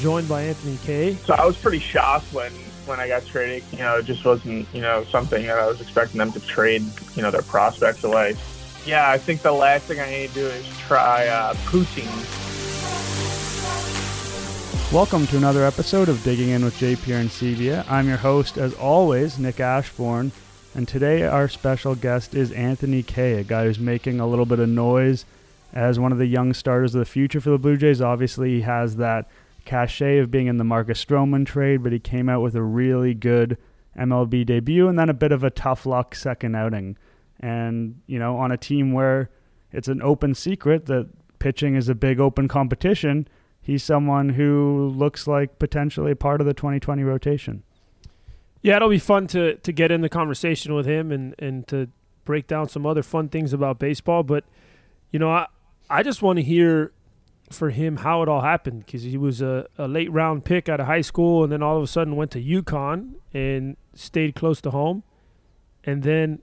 joined 0.00 0.28
by 0.28 0.42
Anthony 0.42 0.78
Kay. 0.84 1.14
So 1.24 1.34
I 1.34 1.44
was 1.46 1.56
pretty 1.56 1.78
shocked 1.78 2.32
when 2.32 2.52
when 2.86 3.00
I 3.00 3.08
got 3.08 3.26
traded. 3.26 3.64
You 3.72 3.78
know, 3.78 3.98
it 3.98 4.04
just 4.04 4.24
wasn't 4.24 4.66
you 4.74 4.80
know 4.80 5.04
something 5.04 5.46
that 5.46 5.58
I 5.58 5.66
was 5.66 5.80
expecting 5.80 6.18
them 6.18 6.32
to 6.32 6.40
trade 6.40 6.82
you 7.14 7.22
know 7.22 7.30
their 7.30 7.42
prospects 7.42 8.04
away. 8.04 8.36
Yeah, 8.84 9.10
I 9.10 9.18
think 9.18 9.42
the 9.42 9.52
last 9.52 9.86
thing 9.86 10.00
I 10.00 10.08
need 10.08 10.28
to 10.28 10.34
do 10.34 10.46
is 10.46 10.78
try 10.78 11.26
uh, 11.26 11.54
poutine. 11.66 12.06
Welcome 14.92 15.26
to 15.28 15.36
another 15.36 15.64
episode 15.64 16.08
of 16.08 16.22
Digging 16.22 16.50
In 16.50 16.64
with 16.64 16.78
JP 16.78 16.96
Arencibia. 16.96 17.84
I'm 17.90 18.06
your 18.06 18.18
host, 18.18 18.56
as 18.56 18.72
always, 18.74 19.38
Nick 19.38 19.58
Ashbourne, 19.58 20.30
and 20.74 20.86
today 20.86 21.24
our 21.24 21.48
special 21.48 21.96
guest 21.96 22.34
is 22.34 22.52
Anthony 22.52 23.02
Kay, 23.02 23.40
a 23.40 23.44
guy 23.44 23.64
who's 23.64 23.80
making 23.80 24.20
a 24.20 24.26
little 24.28 24.46
bit 24.46 24.60
of 24.60 24.68
noise 24.68 25.24
as 25.72 25.98
one 25.98 26.12
of 26.12 26.18
the 26.18 26.26
young 26.26 26.54
starters 26.54 26.94
of 26.94 27.00
the 27.00 27.04
future 27.04 27.40
for 27.40 27.50
the 27.50 27.58
Blue 27.58 27.76
Jays. 27.76 28.00
Obviously, 28.00 28.50
he 28.50 28.60
has 28.60 28.96
that 28.96 29.26
cachet 29.66 30.18
of 30.18 30.30
being 30.30 30.46
in 30.46 30.56
the 30.56 30.64
Marcus 30.64 31.04
Stroman 31.04 31.44
trade, 31.44 31.82
but 31.82 31.92
he 31.92 31.98
came 31.98 32.28
out 32.28 32.40
with 32.40 32.54
a 32.54 32.62
really 32.62 33.12
good 33.12 33.58
MLB 33.98 34.46
debut 34.46 34.88
and 34.88 34.98
then 34.98 35.08
a 35.08 35.14
bit 35.14 35.32
of 35.32 35.44
a 35.44 35.50
tough 35.50 35.84
luck 35.84 36.14
second 36.14 36.54
outing. 36.54 36.96
And, 37.40 38.00
you 38.06 38.18
know, 38.18 38.36
on 38.38 38.52
a 38.52 38.56
team 38.56 38.92
where 38.92 39.30
it's 39.72 39.88
an 39.88 40.00
open 40.00 40.34
secret 40.34 40.86
that 40.86 41.08
pitching 41.38 41.74
is 41.74 41.88
a 41.88 41.94
big 41.94 42.18
open 42.18 42.48
competition, 42.48 43.28
he's 43.60 43.82
someone 43.82 44.30
who 44.30 44.92
looks 44.94 45.26
like 45.26 45.58
potentially 45.58 46.14
part 46.14 46.40
of 46.40 46.46
the 46.46 46.54
2020 46.54 47.02
rotation. 47.02 47.62
Yeah, 48.62 48.76
it'll 48.76 48.88
be 48.88 48.98
fun 48.98 49.26
to 49.28 49.54
to 49.56 49.72
get 49.72 49.92
in 49.92 50.00
the 50.00 50.08
conversation 50.08 50.74
with 50.74 50.86
him 50.86 51.12
and 51.12 51.34
and 51.38 51.68
to 51.68 51.88
break 52.24 52.48
down 52.48 52.68
some 52.68 52.84
other 52.84 53.02
fun 53.02 53.28
things 53.28 53.52
about 53.52 53.78
baseball. 53.78 54.22
But 54.22 54.44
you 55.12 55.18
know, 55.18 55.30
I 55.30 55.46
I 55.88 56.02
just 56.02 56.22
want 56.22 56.38
to 56.38 56.42
hear 56.42 56.90
for 57.50 57.70
him 57.70 57.98
how 57.98 58.22
it 58.22 58.28
all 58.28 58.40
happened 58.40 58.84
because 58.84 59.02
he 59.02 59.16
was 59.16 59.40
a, 59.40 59.66
a 59.78 59.86
late 59.86 60.10
round 60.10 60.44
pick 60.44 60.68
out 60.68 60.80
of 60.80 60.86
high 60.86 61.00
school 61.00 61.44
and 61.44 61.52
then 61.52 61.62
all 61.62 61.76
of 61.76 61.82
a 61.82 61.86
sudden 61.86 62.16
went 62.16 62.30
to 62.32 62.42
UConn 62.42 63.14
and 63.32 63.76
stayed 63.94 64.34
close 64.34 64.60
to 64.62 64.70
home, 64.70 65.02
and 65.84 66.02
then 66.02 66.40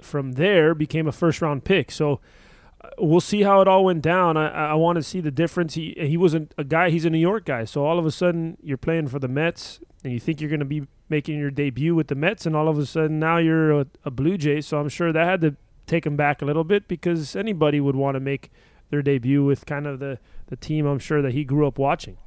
from 0.00 0.32
there 0.32 0.74
became 0.74 1.06
a 1.06 1.12
first 1.12 1.42
round 1.42 1.64
pick. 1.64 1.90
So 1.90 2.20
uh, 2.82 2.88
we'll 2.98 3.20
see 3.20 3.42
how 3.42 3.60
it 3.60 3.68
all 3.68 3.84
went 3.84 4.02
down. 4.02 4.36
I, 4.36 4.70
I 4.70 4.74
want 4.74 4.96
to 4.96 5.02
see 5.02 5.20
the 5.20 5.30
difference. 5.30 5.74
He 5.74 5.94
he 5.98 6.16
wasn't 6.16 6.54
a 6.56 6.64
guy. 6.64 6.90
He's 6.90 7.04
a 7.04 7.10
New 7.10 7.18
York 7.18 7.44
guy. 7.44 7.64
So 7.64 7.84
all 7.84 7.98
of 7.98 8.06
a 8.06 8.10
sudden 8.10 8.56
you're 8.62 8.78
playing 8.78 9.08
for 9.08 9.18
the 9.18 9.28
Mets 9.28 9.80
and 10.04 10.12
you 10.12 10.20
think 10.20 10.40
you're 10.40 10.50
going 10.50 10.60
to 10.60 10.66
be 10.66 10.86
making 11.08 11.38
your 11.38 11.50
debut 11.50 11.94
with 11.94 12.08
the 12.08 12.14
Mets, 12.14 12.46
and 12.46 12.56
all 12.56 12.68
of 12.68 12.78
a 12.78 12.86
sudden 12.86 13.18
now 13.18 13.38
you're 13.38 13.80
a, 13.80 13.86
a 14.04 14.10
Blue 14.10 14.36
Jay. 14.36 14.60
So 14.60 14.78
I'm 14.78 14.88
sure 14.88 15.12
that 15.12 15.24
had 15.24 15.40
to 15.42 15.56
take 15.86 16.04
him 16.04 16.16
back 16.16 16.42
a 16.42 16.44
little 16.44 16.64
bit 16.64 16.88
because 16.88 17.36
anybody 17.36 17.80
would 17.80 17.96
want 17.96 18.16
to 18.16 18.20
make 18.20 18.50
their 18.90 19.02
debut 19.02 19.44
with 19.44 19.66
kind 19.66 19.86
of 19.86 19.98
the 19.98 20.18
the 20.46 20.56
team 20.56 20.86
I'm 20.86 20.98
sure 20.98 21.22
that 21.22 21.32
he 21.32 21.44
grew 21.44 21.66
up 21.66 21.78
watching. 21.78 22.18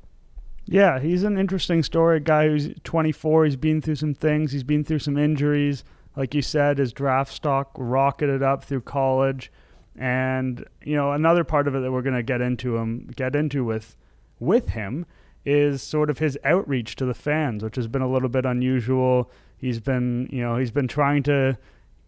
Yeah, 0.66 1.00
he's 1.00 1.24
an 1.24 1.38
interesting 1.38 1.82
story. 1.84 2.18
A 2.18 2.20
guy 2.20 2.48
who's 2.48 2.70
24. 2.84 3.46
He's 3.46 3.56
been 3.56 3.82
through 3.82 3.96
some 3.96 4.14
things. 4.14 4.52
He's 4.52 4.64
been 4.64 4.84
through 4.84 5.00
some 5.00 5.18
injuries. 5.18 5.84
Like 6.16 6.36
you 6.36 6.42
said, 6.42 6.78
his 6.78 6.94
draft 6.94 7.34
stock 7.34 7.72
rocketed 7.76 8.44
up 8.44 8.64
through 8.64 8.82
college. 8.82 9.52
And 9.96 10.64
you 10.84 10.96
know, 10.96 11.14
another 11.14 11.44
part 11.44 11.68
of 11.68 11.76
it 11.76 11.80
that 11.80 11.92
we're 11.92 12.02
going 12.02 12.16
to 12.16 12.24
get 12.24 12.42
into 12.42 12.78
him, 12.78 13.10
get 13.16 13.36
into 13.36 13.66
with, 13.66 13.96
with 14.40 14.70
him, 14.70 15.06
is 15.46 15.82
sort 15.82 16.10
of 16.10 16.20
his 16.20 16.38
outreach 16.44 16.96
to 16.98 17.06
the 17.06 17.14
fans, 17.14 17.64
which 17.64 17.76
has 17.76 17.88
been 17.88 18.02
a 18.02 18.12
little 18.12 18.30
bit 18.30 18.46
unusual. 18.46 19.32
He's 19.58 19.80
been, 19.80 20.30
you 20.32 20.42
know, 20.42 20.58
he's 20.58 20.72
been 20.72 20.88
trying 20.88 21.24
to 21.24 21.58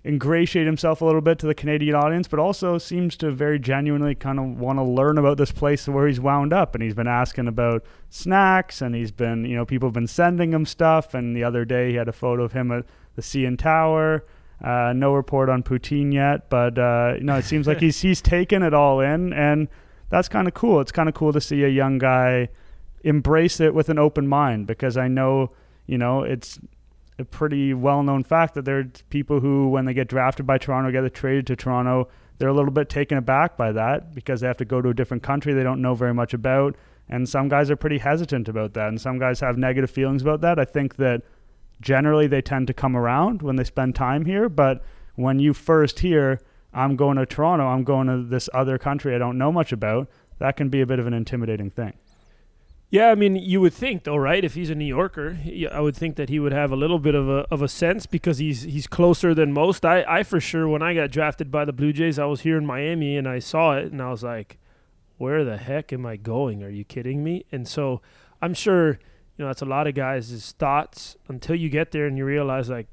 ingratiate 0.03 0.65
himself 0.65 1.01
a 1.01 1.05
little 1.05 1.21
bit 1.21 1.37
to 1.39 1.45
the 1.45 1.53
Canadian 1.53 1.95
audience, 1.95 2.27
but 2.27 2.39
also 2.39 2.77
seems 2.77 3.15
to 3.17 3.31
very 3.31 3.59
genuinely 3.59 4.15
kind 4.15 4.39
of 4.39 4.59
want 4.59 4.79
to 4.79 4.83
learn 4.83 5.17
about 5.17 5.37
this 5.37 5.51
place 5.51 5.87
where 5.87 6.07
he's 6.07 6.19
wound 6.19 6.53
up. 6.53 6.73
And 6.73 6.83
he's 6.83 6.95
been 6.95 7.07
asking 7.07 7.47
about 7.47 7.83
snacks, 8.09 8.81
and 8.81 8.95
he's 8.95 9.11
been, 9.11 9.45
you 9.45 9.55
know, 9.55 9.65
people 9.65 9.87
have 9.87 9.93
been 9.93 10.07
sending 10.07 10.51
him 10.53 10.65
stuff. 10.65 11.13
And 11.13 11.35
the 11.35 11.43
other 11.43 11.65
day 11.65 11.91
he 11.91 11.95
had 11.95 12.07
a 12.07 12.13
photo 12.13 12.43
of 12.43 12.53
him 12.53 12.71
at 12.71 12.85
the 13.15 13.21
CN 13.21 13.57
Tower. 13.57 14.25
Uh, 14.63 14.93
no 14.95 15.13
report 15.13 15.49
on 15.49 15.63
poutine 15.63 16.13
yet, 16.13 16.47
but 16.47 16.77
uh, 16.77 17.15
you 17.17 17.23
know, 17.23 17.35
it 17.35 17.45
seems 17.45 17.65
like 17.65 17.79
he's 17.79 17.99
he's 18.01 18.21
taken 18.21 18.61
it 18.61 18.75
all 18.75 18.99
in, 18.99 19.33
and 19.33 19.67
that's 20.09 20.27
kind 20.27 20.47
of 20.47 20.53
cool. 20.53 20.79
It's 20.81 20.91
kind 20.91 21.09
of 21.09 21.15
cool 21.15 21.33
to 21.33 21.41
see 21.41 21.63
a 21.63 21.67
young 21.67 21.97
guy 21.97 22.49
embrace 23.03 23.59
it 23.59 23.73
with 23.73 23.89
an 23.89 23.97
open 23.97 24.27
mind 24.27 24.67
because 24.67 24.97
I 24.97 25.07
know, 25.07 25.51
you 25.87 25.97
know, 25.97 26.21
it's 26.21 26.59
a 27.19 27.25
pretty 27.25 27.73
well 27.73 28.03
known 28.03 28.23
fact 28.23 28.55
that 28.55 28.65
there 28.65 28.79
are 28.79 28.85
people 29.09 29.39
who, 29.39 29.69
when 29.69 29.85
they 29.85 29.93
get 29.93 30.07
drafted 30.07 30.47
by 30.47 30.57
Toronto, 30.57 30.91
get 30.91 31.13
traded 31.13 31.47
to 31.47 31.55
Toronto, 31.55 32.09
they're 32.37 32.49
a 32.49 32.53
little 32.53 32.71
bit 32.71 32.89
taken 32.89 33.17
aback 33.17 33.55
by 33.55 33.71
that 33.71 34.15
because 34.15 34.41
they 34.41 34.47
have 34.47 34.57
to 34.57 34.65
go 34.65 34.81
to 34.81 34.89
a 34.89 34.93
different 34.93 35.21
country 35.21 35.53
they 35.53 35.63
don't 35.63 35.81
know 35.81 35.93
very 35.93 36.13
much 36.13 36.33
about. 36.33 36.75
And 37.07 37.27
some 37.27 37.49
guys 37.49 37.69
are 37.69 37.75
pretty 37.75 37.99
hesitant 37.99 38.47
about 38.47 38.73
that. 38.73 38.87
And 38.87 38.99
some 38.99 39.19
guys 39.19 39.41
have 39.41 39.57
negative 39.57 39.91
feelings 39.91 40.21
about 40.21 40.41
that. 40.41 40.57
I 40.57 40.65
think 40.65 40.95
that 40.95 41.21
generally 41.81 42.27
they 42.27 42.41
tend 42.41 42.67
to 42.67 42.73
come 42.73 42.95
around 42.95 43.41
when 43.41 43.57
they 43.57 43.63
spend 43.63 43.95
time 43.95 44.25
here. 44.25 44.49
But 44.49 44.83
when 45.15 45.39
you 45.39 45.53
first 45.53 45.99
hear, 45.99 46.39
I'm 46.73 46.95
going 46.95 47.17
to 47.17 47.25
Toronto, 47.25 47.67
I'm 47.67 47.83
going 47.83 48.07
to 48.07 48.23
this 48.23 48.49
other 48.53 48.77
country 48.77 49.13
I 49.13 49.17
don't 49.17 49.37
know 49.37 49.51
much 49.51 49.71
about, 49.71 50.09
that 50.39 50.55
can 50.55 50.69
be 50.69 50.81
a 50.81 50.85
bit 50.85 50.99
of 50.99 51.05
an 51.05 51.13
intimidating 51.13 51.69
thing. 51.69 51.93
Yeah, 52.91 53.07
I 53.07 53.15
mean, 53.15 53.37
you 53.37 53.61
would 53.61 53.73
think 53.73 54.03
though, 54.03 54.17
right? 54.17 54.43
If 54.43 54.53
he's 54.53 54.69
a 54.69 54.75
New 54.75 54.85
Yorker, 54.85 55.37
I 55.71 55.79
would 55.79 55.95
think 55.95 56.17
that 56.17 56.27
he 56.27 56.39
would 56.39 56.51
have 56.51 56.73
a 56.73 56.75
little 56.75 56.99
bit 56.99 57.15
of 57.15 57.29
a 57.29 57.47
of 57.49 57.61
a 57.61 57.69
sense 57.69 58.05
because 58.05 58.37
he's 58.39 58.63
he's 58.63 58.85
closer 58.85 59.33
than 59.33 59.53
most. 59.53 59.85
I 59.85 60.03
I 60.05 60.23
for 60.23 60.41
sure 60.41 60.67
when 60.67 60.81
I 60.81 60.93
got 60.93 61.09
drafted 61.09 61.49
by 61.49 61.63
the 61.63 61.71
Blue 61.71 61.93
Jays, 61.93 62.19
I 62.19 62.25
was 62.25 62.41
here 62.41 62.57
in 62.57 62.65
Miami 62.65 63.15
and 63.15 63.29
I 63.29 63.39
saw 63.39 63.77
it 63.77 63.93
and 63.93 64.01
I 64.01 64.11
was 64.11 64.23
like, 64.23 64.57
where 65.17 65.45
the 65.45 65.55
heck 65.55 65.93
am 65.93 66.05
I 66.05 66.17
going? 66.17 66.63
Are 66.63 66.69
you 66.69 66.83
kidding 66.83 67.23
me? 67.23 67.45
And 67.49 67.65
so 67.65 68.01
I'm 68.41 68.53
sure 68.53 68.99
you 69.37 69.45
know 69.45 69.47
that's 69.47 69.61
a 69.61 69.65
lot 69.65 69.87
of 69.87 69.95
guys' 69.95 70.53
thoughts 70.59 71.15
until 71.29 71.55
you 71.55 71.69
get 71.69 71.91
there 71.91 72.07
and 72.07 72.17
you 72.17 72.25
realize 72.25 72.69
like, 72.69 72.87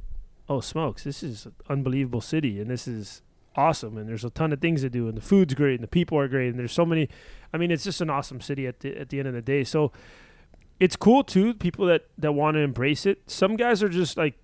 oh 0.49 0.61
smokes, 0.61 1.03
this 1.03 1.25
is 1.25 1.47
an 1.47 1.55
unbelievable 1.69 2.21
city 2.21 2.61
and 2.61 2.71
this 2.71 2.87
is 2.87 3.23
awesome 3.59 3.99
and 3.99 4.09
there's 4.09 4.25
a 4.25 4.31
ton 4.31 4.53
of 4.53 4.61
things 4.61 4.83
to 4.83 4.89
do 4.89 5.09
and 5.09 5.17
the 5.17 5.21
food's 5.21 5.53
great 5.53 5.75
and 5.75 5.83
the 5.83 5.89
people 5.89 6.17
are 6.17 6.29
great 6.29 6.49
and 6.49 6.59
there's 6.59 6.73
so 6.73 6.87
many 6.87 7.09
I 7.53 7.57
mean 7.57 7.71
it's 7.73 7.83
just 7.83 8.01
an 8.01 8.09
awesome 8.09 8.41
city 8.41 8.67
at 8.67 8.81
the 8.81 8.97
at 8.97 9.09
the 9.09 9.19
end 9.19 9.27
of 9.27 9.35
the 9.35 9.43
day. 9.43 9.65
So 9.65 9.93
it's 10.79 10.95
cool 10.95 11.25
too 11.25 11.55
people 11.55 11.87
that 11.87 12.07
that 12.17 12.33
want 12.33 12.55
to 12.55 12.61
embrace 12.61 13.05
it. 13.05 13.23
Some 13.27 13.57
guys 13.57 13.83
are 13.83 13.89
just 13.89 14.17
like 14.17 14.35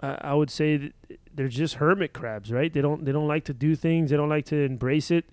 uh, 0.00 0.16
I 0.20 0.34
would 0.34 0.50
say 0.50 0.92
they're 1.32 1.48
just 1.48 1.76
hermit 1.76 2.12
crabs, 2.12 2.52
right? 2.52 2.72
They 2.72 2.82
don't 2.82 3.04
they 3.04 3.12
don't 3.12 3.28
like 3.28 3.44
to 3.46 3.54
do 3.54 3.74
things, 3.74 4.10
they 4.10 4.16
don't 4.16 4.28
like 4.28 4.44
to 4.46 4.56
embrace 4.56 5.10
it. 5.10 5.24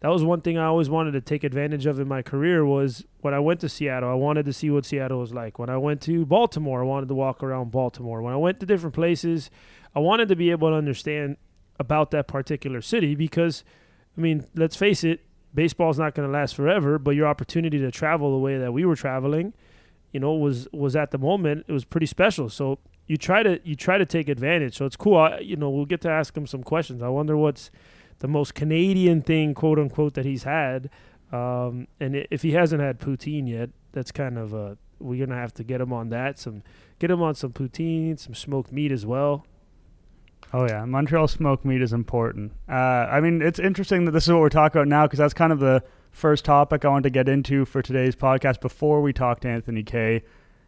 That 0.00 0.08
was 0.08 0.24
one 0.24 0.40
thing 0.40 0.56
I 0.56 0.64
always 0.64 0.88
wanted 0.88 1.12
to 1.12 1.20
take 1.20 1.44
advantage 1.44 1.84
of 1.84 2.00
in 2.00 2.08
my 2.08 2.22
career 2.22 2.64
was 2.64 3.04
when 3.20 3.34
I 3.34 3.38
went 3.38 3.60
to 3.60 3.68
Seattle, 3.68 4.08
I 4.08 4.14
wanted 4.14 4.46
to 4.46 4.52
see 4.52 4.70
what 4.70 4.86
Seattle 4.86 5.20
was 5.20 5.34
like. 5.34 5.58
When 5.58 5.68
I 5.68 5.76
went 5.76 6.00
to 6.02 6.24
Baltimore, 6.24 6.80
I 6.82 6.86
wanted 6.86 7.08
to 7.08 7.14
walk 7.14 7.42
around 7.42 7.70
Baltimore. 7.70 8.22
When 8.22 8.32
I 8.32 8.38
went 8.38 8.60
to 8.60 8.66
different 8.66 8.94
places, 8.94 9.50
I 9.94 9.98
wanted 9.98 10.28
to 10.28 10.36
be 10.36 10.50
able 10.50 10.70
to 10.70 10.74
understand 10.74 11.36
about 11.80 12.12
that 12.12 12.28
particular 12.28 12.82
city 12.82 13.16
because, 13.16 13.64
I 14.16 14.20
mean, 14.20 14.46
let's 14.54 14.76
face 14.76 15.02
it, 15.02 15.24
baseball 15.52 15.90
is 15.90 15.98
not 15.98 16.14
going 16.14 16.28
to 16.28 16.32
last 16.32 16.54
forever. 16.54 16.98
But 16.98 17.12
your 17.16 17.26
opportunity 17.26 17.78
to 17.78 17.90
travel 17.90 18.30
the 18.30 18.38
way 18.38 18.58
that 18.58 18.72
we 18.72 18.84
were 18.84 18.94
traveling, 18.94 19.54
you 20.12 20.20
know, 20.20 20.34
was 20.34 20.68
was 20.72 20.94
at 20.94 21.10
the 21.10 21.18
moment 21.18 21.64
it 21.66 21.72
was 21.72 21.84
pretty 21.84 22.06
special. 22.06 22.48
So 22.48 22.78
you 23.06 23.16
try 23.16 23.42
to 23.42 23.58
you 23.64 23.74
try 23.74 23.98
to 23.98 24.06
take 24.06 24.28
advantage. 24.28 24.76
So 24.76 24.84
it's 24.84 24.96
cool. 24.96 25.16
I, 25.16 25.38
you 25.38 25.56
know, 25.56 25.70
we'll 25.70 25.86
get 25.86 26.02
to 26.02 26.10
ask 26.10 26.36
him 26.36 26.46
some 26.46 26.62
questions. 26.62 27.02
I 27.02 27.08
wonder 27.08 27.36
what's 27.36 27.70
the 28.18 28.28
most 28.28 28.54
Canadian 28.54 29.22
thing, 29.22 29.54
quote 29.54 29.78
unquote, 29.78 30.14
that 30.14 30.26
he's 30.26 30.44
had. 30.44 30.90
Um, 31.32 31.88
and 31.98 32.26
if 32.30 32.42
he 32.42 32.52
hasn't 32.52 32.82
had 32.82 33.00
poutine 33.00 33.48
yet, 33.48 33.70
that's 33.92 34.12
kind 34.12 34.36
of 34.36 34.54
uh, 34.54 34.74
we're 34.98 35.24
gonna 35.24 35.40
have 35.40 35.54
to 35.54 35.64
get 35.64 35.80
him 35.80 35.92
on 35.92 36.10
that. 36.10 36.38
Some 36.38 36.62
get 36.98 37.10
him 37.10 37.22
on 37.22 37.34
some 37.34 37.52
poutine, 37.52 38.18
some 38.18 38.34
smoked 38.34 38.70
meat 38.70 38.92
as 38.92 39.06
well. 39.06 39.46
Oh 40.52 40.66
yeah, 40.66 40.84
Montreal 40.84 41.28
smoked 41.28 41.64
meat 41.64 41.80
is 41.80 41.92
important. 41.92 42.52
Uh, 42.68 42.72
I 42.72 43.20
mean, 43.20 43.40
it's 43.40 43.58
interesting 43.58 44.04
that 44.06 44.12
this 44.12 44.24
is 44.24 44.30
what 44.30 44.40
we're 44.40 44.48
talking 44.48 44.80
about 44.80 44.88
now 44.88 45.06
because 45.06 45.18
that's 45.18 45.34
kind 45.34 45.52
of 45.52 45.60
the 45.60 45.82
first 46.10 46.44
topic 46.44 46.84
I 46.84 46.88
wanted 46.88 47.04
to 47.04 47.10
get 47.10 47.28
into 47.28 47.64
for 47.64 47.82
today's 47.82 48.16
podcast. 48.16 48.60
Before 48.60 49.00
we 49.00 49.12
talk 49.12 49.40
to 49.40 49.48
Anthony 49.48 49.84
Kay, 49.84 50.22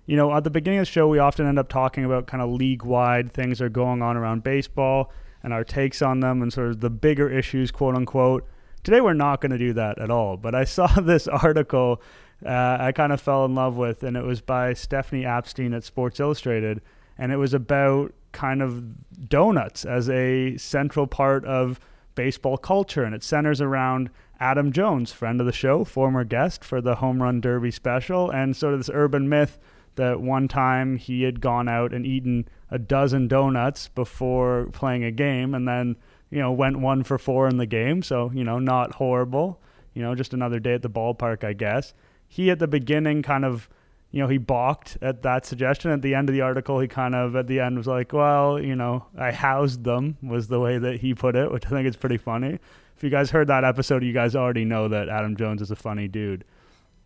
you 0.06 0.16
know, 0.16 0.32
at 0.32 0.44
the 0.44 0.50
beginning 0.50 0.78
of 0.78 0.86
the 0.86 0.92
show, 0.92 1.08
we 1.08 1.18
often 1.18 1.46
end 1.46 1.58
up 1.58 1.68
talking 1.68 2.04
about 2.04 2.28
kind 2.28 2.42
of 2.42 2.50
league-wide 2.50 3.32
things 3.32 3.58
that 3.58 3.64
are 3.64 3.68
going 3.70 4.02
on 4.02 4.16
around 4.16 4.44
baseball 4.44 5.10
and 5.42 5.52
our 5.52 5.64
takes 5.64 6.00
on 6.00 6.20
them 6.20 6.42
and 6.42 6.52
sort 6.52 6.68
of 6.68 6.80
the 6.80 6.90
bigger 6.90 7.28
issues, 7.28 7.72
quote 7.72 7.96
unquote. 7.96 8.46
Today, 8.84 9.00
we're 9.00 9.14
not 9.14 9.40
going 9.40 9.50
to 9.50 9.58
do 9.58 9.72
that 9.72 9.98
at 9.98 10.10
all. 10.10 10.36
But 10.36 10.54
I 10.54 10.64
saw 10.64 10.86
this 11.00 11.26
article 11.26 12.00
uh, 12.44 12.76
I 12.80 12.92
kind 12.92 13.12
of 13.12 13.20
fell 13.20 13.44
in 13.44 13.54
love 13.54 13.76
with, 13.76 14.02
and 14.02 14.16
it 14.16 14.24
was 14.24 14.40
by 14.40 14.72
Stephanie 14.72 15.22
Apstein 15.22 15.74
at 15.76 15.84
Sports 15.84 16.18
Illustrated, 16.18 16.80
and 17.18 17.32
it 17.32 17.36
was 17.36 17.54
about 17.54 18.12
kind 18.32 18.62
of 18.62 19.28
donuts 19.28 19.84
as 19.84 20.08
a 20.08 20.56
central 20.56 21.06
part 21.06 21.44
of 21.44 21.78
baseball 22.14 22.56
culture, 22.56 23.04
and 23.04 23.14
it 23.14 23.22
centers 23.22 23.60
around 23.60 24.10
Adam 24.40 24.72
Jones, 24.72 25.12
friend 25.12 25.40
of 25.40 25.46
the 25.46 25.52
show, 25.52 25.84
former 25.84 26.24
guest 26.24 26.64
for 26.64 26.80
the 26.80 26.96
Home 26.96 27.22
Run 27.22 27.40
Derby 27.40 27.70
special, 27.70 28.30
and 28.30 28.56
sort 28.56 28.74
of 28.74 28.80
this 28.80 28.90
urban 28.92 29.28
myth 29.28 29.58
that 29.94 30.20
one 30.20 30.48
time 30.48 30.96
he 30.96 31.22
had 31.22 31.40
gone 31.40 31.68
out 31.68 31.92
and 31.92 32.06
eaten 32.06 32.48
a 32.70 32.78
dozen 32.78 33.28
donuts 33.28 33.88
before 33.88 34.68
playing 34.72 35.04
a 35.04 35.10
game, 35.10 35.54
and 35.54 35.68
then 35.68 35.96
you 36.30 36.38
know 36.38 36.50
went 36.50 36.80
one 36.80 37.04
for 37.04 37.18
four 37.18 37.48
in 37.48 37.58
the 37.58 37.66
game. 37.66 38.02
So 38.02 38.30
you 38.34 38.44
know, 38.44 38.58
not 38.58 38.94
horrible. 38.94 39.60
You 39.94 40.02
know, 40.02 40.14
just 40.14 40.32
another 40.32 40.58
day 40.58 40.74
at 40.74 40.82
the 40.82 40.90
ballpark, 40.90 41.44
I 41.44 41.52
guess. 41.52 41.92
He 42.26 42.50
at 42.50 42.58
the 42.58 42.66
beginning 42.66 43.22
kind 43.22 43.44
of 43.44 43.68
you 44.12 44.20
know, 44.20 44.28
he 44.28 44.36
balked 44.36 44.98
at 45.00 45.22
that 45.22 45.46
suggestion. 45.46 45.90
At 45.90 46.02
the 46.02 46.14
end 46.14 46.28
of 46.28 46.34
the 46.34 46.42
article, 46.42 46.78
he 46.78 46.86
kind 46.86 47.14
of 47.14 47.34
at 47.34 47.46
the 47.46 47.60
end 47.60 47.78
was 47.78 47.86
like, 47.86 48.12
"Well, 48.12 48.60
you 48.60 48.76
know, 48.76 49.06
I 49.16 49.32
housed 49.32 49.84
them," 49.84 50.18
was 50.22 50.48
the 50.48 50.60
way 50.60 50.78
that 50.78 51.00
he 51.00 51.14
put 51.14 51.34
it, 51.34 51.50
which 51.50 51.66
I 51.66 51.70
think 51.70 51.88
is 51.88 51.96
pretty 51.96 52.18
funny. 52.18 52.58
If 52.94 53.02
you 53.02 53.08
guys 53.08 53.30
heard 53.30 53.48
that 53.48 53.64
episode, 53.64 54.04
you 54.04 54.12
guys 54.12 54.36
already 54.36 54.66
know 54.66 54.86
that 54.88 55.08
Adam 55.08 55.34
Jones 55.34 55.62
is 55.62 55.70
a 55.70 55.76
funny 55.76 56.08
dude. 56.08 56.44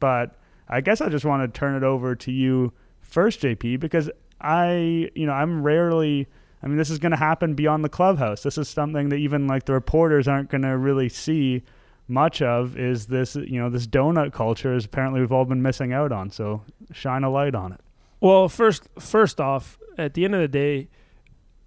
But 0.00 0.36
I 0.68 0.80
guess 0.80 1.00
I 1.00 1.08
just 1.08 1.24
want 1.24 1.42
to 1.42 1.58
turn 1.58 1.76
it 1.76 1.84
over 1.84 2.16
to 2.16 2.32
you 2.32 2.72
first, 3.00 3.40
JP, 3.40 3.78
because 3.78 4.10
I, 4.40 5.08
you 5.14 5.26
know, 5.26 5.32
I'm 5.32 5.62
rarely. 5.62 6.26
I 6.60 6.66
mean, 6.66 6.76
this 6.76 6.90
is 6.90 6.98
going 6.98 7.12
to 7.12 7.18
happen 7.18 7.54
beyond 7.54 7.84
the 7.84 7.88
clubhouse. 7.88 8.42
This 8.42 8.58
is 8.58 8.68
something 8.68 9.10
that 9.10 9.16
even 9.16 9.46
like 9.46 9.66
the 9.66 9.74
reporters 9.74 10.26
aren't 10.26 10.50
going 10.50 10.62
to 10.62 10.76
really 10.76 11.08
see 11.08 11.62
much 12.08 12.40
of 12.40 12.78
is 12.78 13.06
this 13.06 13.34
you 13.36 13.60
know 13.60 13.68
this 13.68 13.86
donut 13.86 14.32
culture 14.32 14.74
is 14.74 14.84
apparently 14.84 15.20
we've 15.20 15.32
all 15.32 15.44
been 15.44 15.62
missing 15.62 15.92
out 15.92 16.12
on 16.12 16.30
so 16.30 16.62
shine 16.92 17.24
a 17.24 17.30
light 17.30 17.54
on 17.54 17.72
it. 17.72 17.80
Well 18.20 18.48
first 18.48 18.88
first 18.98 19.40
off 19.40 19.78
at 19.98 20.14
the 20.14 20.24
end 20.24 20.34
of 20.34 20.40
the 20.40 20.48
day 20.48 20.88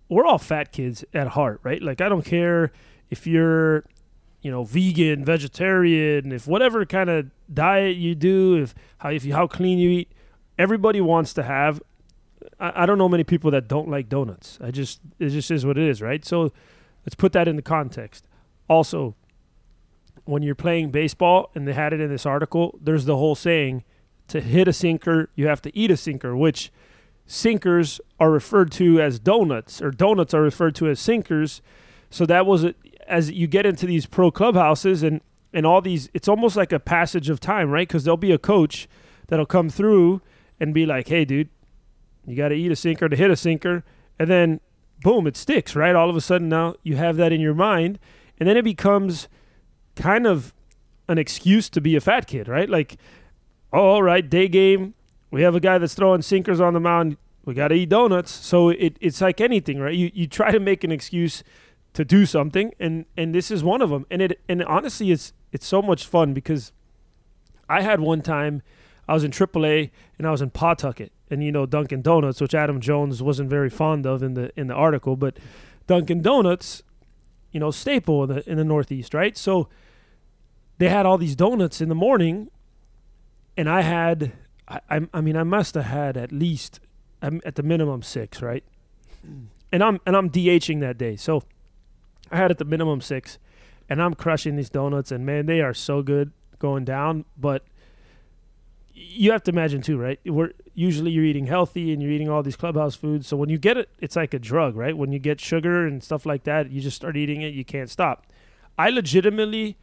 we're 0.07 0.25
all 0.25 0.37
fat 0.37 0.71
kids 0.71 1.03
at 1.13 1.29
heart 1.29 1.59
right? 1.63 1.81
Like 1.81 2.01
i 2.01 2.09
don't 2.09 2.25
care 2.25 2.71
if 3.09 3.27
you're 3.27 3.85
you 4.41 4.49
know 4.49 4.63
vegan 4.63 5.25
vegetarian 5.25 6.31
if 6.31 6.47
whatever 6.47 6.85
kind 6.85 7.09
of 7.09 7.29
diet 7.53 7.97
you 7.97 8.15
do 8.15 8.61
if 8.61 8.73
how 8.99 9.09
if 9.09 9.25
you 9.25 9.33
how 9.33 9.47
clean 9.47 9.77
you 9.77 9.89
eat 9.89 10.11
everybody 10.57 11.01
wants 11.01 11.33
to 11.33 11.43
have 11.43 11.81
I, 12.59 12.83
I 12.83 12.85
don't 12.85 12.97
know 12.97 13.09
many 13.09 13.23
people 13.23 13.51
that 13.51 13.67
don't 13.67 13.89
like 13.89 14.09
donuts. 14.09 14.59
I 14.61 14.71
just 14.71 14.99
it 15.17 15.29
just 15.29 15.49
is 15.51 15.65
what 15.65 15.77
it 15.77 15.87
is 15.87 16.01
right? 16.01 16.23
So 16.23 16.51
let's 17.05 17.15
put 17.15 17.33
that 17.33 17.47
into 17.47 17.61
context. 17.61 18.27
Also 18.67 19.15
when 20.29 20.43
you're 20.43 20.55
playing 20.55 20.91
baseball, 20.91 21.49
and 21.55 21.67
they 21.67 21.73
had 21.73 21.91
it 21.91 21.99
in 21.99 22.09
this 22.09 22.25
article, 22.25 22.77
there's 22.81 23.05
the 23.05 23.17
whole 23.17 23.33
saying 23.33 23.83
to 24.27 24.39
hit 24.39 24.67
a 24.67 24.73
sinker, 24.73 25.29
you 25.35 25.47
have 25.47 25.61
to 25.63 25.75
eat 25.75 25.89
a 25.89 25.97
sinker, 25.97 26.37
which 26.37 26.71
sinkers 27.25 27.99
are 28.19 28.29
referred 28.29 28.71
to 28.71 29.01
as 29.01 29.19
donuts, 29.19 29.81
or 29.81 29.89
donuts 29.89 30.33
are 30.33 30.41
referred 30.41 30.75
to 30.75 30.87
as 30.87 30.99
sinkers. 30.99 31.61
So 32.11 32.27
that 32.27 32.45
was 32.45 32.63
it. 32.63 32.75
As 33.07 33.31
you 33.31 33.47
get 33.47 33.65
into 33.65 33.87
these 33.87 34.05
pro 34.05 34.29
clubhouses 34.29 35.01
and 35.01 35.21
and 35.51 35.65
all 35.65 35.81
these, 35.81 36.11
it's 36.13 36.27
almost 36.27 36.55
like 36.55 36.71
a 36.71 36.79
passage 36.79 37.27
of 37.27 37.39
time, 37.39 37.71
right? 37.71 37.87
Because 37.87 38.03
there'll 38.03 38.17
be 38.17 38.31
a 38.31 38.37
coach 38.37 38.87
that'll 39.27 39.47
come 39.47 39.67
through 39.67 40.21
and 40.59 40.75
be 40.75 40.85
like, 40.85 41.07
"Hey, 41.07 41.25
dude, 41.25 41.49
you 42.27 42.35
got 42.35 42.49
to 42.49 42.55
eat 42.55 42.71
a 42.71 42.75
sinker 42.75 43.09
to 43.09 43.15
hit 43.15 43.31
a 43.31 43.35
sinker," 43.35 43.83
and 44.19 44.29
then 44.29 44.59
boom, 45.01 45.25
it 45.25 45.35
sticks, 45.35 45.75
right? 45.75 45.95
All 45.95 46.09
of 46.09 46.15
a 46.15 46.21
sudden 46.21 46.49
now 46.49 46.75
you 46.83 46.97
have 46.97 47.17
that 47.17 47.31
in 47.31 47.41
your 47.41 47.55
mind, 47.55 47.97
and 48.39 48.47
then 48.47 48.57
it 48.57 48.63
becomes 48.63 49.27
kind 49.99 50.25
of 50.25 50.53
an 51.07 51.17
excuse 51.17 51.69
to 51.69 51.81
be 51.81 51.95
a 51.95 52.01
fat 52.01 52.25
kid, 52.25 52.47
right? 52.47 52.69
Like, 52.69 52.97
oh, 53.73 53.79
all 53.79 54.03
right, 54.03 54.27
day 54.27 54.47
game. 54.47 54.93
We 55.31 55.41
have 55.43 55.55
a 55.55 55.59
guy 55.59 55.77
that's 55.77 55.93
throwing 55.93 56.21
sinkers 56.21 56.59
on 56.59 56.73
the 56.73 56.79
mound. 56.79 57.17
We 57.45 57.53
got 57.53 57.67
to 57.67 57.75
eat 57.75 57.89
donuts. 57.89 58.31
So 58.31 58.69
it, 58.69 58.97
it's 58.99 59.21
like 59.21 59.41
anything, 59.41 59.79
right? 59.79 59.93
You, 59.93 60.11
you 60.13 60.27
try 60.27 60.51
to 60.51 60.59
make 60.59 60.83
an 60.83 60.91
excuse 60.91 61.43
to 61.93 62.05
do 62.05 62.25
something, 62.25 62.71
and, 62.79 63.05
and 63.17 63.33
this 63.33 63.51
is 63.51 63.63
one 63.63 63.81
of 63.81 63.89
them. 63.89 64.05
And 64.09 64.21
it 64.21 64.39
and 64.47 64.63
honestly, 64.63 65.11
it's 65.11 65.33
it's 65.51 65.65
so 65.65 65.81
much 65.81 66.05
fun 66.05 66.33
because 66.33 66.71
I 67.67 67.81
had 67.81 67.99
one 67.99 68.21
time 68.21 68.61
I 69.07 69.13
was 69.13 69.23
in 69.23 69.31
AAA 69.31 69.89
and 70.17 70.27
I 70.27 70.31
was 70.31 70.41
in 70.41 70.51
Pawtucket, 70.51 71.11
and 71.31 71.43
you 71.43 71.51
know 71.51 71.65
Dunkin' 71.65 72.03
Donuts, 72.03 72.41
which 72.41 72.53
Adam 72.53 72.79
Jones 72.79 73.23
wasn't 73.23 73.49
very 73.49 73.69
fond 73.69 74.05
of 74.05 74.21
in 74.21 74.35
the 74.35 74.51
in 74.55 74.67
the 74.67 74.75
article, 74.75 75.15
but 75.15 75.37
Dunkin' 75.87 76.21
Donuts, 76.21 76.83
you 77.51 77.59
know, 77.59 77.71
staple 77.71 78.23
in 78.23 78.29
the 78.29 78.49
in 78.49 78.57
the 78.57 78.63
Northeast, 78.63 79.15
right? 79.15 79.35
So 79.35 79.67
they 80.79 80.89
had 80.89 81.05
all 81.05 81.17
these 81.17 81.35
donuts 81.35 81.81
in 81.81 81.89
the 81.89 81.95
morning, 81.95 82.49
and 83.55 83.69
I 83.69 83.81
had, 83.81 84.31
I, 84.67 84.79
I, 84.89 85.01
I 85.13 85.21
mean, 85.21 85.35
I 85.35 85.43
must 85.43 85.75
have 85.75 85.85
had 85.85 86.17
at 86.17 86.31
least, 86.31 86.79
um, 87.21 87.41
at 87.45 87.55
the 87.55 87.63
minimum 87.63 88.01
six, 88.01 88.41
right? 88.41 88.63
And 89.71 89.83
I'm 89.83 89.99
and 90.07 90.15
I'm 90.15 90.29
DHing 90.29 90.79
that 90.79 90.97
day, 90.97 91.15
so 91.15 91.43
I 92.31 92.37
had 92.37 92.49
at 92.49 92.57
the 92.57 92.65
minimum 92.65 93.01
six, 93.01 93.37
and 93.89 94.01
I'm 94.01 94.15
crushing 94.15 94.55
these 94.55 94.69
donuts, 94.69 95.11
and 95.11 95.25
man, 95.25 95.45
they 95.45 95.61
are 95.61 95.73
so 95.73 96.01
good 96.01 96.31
going 96.57 96.85
down. 96.85 97.25
But 97.37 97.63
you 98.93 99.31
have 99.31 99.43
to 99.43 99.51
imagine 99.51 99.81
too, 99.81 99.97
right? 99.97 100.19
We're 100.25 100.51
usually 100.73 101.11
you're 101.11 101.25
eating 101.25 101.47
healthy 101.47 101.91
and 101.91 102.01
you're 102.01 102.11
eating 102.11 102.29
all 102.29 102.41
these 102.41 102.55
clubhouse 102.55 102.95
foods. 102.95 103.27
So 103.27 103.35
when 103.35 103.49
you 103.49 103.57
get 103.57 103.77
it, 103.77 103.89
it's 103.99 104.15
like 104.15 104.33
a 104.33 104.39
drug, 104.39 104.75
right? 104.75 104.97
When 104.97 105.11
you 105.11 105.19
get 105.19 105.41
sugar 105.41 105.85
and 105.85 106.01
stuff 106.01 106.25
like 106.25 106.45
that, 106.45 106.71
you 106.71 106.79
just 106.79 106.95
start 106.95 107.17
eating 107.17 107.41
it. 107.41 107.53
You 107.53 107.65
can't 107.65 107.89
stop. 107.89 108.25
I 108.77 108.89
legitimately 108.89 109.77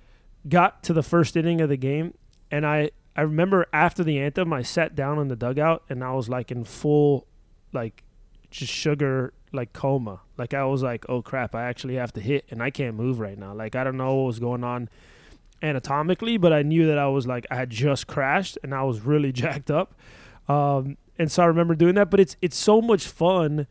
got 0.48 0.82
to 0.84 0.92
the 0.92 1.02
first 1.02 1.36
inning 1.36 1.60
of 1.60 1.68
the 1.68 1.76
game, 1.76 2.14
and 2.50 2.66
I 2.66 2.90
I 3.14 3.22
remember 3.22 3.66
after 3.72 4.04
the 4.04 4.18
anthem, 4.18 4.52
I 4.52 4.62
sat 4.62 4.94
down 4.94 5.18
in 5.18 5.28
the 5.28 5.36
dugout 5.36 5.84
and 5.88 6.04
I 6.04 6.12
was 6.12 6.28
like 6.28 6.50
in 6.50 6.64
full, 6.64 7.26
like, 7.72 8.04
just 8.50 8.72
sugar 8.72 9.32
like 9.52 9.72
coma. 9.72 10.20
Like 10.36 10.54
I 10.54 10.64
was 10.64 10.82
like, 10.82 11.06
oh 11.08 11.22
crap, 11.22 11.54
I 11.54 11.64
actually 11.64 11.94
have 11.94 12.12
to 12.14 12.20
hit, 12.20 12.44
and 12.50 12.62
I 12.62 12.70
can't 12.70 12.94
move 12.94 13.18
right 13.18 13.38
now. 13.38 13.54
Like 13.54 13.74
I 13.74 13.84
don't 13.84 13.96
know 13.96 14.14
what 14.14 14.26
was 14.26 14.38
going 14.38 14.64
on 14.64 14.88
anatomically, 15.62 16.36
but 16.36 16.52
I 16.52 16.62
knew 16.62 16.86
that 16.86 16.98
I 16.98 17.08
was 17.08 17.26
like 17.26 17.46
I 17.50 17.56
had 17.56 17.70
just 17.70 18.06
crashed 18.06 18.58
and 18.62 18.74
I 18.74 18.82
was 18.82 19.00
really 19.00 19.32
jacked 19.42 19.70
up. 19.70 19.94
Um, 20.48 20.96
and 21.18 21.32
so 21.32 21.42
I 21.42 21.46
remember 21.46 21.74
doing 21.74 21.94
that. 21.94 22.10
But 22.10 22.20
it's 22.20 22.36
it's 22.42 22.56
so 22.56 22.80
much 22.80 23.06
fun 23.06 23.66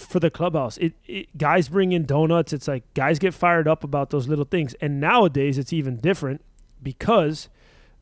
for 0.00 0.20
the 0.20 0.30
clubhouse. 0.30 0.76
It, 0.78 0.94
it, 1.06 1.36
guys 1.36 1.68
bring 1.68 1.92
in 1.92 2.06
donuts. 2.06 2.52
It's 2.52 2.68
like 2.68 2.82
guys 2.94 3.18
get 3.18 3.34
fired 3.34 3.68
up 3.68 3.84
about 3.84 4.10
those 4.10 4.28
little 4.28 4.44
things. 4.44 4.74
And 4.80 5.00
nowadays 5.00 5.58
it's 5.58 5.72
even 5.72 5.96
different 5.96 6.42
because 6.82 7.48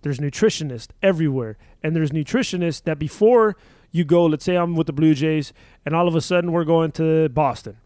there's 0.03 0.19
nutritionists 0.19 0.89
everywhere. 1.03 1.57
And 1.83 1.97
there's 1.97 2.11
nutritionists 2.11 2.83
that 2.85 2.99
before 2.99 3.57
you 3.91 4.05
go, 4.05 4.27
let's 4.27 4.45
say 4.45 4.57
I'm 4.57 4.75
with 4.75 4.87
the 4.87 4.93
Blue 4.93 5.15
Jays 5.15 5.53
and 5.85 5.95
all 5.95 6.09
of 6.09 6.15
a 6.15 6.21
sudden 6.21 6.53
we're 6.53 6.65
going 6.65 6.93
to 6.93 7.29
Boston. 7.29 7.79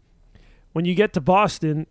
When 0.73 0.85
you 0.85 0.95
get 0.95 1.13
to 1.13 1.21
Boston, 1.21 1.87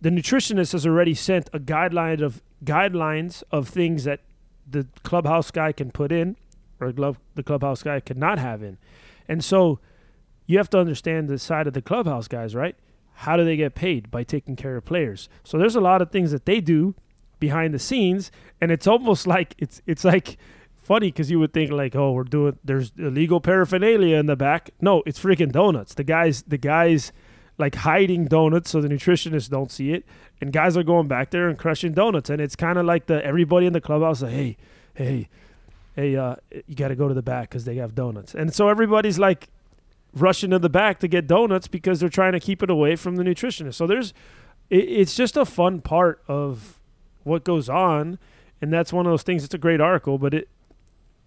the 0.00 0.10
nutritionist 0.10 0.72
has 0.72 0.86
already 0.86 1.14
sent 1.14 1.48
a 1.52 1.58
guideline 1.58 2.22
of 2.22 2.42
guidelines 2.64 3.42
of 3.50 3.68
things 3.68 4.04
that 4.04 4.20
the 4.68 4.86
clubhouse 5.02 5.50
guy 5.50 5.72
can 5.72 5.90
put 5.90 6.12
in 6.12 6.36
or 6.80 6.92
the 6.92 7.42
clubhouse 7.42 7.82
guy 7.82 8.00
cannot 8.00 8.38
have 8.38 8.62
in. 8.62 8.78
And 9.28 9.44
so 9.44 9.78
you 10.46 10.58
have 10.58 10.70
to 10.70 10.78
understand 10.78 11.28
the 11.28 11.38
side 11.38 11.66
of 11.66 11.74
the 11.74 11.82
clubhouse 11.82 12.28
guys, 12.28 12.54
right? 12.54 12.76
How 13.14 13.36
do 13.36 13.44
they 13.44 13.56
get 13.56 13.74
paid? 13.74 14.10
By 14.10 14.24
taking 14.24 14.56
care 14.56 14.76
of 14.76 14.84
players. 14.84 15.28
So 15.42 15.58
there's 15.58 15.76
a 15.76 15.80
lot 15.80 16.02
of 16.02 16.10
things 16.10 16.30
that 16.30 16.46
they 16.46 16.60
do 16.60 16.94
behind 17.38 17.74
the 17.74 17.78
scenes, 17.78 18.30
and 18.60 18.70
it's 18.70 18.86
almost 18.86 19.26
like 19.36 19.54
it's 19.58 19.82
it's 19.86 20.04
like 20.04 20.38
funny 20.76 21.08
because 21.08 21.30
you 21.30 21.40
would 21.40 21.52
think 21.52 21.70
like, 21.70 21.96
oh, 21.96 22.12
we're 22.12 22.24
doing 22.24 22.58
there's 22.64 22.92
illegal 22.98 23.40
paraphernalia 23.40 24.16
in 24.16 24.26
the 24.26 24.36
back. 24.36 24.70
No, 24.80 25.02
it's 25.06 25.18
freaking 25.18 25.50
donuts. 25.50 25.94
The 25.94 26.04
guys, 26.04 26.42
the 26.42 26.58
guys, 26.58 27.12
like 27.58 27.74
hiding 27.74 28.26
donuts 28.26 28.70
so 28.70 28.80
the 28.80 28.88
nutritionists 28.88 29.50
don't 29.50 29.70
see 29.70 29.92
it, 29.92 30.04
and 30.40 30.52
guys 30.52 30.76
are 30.76 30.82
going 30.82 31.08
back 31.08 31.30
there 31.30 31.48
and 31.48 31.58
crushing 31.58 31.92
donuts, 31.92 32.30
and 32.30 32.40
it's 32.40 32.56
kind 32.56 32.78
of 32.78 32.86
like 32.86 33.06
the 33.06 33.24
everybody 33.24 33.66
in 33.66 33.72
the 33.72 33.80
clubhouse 33.80 34.22
like, 34.22 34.32
hey, 34.32 34.56
hey, 34.94 35.28
hey, 35.94 36.16
uh, 36.16 36.36
you 36.66 36.74
got 36.74 36.88
to 36.88 36.96
go 36.96 37.08
to 37.08 37.14
the 37.14 37.22
back 37.22 37.48
because 37.48 37.64
they 37.64 37.76
have 37.76 37.94
donuts, 37.94 38.34
and 38.34 38.54
so 38.54 38.68
everybody's 38.68 39.18
like 39.18 39.48
rushing 40.16 40.50
to 40.50 40.58
the 40.58 40.68
back 40.68 40.98
to 41.00 41.08
get 41.08 41.26
donuts 41.26 41.68
because 41.68 42.00
they're 42.00 42.08
trying 42.08 42.32
to 42.32 42.40
keep 42.40 42.62
it 42.62 42.70
away 42.70 42.96
from 42.96 43.16
the 43.16 43.22
nutritionist. 43.22 43.74
So 43.74 43.86
there's, 43.86 44.12
it, 44.70 44.84
it's 44.84 45.14
just 45.14 45.36
a 45.36 45.44
fun 45.44 45.80
part 45.80 46.22
of 46.26 46.80
what 47.22 47.44
goes 47.44 47.68
on, 47.68 48.18
and 48.60 48.72
that's 48.72 48.92
one 48.92 49.06
of 49.06 49.12
those 49.12 49.22
things. 49.22 49.44
It's 49.44 49.54
a 49.54 49.58
great 49.58 49.80
article, 49.80 50.18
but 50.18 50.34
it, 50.34 50.48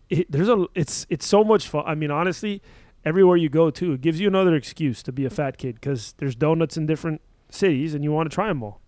it 0.09 0.31
there's 0.31 0.49
a 0.49 0.65
it's 0.73 1.05
it's 1.09 1.25
so 1.25 1.43
much 1.43 1.67
fun. 1.67 1.83
I 1.85 1.93
mean, 1.93 2.09
honestly, 2.09 2.61
everywhere 3.05 3.37
you 3.37 3.49
go 3.49 3.69
to, 3.69 3.93
it 3.93 4.01
gives 4.01 4.19
you 4.19 4.27
another 4.27 4.55
excuse 4.55 5.03
to 5.03 5.11
be 5.11 5.25
a 5.25 5.29
fat 5.29 5.57
kid 5.57 5.75
because 5.75 6.13
there's 6.17 6.35
donuts 6.35 6.77
in 6.77 6.85
different 6.85 7.21
cities, 7.49 7.93
and 7.93 8.03
you 8.03 8.11
want 8.11 8.29
to 8.29 8.33
try 8.33 8.47
them 8.47 8.63
all. 8.63 8.81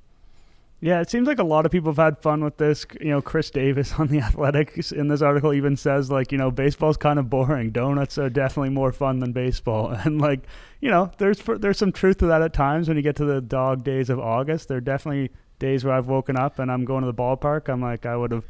Yeah, 0.83 0.99
it 0.99 1.11
seems 1.11 1.27
like 1.27 1.37
a 1.37 1.43
lot 1.43 1.67
of 1.67 1.71
people 1.71 1.91
have 1.91 2.03
had 2.03 2.17
fun 2.17 2.43
with 2.43 2.57
this. 2.57 2.87
You 2.99 3.09
know, 3.09 3.21
Khris 3.21 3.51
Davis 3.51 3.93
on 3.99 4.07
the 4.07 4.19
Athletics 4.19 4.91
in 4.91 5.07
this 5.09 5.21
article 5.21 5.53
even 5.53 5.77
says 5.77 6.09
like, 6.09 6.31
you 6.31 6.39
know, 6.39 6.49
baseball's 6.49 6.97
kind 6.97 7.19
of 7.19 7.29
boring. 7.29 7.69
Donuts 7.69 8.17
are 8.17 8.31
definitely 8.31 8.71
more 8.71 8.91
fun 8.91 9.19
than 9.19 9.31
baseball, 9.31 9.89
and 10.05 10.19
like, 10.19 10.41
you 10.79 10.89
know, 10.89 11.11
there's 11.19 11.39
there's 11.59 11.77
some 11.77 11.91
truth 11.91 12.17
to 12.17 12.25
that 12.25 12.41
at 12.41 12.53
times. 12.53 12.87
When 12.87 12.97
you 12.97 13.03
get 13.03 13.15
to 13.17 13.25
the 13.25 13.41
dog 13.41 13.83
days 13.83 14.09
of 14.09 14.19
August, 14.19 14.67
there 14.69 14.77
are 14.77 14.81
definitely 14.81 15.29
days 15.59 15.85
where 15.85 15.93
I've 15.93 16.07
woken 16.07 16.35
up 16.35 16.57
and 16.57 16.71
I'm 16.71 16.83
going 16.83 17.01
to 17.01 17.07
the 17.07 17.13
ballpark. 17.13 17.69
I'm 17.69 17.81
like, 17.81 18.07
I 18.07 18.17
would 18.17 18.31
have 18.31 18.45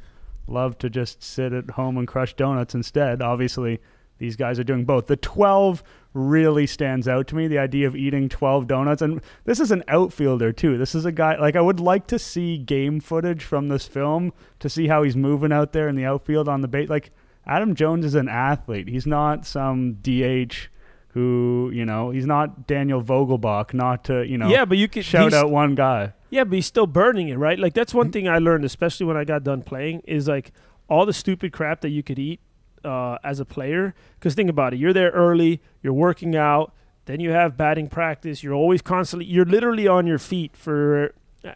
loved 0.47 0.79
to 0.79 0.89
just 0.89 1.21
sit 1.21 1.51
at 1.51 1.71
home 1.71 1.97
and 1.97 2.07
crush 2.07 2.33
donuts 2.33 2.73
instead. 2.73 3.21
Obviously, 3.21 3.81
these 4.22 4.36
guys 4.36 4.60
are 4.60 4.63
doing 4.63 4.86
both. 4.86 5.08
The 5.08 5.16
12 5.16 5.82
really 6.13 6.68
stands 6.68 7.08
out 7.08 7.25
to 7.28 7.36
me. 7.36 7.48
The 7.48 7.58
idea 7.58 7.88
of 7.88 7.96
eating 7.96 8.30
12 8.30 8.68
donuts. 8.68 9.01
And 9.01 9.20
this 9.46 9.60
is 9.60 9.72
an 9.72 9.84
outfielder, 9.88 10.54
too. 10.54 10.78
This 10.78 10.94
is 10.94 11.06
a 11.06 11.12
guy, 11.12 11.40
like, 11.40 11.56
I 11.56 11.62
would 11.62 11.80
like 11.80 12.06
to 12.08 12.20
see 12.20 12.60
game 12.60 13.00
footage 13.00 13.44
from 13.44 13.70
this 13.70 13.88
film 13.88 14.32
to 14.60 14.70
see 14.70 14.88
how 14.88 15.01
he's 15.01 15.16
moving 15.16 15.51
out 15.51 15.74
there 15.74 15.90
in 15.90 15.96
the 15.96 16.06
outfield 16.06 16.48
on 16.48 16.62
the 16.62 16.68
bait. 16.68 16.88
Like, 16.88 17.10
Adam 17.48 17.74
Jones 17.74 18.06
is 18.06 18.13
an 18.13 18.30
athlete. 18.30 18.88
He's 18.88 19.08
not 19.08 19.48
some 19.48 19.94
DH 20.04 20.70
who, 21.13 21.72
you 21.74 21.84
know, 21.84 22.12
he's 22.12 22.28
not 22.28 22.68
Daniel 22.68 23.01
Vogelbach, 23.01 23.74
not 23.74 24.04
to, 24.04 24.24
you 24.24 24.38
know, 24.38 24.50
yeah, 24.50 24.66
but 24.66 24.78
you 24.78 24.88
could 24.88 25.04
shout 25.04 25.34
out 25.34 25.50
one 25.50 25.74
guy. 25.74 26.13
Yeah, 26.30 26.44
but 26.44 26.54
he's 26.54 26.68
still 26.68 26.88
burning 26.88 27.30
it, 27.30 27.38
right? 27.38 27.58
Like, 27.58 27.74
that's 27.74 27.92
one 27.92 28.06
mm-hmm. 28.06 28.12
thing 28.12 28.30
I 28.30 28.38
learned, 28.38 28.66
especially 28.66 29.08
when 29.08 29.18
I 29.18 29.24
got 29.24 29.44
done 29.44 29.63
playing, 29.63 30.01
is 30.01 30.28
like 30.28 30.51
all 30.88 31.08
the 31.08 31.12
stupid 31.12 31.51
crap 31.51 31.82
that 31.82 31.90
you 31.90 32.04
could 32.04 32.20
eat 32.20 32.40
uh, 32.83 33.17
as 33.23 33.39
a 33.39 33.45
player. 33.45 33.93
Because 34.19 34.35
think 34.35 34.50
about 34.50 34.73
it, 34.73 34.79
you're 34.79 34.93
there 34.93 35.11
early, 35.11 35.61
you're 35.81 35.93
working 35.93 36.35
out, 36.35 36.73
then 37.05 37.19
you 37.19 37.31
have 37.31 37.57
batting 37.57 37.88
practice. 37.89 38.43
You're 38.43 38.53
always 38.53 38.81
constantly, 38.81 39.25
you're 39.25 39.45
literally 39.45 39.88
on 39.88 40.07
your 40.07 40.19
feet 40.19 40.55
for, 40.55 41.13
uh, 41.43 41.51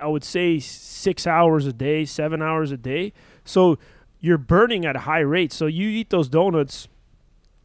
I 0.00 0.06
would 0.06 0.24
say, 0.24 0.58
six 0.60 1.26
hours 1.26 1.66
a 1.66 1.72
day, 1.72 2.04
seven 2.04 2.42
hours 2.42 2.70
a 2.70 2.76
day. 2.76 3.12
So 3.44 3.78
you're 4.20 4.38
burning 4.38 4.86
at 4.86 4.96
a 4.96 5.00
high 5.00 5.20
rate. 5.20 5.52
So 5.52 5.66
you 5.66 5.88
eat 5.88 6.10
those 6.10 6.28
donuts, 6.28 6.88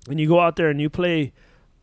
and 0.10 0.20
you 0.20 0.28
go 0.28 0.40
out 0.40 0.56
there 0.56 0.70
and 0.70 0.82
you 0.82 0.90
play, 0.90 1.34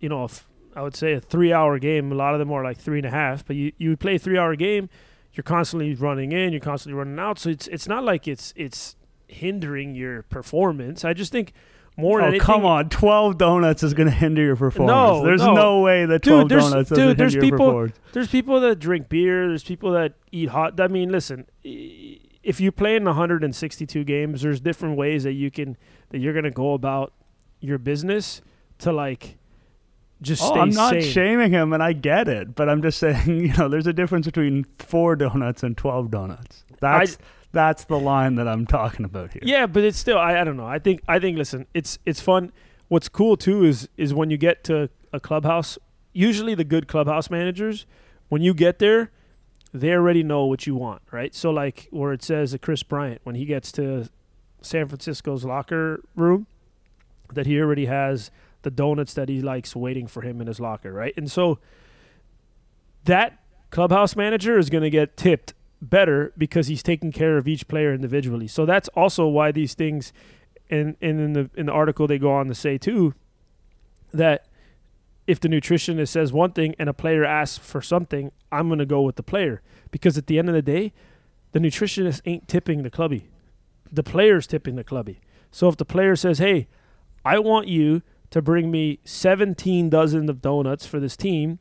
you 0.01 0.09
know, 0.09 0.29
I 0.75 0.83
would 0.83 0.97
say 0.97 1.13
a 1.13 1.21
three-hour 1.21 1.79
game. 1.79 2.11
A 2.11 2.15
lot 2.15 2.35
of 2.35 2.39
them 2.39 2.51
are 2.51 2.65
like 2.65 2.77
three 2.77 2.99
and 2.99 3.07
a 3.07 3.11
half, 3.11 3.47
but 3.47 3.57
you 3.57 3.73
you 3.79 3.97
play 3.97 4.17
a 4.17 4.19
three-hour 4.19 4.57
game. 4.57 4.89
You're 5.33 5.45
constantly 5.45 5.95
running 5.95 6.33
in, 6.33 6.53
you're 6.53 6.61
constantly 6.61 6.99
running 6.99 7.19
out. 7.19 7.39
So 7.39 7.51
it's 7.51 7.69
it's 7.69 7.87
not 7.87 8.05
like 8.05 8.27
it's 8.27 8.53
it's 8.57 8.97
hindering 9.29 9.95
your 9.95 10.23
performance. 10.23 11.05
I 11.05 11.13
just 11.13 11.33
think 11.33 11.53
more. 11.97 12.21
Oh 12.23 12.39
come 12.39 12.65
on! 12.65 12.89
Twelve 12.89 13.39
donuts 13.39 13.83
is 13.83 13.95
going 13.95 14.09
to 14.09 14.15
hinder 14.15 14.43
your 14.43 14.57
performance. 14.57 14.95
No, 14.95 15.25
there's 15.25 15.41
no. 15.43 15.55
no, 15.55 15.81
way 15.81 16.05
that 16.07 16.23
Dude, 16.23 16.33
twelve 16.33 16.49
there's- 16.49 16.71
donuts 16.71 16.89
dude, 16.91 17.17
there's 17.17 17.33
hinder 17.33 17.47
your 17.47 17.53
people- 17.53 17.67
performance. 17.67 17.97
There's 18.13 18.29
people 18.29 18.61
that 18.61 18.79
drink 18.79 19.09
beer. 19.09 19.49
There's 19.49 19.65
people 19.65 19.93
that 19.93 20.15
eat 20.33 20.51
hot. 20.51 20.79
I 20.81 20.89
mean, 20.89 21.11
listen, 21.11 21.47
if 21.65 22.61
you 22.61 22.71
play 22.71 22.97
in 22.97 23.05
162 23.05 24.05
games, 24.05 24.43
there's 24.43 24.61
different 24.61 24.97
ways 24.97 25.25
that 25.25 25.33
you 25.33 25.51
can 25.51 25.77
that 26.11 26.19
you're 26.19 26.35
gonna 26.35 26.51
go 26.51 26.75
about 26.75 27.13
your 27.61 27.79
business 27.79 28.41
to 28.79 28.93
like 28.93 29.39
just 30.23 30.43
Oh, 30.43 30.47
stay 30.51 30.61
I'm 30.61 30.71
not 30.71 30.93
sane. 30.93 31.03
shaming 31.03 31.51
him, 31.53 31.73
and 31.73 31.83
I 31.83 31.93
get 31.93 32.29
it, 32.29 32.55
but 32.55 32.69
I'm 32.69 32.81
just 32.83 32.99
saying, 32.99 33.27
you 33.41 33.53
know, 33.57 33.69
there's 33.69 33.87
a 33.87 33.93
difference 33.93 34.27
between 34.27 34.65
four 34.79 35.17
donuts 35.17 35.63
and 35.63 35.77
twelve 35.77 36.11
donuts. 36.11 36.65
That's 36.81 37.17
that's 37.53 37.85
the 37.85 37.99
line 37.99 38.35
that 38.37 38.49
I'm 38.49 38.67
talking 38.67 39.05
about 39.05 39.33
here. 39.33 39.43
Yeah, 39.45 39.67
but 39.67 39.85
it's 39.85 39.99
still 39.99 40.19
I, 40.19 40.41
I 40.41 40.45
don't 40.45 40.57
know. 40.57 40.67
I 40.67 40.79
think 40.79 41.03
I 41.09 41.19
think 41.19 41.39
listen, 41.39 41.67
it's 41.75 41.99
it's 42.05 42.21
fun. 42.21 42.53
What's 42.89 43.09
cool 43.09 43.37
too 43.37 43.65
is 43.65 43.89
is 43.97 44.15
when 44.15 44.31
you 44.31 44.37
get 44.37 44.65
to 44.65 44.91
a 45.13 45.21
clubhouse, 45.21 45.79
usually 46.13 46.55
the 46.55 46.65
good 46.65 46.89
clubhouse 46.89 47.31
managers, 47.31 47.87
when 48.29 48.43
you 48.43 48.55
get 48.55 48.79
there, 48.79 49.11
they 49.73 49.93
already 49.93 50.23
know 50.23 50.45
what 50.45 50.67
you 50.67 50.75
want, 50.75 51.03
right? 51.11 51.35
So 51.35 51.51
like 51.51 51.89
where 51.91 52.13
it 52.13 52.23
says 52.23 52.53
that 52.53 52.63
Kris 52.63 52.83
Bryant 52.83 53.21
when 53.25 53.35
he 53.35 53.45
gets 53.45 53.73
to 53.73 54.09
San 54.63 54.89
Francisco's 54.89 55.45
locker 55.45 56.03
room 56.15 56.47
that 57.33 57.47
he 57.47 57.61
already 57.61 57.87
has 57.87 58.31
the 58.63 58.71
donuts 58.71 59.15
that 59.15 59.29
he 59.29 59.41
likes 59.41 59.77
waiting 59.77 60.07
for 60.07 60.23
him 60.23 60.41
in 60.41 60.47
his 60.47 60.61
locker, 60.61 60.93
right? 60.93 61.15
And 61.17 61.31
so 61.31 61.59
that 63.05 63.41
clubhouse 63.71 64.17
manager 64.17 64.59
is 64.59 64.71
going 64.71 64.83
to 64.83 64.91
get 64.91 65.17
tipped 65.17 65.55
better 65.81 66.33
because 66.37 66.69
he's 66.69 66.83
taking 66.83 67.13
care 67.13 67.37
of 67.37 67.47
each 67.47 67.69
player 67.69 67.93
individually. 67.93 68.49
So 68.49 68.67
that's 68.67 68.89
also 68.89 69.27
why 69.27 69.53
these 69.53 69.75
things 69.75 70.13
and 70.71 70.97
and 71.01 71.21
in 71.21 71.33
the 71.35 71.51
in 71.55 71.67
the 71.67 71.73
article 71.73 72.07
they 72.07 72.19
go 72.19 72.33
on 72.33 72.49
to 72.49 72.55
say 72.55 72.79
too 72.79 73.15
that 74.13 74.47
if 75.27 75.41
the 75.41 75.49
nutritionist 75.49 76.09
says 76.09 76.33
one 76.33 76.53
thing 76.53 76.75
and 76.79 76.89
a 76.89 76.95
player 76.95 77.25
asks 77.25 77.59
for 77.59 77.83
something, 77.83 78.31
I'm 78.53 78.77
to 78.77 78.87
go 78.87 79.03
with 79.03 79.17
the 79.17 79.23
player 79.23 79.61
because 79.91 80.17
at 80.17 80.29
the 80.29 80.39
end 80.39 80.49
of 80.49 80.55
the 80.55 80.63
day, 80.63 80.93
the 81.53 81.59
nutritionist 81.59 82.21
ain't 82.25 82.47
tipping 82.47 82.83
the 82.83 82.91
clubby. 82.91 83.29
The 83.91 84.05
player's 84.05 84.47
tipping 84.47 84.77
the 84.77 84.85
clubby. 84.85 85.21
So 85.51 85.69
if 85.69 85.77
the 85.77 85.85
player 85.85 86.17
says, 86.17 86.39
"Hey, 86.39 86.69
I 87.25 87.39
want 87.39 87.67
you 87.69 88.03
to 88.31 88.43
bring 88.43 88.71
me 88.71 89.01
17 89.05 89.89
dozen 89.89 90.29
of 90.29 90.41
donuts 90.41 90.87
for 90.87 91.01
this 91.01 91.17
team," 91.17 91.59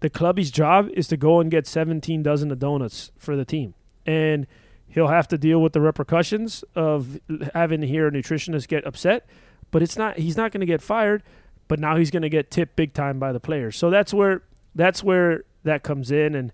the 0.00 0.10
clubby's 0.10 0.50
job 0.50 0.88
is 0.94 1.08
to 1.08 1.16
go 1.16 1.40
and 1.40 1.50
get 1.50 1.66
17 1.66 2.22
dozen 2.22 2.50
of 2.50 2.58
donuts 2.58 3.10
for 3.16 3.36
the 3.36 3.44
team. 3.44 3.74
And 4.04 4.46
he'll 4.88 5.08
have 5.08 5.28
to 5.28 5.38
deal 5.38 5.60
with 5.60 5.72
the 5.72 5.80
repercussions 5.80 6.64
of 6.74 7.20
having 7.54 7.80
to 7.80 7.86
hear 7.86 8.06
a 8.06 8.10
nutritionist 8.10 8.68
get 8.68 8.86
upset, 8.86 9.28
but 9.70 9.82
it's 9.82 9.96
not 9.96 10.18
he's 10.18 10.36
not 10.36 10.52
going 10.52 10.60
to 10.60 10.66
get 10.66 10.82
fired, 10.82 11.22
but 11.68 11.80
now 11.80 11.96
he's 11.96 12.10
going 12.10 12.22
to 12.22 12.28
get 12.28 12.50
tipped 12.50 12.76
big 12.76 12.92
time 12.92 13.18
by 13.18 13.32
the 13.32 13.40
players. 13.40 13.76
So 13.76 13.90
that's 13.90 14.12
where 14.14 14.42
that's 14.74 15.02
where 15.02 15.44
that 15.64 15.82
comes 15.82 16.10
in 16.10 16.34
and 16.34 16.52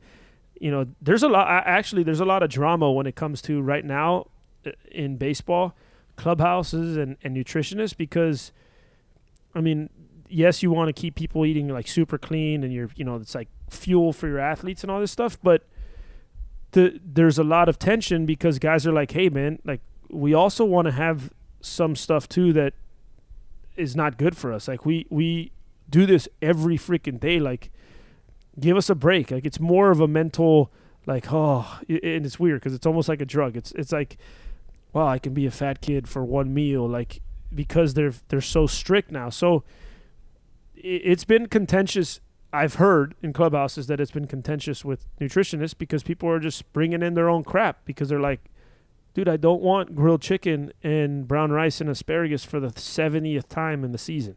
you 0.60 0.70
know, 0.70 0.86
there's 1.00 1.24
a 1.24 1.28
lot 1.28 1.48
actually 1.66 2.04
there's 2.04 2.20
a 2.20 2.24
lot 2.24 2.42
of 2.42 2.48
drama 2.48 2.90
when 2.90 3.06
it 3.06 3.16
comes 3.16 3.42
to 3.42 3.60
right 3.60 3.84
now 3.84 4.28
uh, 4.64 4.70
in 4.90 5.16
baseball 5.16 5.76
clubhouses 6.16 6.96
and, 6.96 7.16
and 7.24 7.36
nutritionists 7.36 7.96
because 7.96 8.52
I 9.54 9.60
mean, 9.60 9.90
yes, 10.32 10.62
you 10.62 10.70
want 10.70 10.88
to 10.88 10.92
keep 10.92 11.14
people 11.14 11.44
eating 11.44 11.68
like 11.68 11.86
super 11.86 12.18
clean 12.18 12.64
and 12.64 12.72
you're, 12.72 12.90
you 12.96 13.04
know, 13.04 13.16
it's 13.16 13.34
like 13.34 13.48
fuel 13.70 14.12
for 14.12 14.28
your 14.28 14.38
athletes 14.38 14.82
and 14.82 14.90
all 14.90 15.00
this 15.00 15.12
stuff, 15.12 15.38
but 15.42 15.66
the 16.72 17.00
there's 17.04 17.38
a 17.38 17.44
lot 17.44 17.68
of 17.68 17.78
tension 17.78 18.26
because 18.26 18.58
guys 18.58 18.86
are 18.86 18.92
like, 18.92 19.12
"Hey 19.12 19.28
man, 19.28 19.58
like 19.64 19.80
we 20.08 20.34
also 20.34 20.64
want 20.64 20.86
to 20.86 20.92
have 20.92 21.30
some 21.60 21.94
stuff 21.94 22.28
too 22.28 22.52
that 22.54 22.74
is 23.76 23.94
not 23.94 24.18
good 24.18 24.36
for 24.36 24.52
us. 24.52 24.68
Like 24.68 24.84
we 24.84 25.06
we 25.10 25.52
do 25.88 26.06
this 26.06 26.28
every 26.40 26.76
freaking 26.76 27.20
day 27.20 27.38
like 27.38 27.70
give 28.58 28.76
us 28.76 28.90
a 28.90 28.94
break. 28.94 29.30
Like 29.30 29.46
it's 29.46 29.60
more 29.60 29.90
of 29.90 30.00
a 30.00 30.08
mental 30.08 30.72
like 31.06 31.26
oh, 31.30 31.80
and 31.88 32.26
it's 32.26 32.38
weird 32.38 32.60
because 32.60 32.74
it's 32.74 32.86
almost 32.86 33.08
like 33.08 33.20
a 33.20 33.26
drug. 33.26 33.56
It's 33.56 33.72
it's 33.72 33.92
like 33.92 34.16
wow, 34.92 35.06
I 35.06 35.18
can 35.18 35.32
be 35.32 35.46
a 35.46 35.50
fat 35.50 35.80
kid 35.80 36.08
for 36.08 36.24
one 36.24 36.52
meal 36.52 36.88
like 36.88 37.20
because 37.54 37.94
they're 37.94 38.14
they're 38.28 38.40
so 38.40 38.66
strict 38.66 39.10
now. 39.10 39.30
So 39.30 39.64
it's 40.82 41.24
been 41.24 41.46
contentious. 41.46 42.20
I've 42.52 42.74
heard 42.74 43.14
in 43.22 43.32
clubhouses 43.32 43.86
that 43.86 44.00
it's 44.00 44.10
been 44.10 44.26
contentious 44.26 44.84
with 44.84 45.06
nutritionists 45.18 45.76
because 45.76 46.02
people 46.02 46.28
are 46.28 46.38
just 46.38 46.70
bringing 46.72 47.02
in 47.02 47.14
their 47.14 47.30
own 47.30 47.44
crap 47.44 47.84
because 47.86 48.10
they're 48.10 48.20
like, 48.20 48.40
dude, 49.14 49.28
I 49.28 49.36
don't 49.36 49.62
want 49.62 49.94
grilled 49.94 50.20
chicken 50.20 50.72
and 50.82 51.26
brown 51.26 51.50
rice 51.50 51.80
and 51.80 51.88
asparagus 51.88 52.44
for 52.44 52.60
the 52.60 52.68
70th 52.68 53.48
time 53.48 53.84
in 53.84 53.92
the 53.92 53.98
season. 53.98 54.36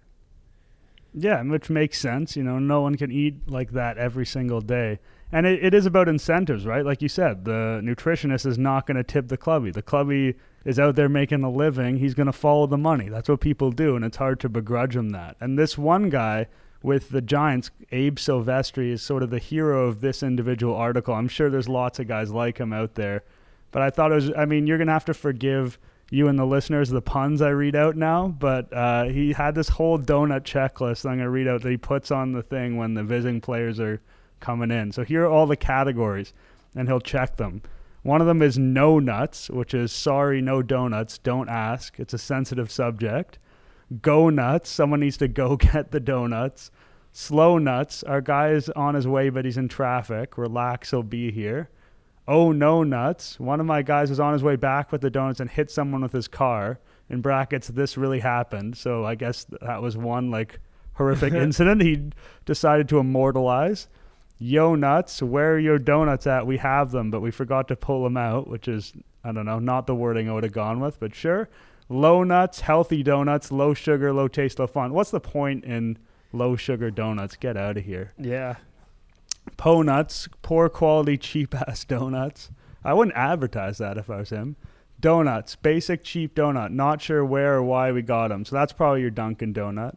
Yeah, 1.13 1.41
which 1.43 1.69
makes 1.69 1.99
sense. 1.99 2.35
You 2.35 2.43
know, 2.43 2.59
no 2.59 2.81
one 2.81 2.95
can 2.95 3.11
eat 3.11 3.49
like 3.49 3.71
that 3.71 3.97
every 3.97 4.25
single 4.25 4.61
day. 4.61 4.99
And 5.31 5.45
it, 5.45 5.63
it 5.63 5.73
is 5.73 5.85
about 5.85 6.09
incentives, 6.09 6.65
right? 6.65 6.85
Like 6.85 7.01
you 7.01 7.09
said, 7.09 7.45
the 7.45 7.81
nutritionist 7.83 8.45
is 8.45 8.57
not 8.57 8.85
going 8.85 8.97
to 8.97 9.03
tip 9.03 9.29
the 9.29 9.37
clubby. 9.37 9.71
The 9.71 9.81
clubby 9.81 10.35
is 10.65 10.79
out 10.79 10.95
there 10.95 11.07
making 11.07 11.43
a 11.43 11.49
living. 11.49 11.97
He's 11.97 12.15
going 12.15 12.25
to 12.25 12.33
follow 12.33 12.67
the 12.67 12.77
money. 12.77 13.07
That's 13.07 13.29
what 13.29 13.39
people 13.39 13.71
do, 13.71 13.95
and 13.95 14.03
it's 14.03 14.17
hard 14.17 14.39
to 14.41 14.49
begrudge 14.49 14.95
him 14.95 15.11
that. 15.11 15.37
And 15.39 15.57
this 15.57 15.77
one 15.77 16.09
guy 16.09 16.47
with 16.81 17.09
the 17.09 17.21
Giants, 17.21 17.71
Abe 17.91 18.17
Silvestri, 18.17 18.91
is 18.91 19.01
sort 19.01 19.23
of 19.23 19.29
the 19.29 19.39
hero 19.39 19.87
of 19.87 20.01
this 20.01 20.21
individual 20.21 20.75
article. 20.75 21.13
I'm 21.13 21.27
sure 21.27 21.49
there's 21.49 21.69
lots 21.69 21.99
of 21.99 22.07
guys 22.07 22.31
like 22.31 22.57
him 22.57 22.73
out 22.73 22.95
there. 22.95 23.23
But 23.71 23.81
I 23.81 23.89
thought 23.89 24.11
it 24.11 24.15
was, 24.15 24.31
I 24.35 24.45
mean, 24.45 24.67
you're 24.67 24.77
going 24.77 24.87
to 24.87 24.93
have 24.93 25.05
to 25.05 25.13
forgive 25.13 25.77
you 26.11 26.27
and 26.27 26.37
the 26.37 26.45
listeners 26.45 26.89
the 26.89 27.01
puns 27.01 27.41
I 27.41 27.49
read 27.49 27.75
out 27.75 27.95
now, 27.95 28.27
but 28.27 28.71
uh, 28.71 29.05
he 29.05 29.33
had 29.33 29.55
this 29.55 29.69
whole 29.69 29.97
donut 29.97 30.43
checklist 30.43 31.05
I'm 31.05 31.17
going 31.17 31.25
to 31.25 31.29
read 31.29 31.47
out 31.47 31.63
that 31.63 31.69
he 31.71 31.77
puts 31.77 32.11
on 32.11 32.31
the 32.31 32.43
thing 32.43 32.77
when 32.77 32.93
the 32.93 33.03
visiting 33.03 33.41
players 33.41 33.79
are 33.79 34.01
coming 34.39 34.69
in. 34.69 34.91
So 34.91 35.03
here 35.03 35.23
are 35.23 35.29
all 35.29 35.47
the 35.47 35.57
categories, 35.57 36.33
and 36.75 36.87
he'll 36.87 37.01
check 37.01 37.37
them. 37.37 37.63
One 38.05 38.21
of 38.21 38.27
them 38.27 38.43
is 38.43 38.55
no 38.55 38.99
nuts, 38.99 39.49
which 39.49 39.73
is 39.73 39.91
sorry, 39.91 40.39
no 40.39 40.61
donuts, 40.61 41.17
don't 41.17 41.49
ask. 41.49 41.99
It's 41.99 42.13
a 42.13 42.19
sensitive 42.19 42.69
subject. 42.69 43.39
Go 43.99 44.29
nuts, 44.29 44.69
someone 44.69 44.99
needs 44.99 45.17
to 45.17 45.27
go 45.27 45.55
get 45.57 45.89
the 45.89 45.99
donuts. 45.99 46.69
Slow 47.11 47.57
nuts, 47.57 48.03
our 48.03 48.21
guy 48.21 48.49
is 48.49 48.69
on 48.69 48.93
his 48.93 49.07
way, 49.07 49.29
but 49.29 49.43
he's 49.43 49.57
in 49.57 49.69
traffic. 49.69 50.37
Relax, 50.37 50.91
he'll 50.91 51.01
be 51.01 51.31
here. 51.31 51.71
Oh 52.27 52.51
no 52.51 52.83
nuts. 52.83 53.39
One 53.39 53.59
of 53.59 53.65
my 53.65 53.81
guys 53.81 54.11
was 54.11 54.19
on 54.19 54.33
his 54.33 54.43
way 54.43 54.55
back 54.55 54.91
with 54.91 55.01
the 55.01 55.09
donuts 55.09 55.39
and 55.39 55.49
hit 55.49 55.71
someone 55.71 56.03
with 56.03 56.13
his 56.13 56.27
car. 56.27 56.79
In 57.09 57.21
brackets, 57.21 57.69
this 57.69 57.97
really 57.97 58.19
happened. 58.19 58.77
So 58.77 59.03
I 59.03 59.15
guess 59.15 59.47
that 59.61 59.81
was 59.81 59.97
one 59.97 60.29
like 60.29 60.59
horrific 60.93 61.33
incident 61.47 61.81
he 61.81 62.11
decided 62.45 62.87
to 62.89 62.99
immortalize. 62.99 63.87
Yo 64.37 64.75
nuts, 64.75 65.21
where 65.21 65.53
are 65.53 65.59
your 65.59 65.79
donuts 65.79 66.27
at? 66.27 66.45
We 66.45 66.57
have 66.57 66.91
them, 66.91 67.09
but 67.09 67.21
we 67.21 67.31
forgot 67.31 67.67
to 67.69 67.75
pull 67.75 68.03
them 68.03 68.17
out, 68.17 68.47
which 68.47 68.67
is 68.67 68.93
I 69.23 69.31
don't 69.31 69.45
know, 69.45 69.57
not 69.57 69.87
the 69.87 69.95
wording 69.95 70.29
I 70.29 70.33
would 70.33 70.43
have 70.43 70.53
gone 70.53 70.79
with, 70.79 70.99
but 70.99 71.15
sure. 71.15 71.49
Low 71.89 72.23
nuts, 72.23 72.61
healthy 72.61 73.01
donuts, 73.01 73.51
low 73.51 73.73
sugar, 73.73 74.13
low 74.13 74.27
taste, 74.27 74.59
low 74.59 74.67
fun. 74.67 74.93
What's 74.93 75.11
the 75.11 75.19
point 75.19 75.63
in 75.63 75.97
low 76.31 76.55
sugar 76.55 76.91
donuts? 76.91 77.35
Get 77.35 77.57
out 77.57 77.77
of 77.77 77.85
here. 77.85 78.13
Yeah. 78.19 78.57
Po 79.57 79.81
nuts, 79.81 80.27
poor 80.41 80.69
quality, 80.69 81.17
cheap 81.17 81.55
ass 81.67 81.85
donuts. 81.85 82.51
I 82.83 82.93
wouldn't 82.93 83.17
advertise 83.17 83.79
that 83.79 83.97
if 83.97 84.11
I 84.11 84.17
was 84.17 84.29
him. 84.29 84.57
Donuts, 84.99 85.55
basic 85.55 86.03
cheap 86.03 86.35
donut. 86.35 86.71
Not 86.71 87.01
sure 87.01 87.25
where 87.25 87.55
or 87.55 87.63
why 87.63 87.91
we 87.91 88.03
got 88.03 88.29
them. 88.29 88.45
So 88.45 88.55
that's 88.55 88.73
probably 88.73 89.01
your 89.01 89.09
Dunkin' 89.09 89.53
Donut. 89.53 89.95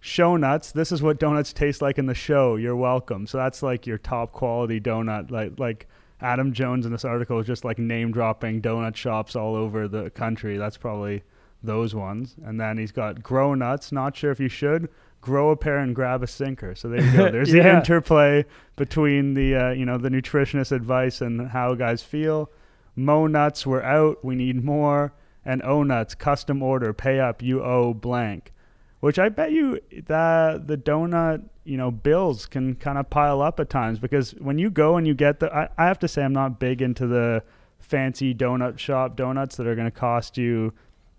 Show 0.00 0.36
nuts. 0.36 0.72
This 0.72 0.92
is 0.92 1.02
what 1.02 1.18
donuts 1.18 1.52
taste 1.52 1.82
like 1.82 1.98
in 1.98 2.06
the 2.06 2.14
show. 2.14 2.56
You're 2.56 2.76
welcome. 2.76 3.26
So 3.26 3.36
that's 3.38 3.62
like 3.62 3.86
your 3.86 3.98
top 3.98 4.32
quality 4.32 4.80
donut. 4.80 5.30
Like 5.30 5.58
like 5.58 5.86
Adam 6.20 6.52
Jones 6.52 6.86
in 6.86 6.92
this 6.92 7.04
article 7.04 7.38
is 7.38 7.46
just 7.46 7.64
like 7.64 7.78
name 7.78 8.10
dropping 8.12 8.62
donut 8.62 8.96
shops 8.96 9.36
all 9.36 9.54
over 9.54 9.88
the 9.88 10.10
country. 10.10 10.56
That's 10.56 10.76
probably 10.78 11.22
those 11.62 11.94
ones. 11.94 12.36
And 12.44 12.58
then 12.58 12.78
he's 12.78 12.92
got 12.92 13.22
grow 13.22 13.54
nuts. 13.54 13.92
Not 13.92 14.16
sure 14.16 14.30
if 14.30 14.40
you 14.40 14.48
should 14.48 14.88
grow 15.20 15.50
a 15.50 15.56
pair 15.56 15.76
and 15.78 15.94
grab 15.94 16.22
a 16.22 16.26
sinker. 16.26 16.74
So 16.74 16.88
there 16.88 17.02
you 17.02 17.12
go. 17.12 17.30
There's 17.32 17.52
the 17.52 17.68
interplay 17.76 18.46
between 18.76 19.34
the 19.34 19.54
uh, 19.54 19.70
you 19.72 19.84
know 19.84 19.98
the 19.98 20.08
nutritionist 20.08 20.72
advice 20.72 21.20
and 21.20 21.48
how 21.50 21.74
guys 21.74 22.02
feel. 22.02 22.50
Mo 22.96 23.26
nuts, 23.26 23.66
we're 23.66 23.82
out. 23.82 24.24
We 24.24 24.34
need 24.34 24.64
more. 24.64 25.12
and 25.44 25.62
O 25.62 25.82
Nuts 25.82 26.14
custom 26.14 26.62
order. 26.62 26.92
Pay 26.94 27.20
up, 27.20 27.42
you 27.42 27.62
owe 27.62 27.92
blank. 27.94 28.52
Which 29.00 29.18
I 29.18 29.30
bet 29.30 29.50
you 29.50 29.80
that 30.06 30.66
the 30.66 30.76
donut, 30.76 31.42
you 31.64 31.78
know, 31.78 31.90
bills 31.90 32.44
can 32.44 32.74
kind 32.74 32.98
of 32.98 33.08
pile 33.08 33.40
up 33.40 33.58
at 33.58 33.70
times 33.70 33.98
because 33.98 34.32
when 34.32 34.58
you 34.58 34.70
go 34.70 34.96
and 34.96 35.06
you 35.06 35.14
get 35.14 35.40
the, 35.40 35.52
I, 35.54 35.68
I 35.78 35.86
have 35.86 35.98
to 36.00 36.08
say 36.08 36.22
I'm 36.22 36.34
not 36.34 36.60
big 36.60 36.82
into 36.82 37.06
the 37.06 37.42
fancy 37.78 38.34
donut 38.34 38.78
shop 38.78 39.16
donuts 39.16 39.56
that 39.56 39.66
are 39.66 39.74
going 39.74 39.90
to 39.90 39.90
cost 39.90 40.36
you 40.36 40.74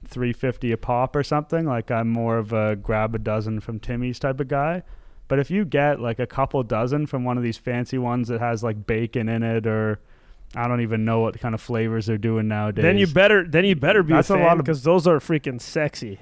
350 0.06 0.72
a 0.72 0.78
pop 0.78 1.16
or 1.16 1.24
something 1.24 1.66
like 1.66 1.92
i'm 1.92 2.08
more 2.08 2.38
of 2.38 2.54
a 2.54 2.76
grab 2.76 3.14
a 3.14 3.20
dozen 3.20 3.60
from 3.60 3.80
timmy's 3.80 4.20
type 4.20 4.40
of 4.40 4.48
guy 4.48 4.82
but 5.28 5.38
if 5.38 5.52
you 5.52 5.66
get 5.66 6.00
like 6.00 6.20
a 6.20 6.26
couple 6.26 6.62
dozen 6.64 7.06
from 7.06 7.24
one 7.24 7.38
of 7.38 7.44
these 7.44 7.58
fancy 7.58 7.98
ones 7.98 8.28
that 8.30 8.40
has 8.40 8.64
like 8.64 8.86
bacon 8.86 9.30
in 9.30 9.44
it 9.44 9.68
or 9.68 10.00
I 10.56 10.68
don't 10.68 10.82
even 10.82 11.06
know 11.06 11.22
what 11.22 11.40
kind 11.40 11.56
of 11.56 11.62
flavors 11.62 12.06
they're 12.06 12.18
doing 12.18 12.48
nowadays. 12.50 12.84
Then 12.84 12.98
you 12.98 13.08
better 13.08 13.48
then 13.48 13.64
you 13.64 13.76
better 13.76 14.04
be 14.04 14.14
That's 14.14 14.30
a 14.30 14.36
fan 14.36 14.58
because 14.58 14.84
those 14.84 15.08
are 15.08 15.20
freaking 15.20 15.62
sexy. 15.62 16.20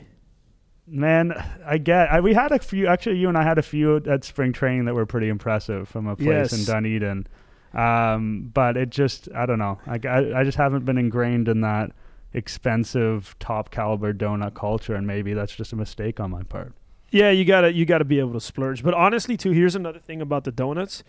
Man, 0.91 1.33
I 1.65 1.77
get. 1.77 2.11
I, 2.11 2.19
we 2.19 2.33
had 2.33 2.51
a 2.51 2.59
few. 2.59 2.87
Actually, 2.87 3.17
you 3.17 3.29
and 3.29 3.37
I 3.37 3.43
had 3.43 3.57
a 3.57 3.61
few 3.61 3.97
at 3.97 4.23
spring 4.23 4.53
training 4.53 4.85
that 4.85 4.95
were 4.95 5.05
pretty 5.05 5.29
impressive 5.29 5.87
from 5.87 6.07
a 6.07 6.15
place 6.15 6.51
in 6.51 6.65
Dunedin. 6.65 7.27
Um, 7.73 8.49
but 8.51 8.77
it 8.77 8.89
just, 8.89 9.29
I 9.35 9.45
don't 9.45 9.59
know. 9.59 9.79
I, 9.85 9.99
I, 10.07 10.39
I 10.39 10.43
just 10.43 10.57
haven't 10.57 10.85
been 10.85 10.97
ingrained 10.97 11.47
in 11.47 11.61
that 11.61 11.91
expensive, 12.33 13.35
top 13.39 13.69
caliber 13.69 14.13
donut 14.13 14.55
culture, 14.55 14.95
and 14.95 15.05
maybe 15.05 15.33
that's 15.33 15.55
just 15.55 15.73
a 15.73 15.75
mistake 15.75 16.19
on 16.19 16.31
my 16.31 16.43
part. 16.43 16.73
Yeah, 17.11 17.31
you 17.31 17.45
gotta 17.45 17.73
you 17.73 17.85
gotta 17.85 18.05
be 18.05 18.19
able 18.19 18.33
to 18.33 18.41
splurge. 18.41 18.83
But 18.83 18.93
honestly, 18.93 19.35
too, 19.37 19.51
here's 19.51 19.75
another 19.75 19.99
thing 19.99 20.21
about 20.21 20.43
the 20.43 20.51
donuts, 20.51 21.03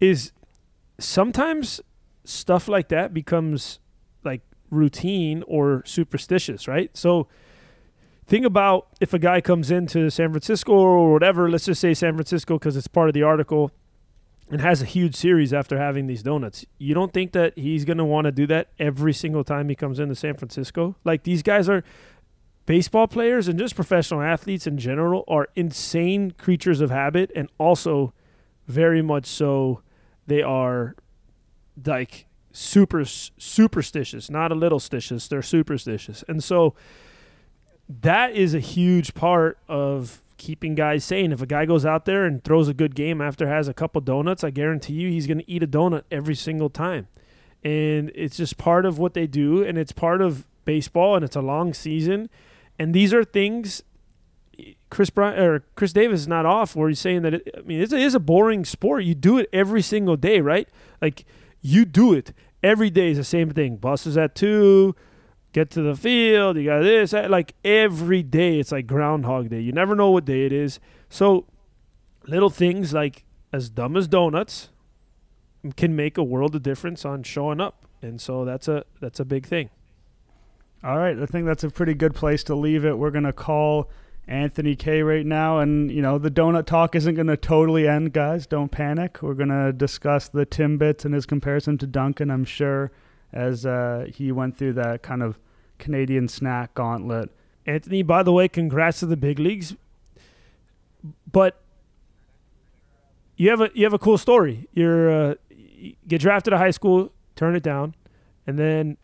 is 0.00 0.32
sometimes 0.98 1.80
stuff 2.24 2.68
like 2.68 2.88
that 2.88 3.12
becomes 3.12 3.78
like 4.24 4.40
routine 4.70 5.42
or 5.46 5.82
superstitious, 5.84 6.66
right? 6.66 6.90
So 6.96 7.28
think 8.26 8.44
about 8.46 8.88
if 9.00 9.12
a 9.12 9.18
guy 9.18 9.40
comes 9.40 9.70
into 9.70 10.10
San 10.10 10.30
Francisco 10.30 10.72
or 10.72 11.12
whatever, 11.12 11.50
let's 11.50 11.66
just 11.66 11.80
say 11.80 11.94
San 11.94 12.14
Francisco 12.14 12.58
because 12.58 12.76
it's 12.76 12.86
part 12.86 13.08
of 13.08 13.14
the 13.14 13.22
article 13.22 13.70
and 14.50 14.60
has 14.60 14.82
a 14.82 14.84
huge 14.84 15.14
series 15.14 15.52
after 15.52 15.78
having 15.78 16.06
these 16.06 16.22
donuts. 16.22 16.64
You 16.78 16.94
don't 16.94 17.12
think 17.12 17.32
that 17.32 17.56
he's 17.56 17.84
going 17.84 17.98
to 17.98 18.04
want 18.04 18.26
to 18.26 18.32
do 18.32 18.46
that 18.48 18.68
every 18.78 19.12
single 19.12 19.44
time 19.44 19.68
he 19.68 19.74
comes 19.74 19.98
into 19.98 20.14
San 20.14 20.36
Francisco? 20.36 20.96
Like 21.04 21.22
these 21.22 21.42
guys 21.42 21.68
are 21.68 21.82
baseball 22.66 23.08
players 23.08 23.48
and 23.48 23.58
just 23.58 23.74
professional 23.74 24.20
athletes 24.20 24.66
in 24.66 24.78
general 24.78 25.24
are 25.26 25.48
insane 25.56 26.32
creatures 26.32 26.80
of 26.80 26.90
habit 26.90 27.30
and 27.34 27.48
also 27.58 28.12
very 28.68 29.02
much 29.02 29.26
so 29.26 29.80
they 30.26 30.42
are 30.42 30.94
like 31.84 32.26
super 32.52 33.04
superstitious, 33.04 34.30
not 34.30 34.52
a 34.52 34.54
little 34.54 34.78
stitious, 34.78 35.28
they're 35.28 35.42
superstitious. 35.42 36.22
And 36.28 36.44
so 36.44 36.74
that 37.88 38.34
is 38.34 38.54
a 38.54 38.60
huge 38.60 39.14
part 39.14 39.58
of 39.68 40.22
keeping 40.36 40.74
guys 40.74 41.04
sane. 41.04 41.32
If 41.32 41.40
a 41.40 41.46
guy 41.46 41.66
goes 41.66 41.86
out 41.86 42.04
there 42.04 42.24
and 42.24 42.42
throws 42.42 42.68
a 42.68 42.74
good 42.74 42.94
game 42.94 43.20
after 43.20 43.46
has 43.46 43.68
a 43.68 43.74
couple 43.74 44.00
donuts, 44.00 44.42
I 44.42 44.50
guarantee 44.50 44.94
you 44.94 45.08
he's 45.08 45.26
going 45.26 45.38
to 45.38 45.50
eat 45.50 45.62
a 45.62 45.66
donut 45.66 46.02
every 46.10 46.34
single 46.34 46.70
time. 46.70 47.08
And 47.62 48.10
it's 48.14 48.36
just 48.36 48.58
part 48.58 48.84
of 48.84 48.98
what 48.98 49.14
they 49.14 49.26
do 49.26 49.62
and 49.62 49.78
it's 49.78 49.92
part 49.92 50.20
of 50.20 50.46
baseball 50.64 51.14
and 51.14 51.24
it's 51.24 51.36
a 51.36 51.40
long 51.40 51.74
season. 51.74 52.28
And 52.78 52.92
these 52.92 53.14
are 53.14 53.24
things 53.24 53.82
Kris 54.90 55.10
Bryant 55.10 55.38
or 55.38 55.64
Khris 55.74 55.92
Davis 55.92 56.20
is 56.20 56.28
not 56.28 56.44
off 56.44 56.76
where 56.76 56.88
he's 56.88 56.98
saying 56.98 57.22
that 57.22 57.34
it, 57.34 57.54
I 57.56 57.62
mean 57.62 57.80
it 57.80 57.92
is 57.92 58.14
a 58.14 58.20
boring 58.20 58.64
sport. 58.64 59.04
You 59.04 59.14
do 59.14 59.38
it 59.38 59.48
every 59.52 59.82
single 59.82 60.16
day, 60.16 60.40
right? 60.40 60.68
Like 61.00 61.24
you 61.60 61.84
do 61.84 62.12
it 62.12 62.32
every 62.62 62.90
day 62.90 63.10
is 63.10 63.16
the 63.16 63.24
same 63.24 63.50
thing. 63.50 63.76
Buses 63.76 64.16
at 64.16 64.34
two, 64.34 64.94
get 65.52 65.70
to 65.70 65.82
the 65.82 65.94
field. 65.94 66.56
You 66.56 66.64
got 66.64 66.82
this, 66.82 67.12
like 67.12 67.54
every 67.64 68.22
day. 68.22 68.58
It's 68.58 68.72
like 68.72 68.86
Groundhog 68.86 69.50
Day. 69.50 69.60
You 69.60 69.72
never 69.72 69.94
know 69.94 70.10
what 70.10 70.24
day 70.24 70.46
it 70.46 70.52
is. 70.52 70.80
So 71.08 71.46
little 72.26 72.50
things 72.50 72.92
like 72.92 73.24
as 73.52 73.68
dumb 73.68 73.96
as 73.96 74.08
donuts 74.08 74.70
can 75.76 75.94
make 75.94 76.18
a 76.18 76.22
world 76.22 76.54
of 76.54 76.62
difference 76.62 77.04
on 77.04 77.22
showing 77.22 77.60
up, 77.60 77.86
and 78.00 78.20
so 78.20 78.44
that's 78.44 78.68
a 78.68 78.84
that's 79.00 79.20
a 79.20 79.24
big 79.24 79.46
thing. 79.46 79.70
All 80.82 80.98
right, 80.98 81.16
I 81.18 81.26
think 81.26 81.46
that's 81.46 81.62
a 81.62 81.70
pretty 81.70 81.94
good 81.94 82.14
place 82.14 82.42
to 82.44 82.54
leave 82.54 82.84
it. 82.84 82.98
We're 82.98 83.10
gonna 83.10 83.32
call 83.32 83.88
Anthony 84.26 84.74
Kay 84.74 85.02
right 85.02 85.24
now, 85.24 85.58
and 85.58 85.90
you 85.90 86.02
know 86.02 86.18
the 86.18 86.30
donut 86.30 86.66
talk 86.66 86.94
isn't 86.96 87.14
gonna 87.14 87.36
totally 87.36 87.86
end, 87.86 88.12
guys. 88.12 88.46
Don't 88.46 88.70
panic. 88.70 89.22
We're 89.22 89.34
gonna 89.34 89.72
discuss 89.72 90.28
the 90.28 90.46
Timbits 90.46 91.04
and 91.04 91.14
his 91.14 91.26
comparison 91.26 91.78
to 91.78 91.86
Dunkin'. 91.86 92.30
I'm 92.30 92.44
sure 92.44 92.90
as 93.32 93.64
uh, 93.64 94.06
he 94.14 94.32
went 94.32 94.56
through 94.56 94.74
that 94.74 95.02
kind 95.02 95.22
of 95.22 95.38
Canadian 95.78 96.28
snack 96.28 96.74
gauntlet. 96.74 97.30
Anthony, 97.66 98.02
by 98.02 98.22
the 98.22 98.32
way, 98.32 98.48
congrats 98.48 99.00
to 99.00 99.06
the 99.06 99.16
big 99.16 99.38
leagues. 99.38 99.74
But 101.30 101.60
you 103.36 103.50
have 103.50 103.60
a 103.60 103.70
you 103.74 103.84
have 103.84 103.92
a 103.92 103.98
cool 103.98 104.18
story. 104.18 104.68
You're 104.72 105.10
uh, 105.10 105.34
you 105.50 105.94
get 106.06 106.20
drafted 106.20 106.52
of 106.52 106.58
high 106.58 106.70
school, 106.70 107.12
turn 107.34 107.56
it 107.56 107.62
down, 107.62 107.94
and 108.46 108.58
then 108.58 108.96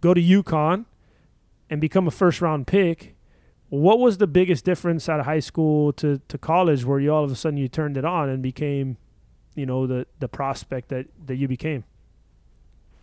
go 0.00 0.14
to 0.14 0.20
UConn 0.20 0.84
and 1.70 1.80
become 1.80 2.06
a 2.06 2.10
first 2.10 2.40
round 2.40 2.66
pick. 2.66 3.16
What 3.70 3.98
was 3.98 4.18
the 4.18 4.26
biggest 4.26 4.64
difference 4.64 5.08
out 5.08 5.18
of 5.18 5.26
high 5.26 5.40
school 5.40 5.92
to, 5.94 6.20
to 6.28 6.38
college 6.38 6.84
where 6.84 7.00
you 7.00 7.12
all 7.12 7.24
of 7.24 7.32
a 7.32 7.34
sudden 7.34 7.56
you 7.56 7.66
turned 7.66 7.96
it 7.96 8.04
on 8.04 8.28
and 8.28 8.42
became, 8.42 8.98
you 9.56 9.66
know, 9.66 9.86
the, 9.86 10.06
the 10.20 10.28
prospect 10.28 10.90
that, 10.90 11.06
that 11.26 11.36
you 11.36 11.48
became? 11.48 11.82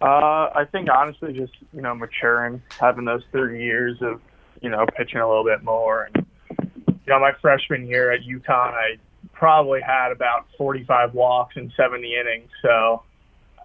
Uh, 0.01 0.49
I 0.55 0.65
think 0.71 0.89
honestly, 0.89 1.33
just 1.33 1.53
you 1.73 1.81
know, 1.81 1.93
maturing, 1.93 2.61
having 2.79 3.05
those 3.05 3.21
three 3.31 3.63
years 3.63 3.97
of 4.01 4.19
you 4.61 4.69
know 4.69 4.85
pitching 4.97 5.19
a 5.19 5.27
little 5.27 5.43
bit 5.43 5.63
more, 5.63 6.09
and 6.13 6.25
you 6.59 6.95
know, 7.07 7.19
my 7.19 7.33
freshman 7.41 7.85
year 7.85 8.11
at 8.11 8.21
UConn, 8.21 8.73
I 8.73 8.97
probably 9.33 9.81
had 9.81 10.11
about 10.11 10.45
45 10.57 11.13
walks 11.13 11.55
in 11.57 11.71
70 11.75 12.15
innings. 12.15 12.49
So 12.61 13.03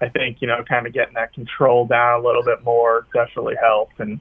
I 0.01 0.09
think 0.09 0.39
you 0.41 0.49
know, 0.49 0.63
kind 0.69 0.87
of 0.87 0.93
getting 0.93 1.15
that 1.15 1.33
control 1.33 1.87
down 1.87 2.21
a 2.21 2.27
little 2.27 2.43
bit 2.43 2.63
more 2.63 3.07
definitely 3.15 3.55
helped, 3.61 3.99
and 3.99 4.21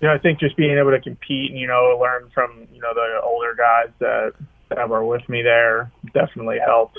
you 0.00 0.08
know, 0.08 0.14
I 0.14 0.18
think 0.18 0.38
just 0.38 0.56
being 0.56 0.78
able 0.78 0.92
to 0.92 1.00
compete 1.00 1.50
and 1.50 1.58
you 1.58 1.66
know, 1.66 1.98
learn 2.00 2.30
from 2.32 2.68
you 2.72 2.80
know 2.80 2.94
the 2.94 3.20
older 3.24 3.54
guys 3.56 3.92
that 3.98 4.32
that 4.68 4.88
were 4.88 5.04
with 5.04 5.28
me 5.28 5.42
there 5.42 5.90
definitely 6.14 6.58
helped. 6.64 6.98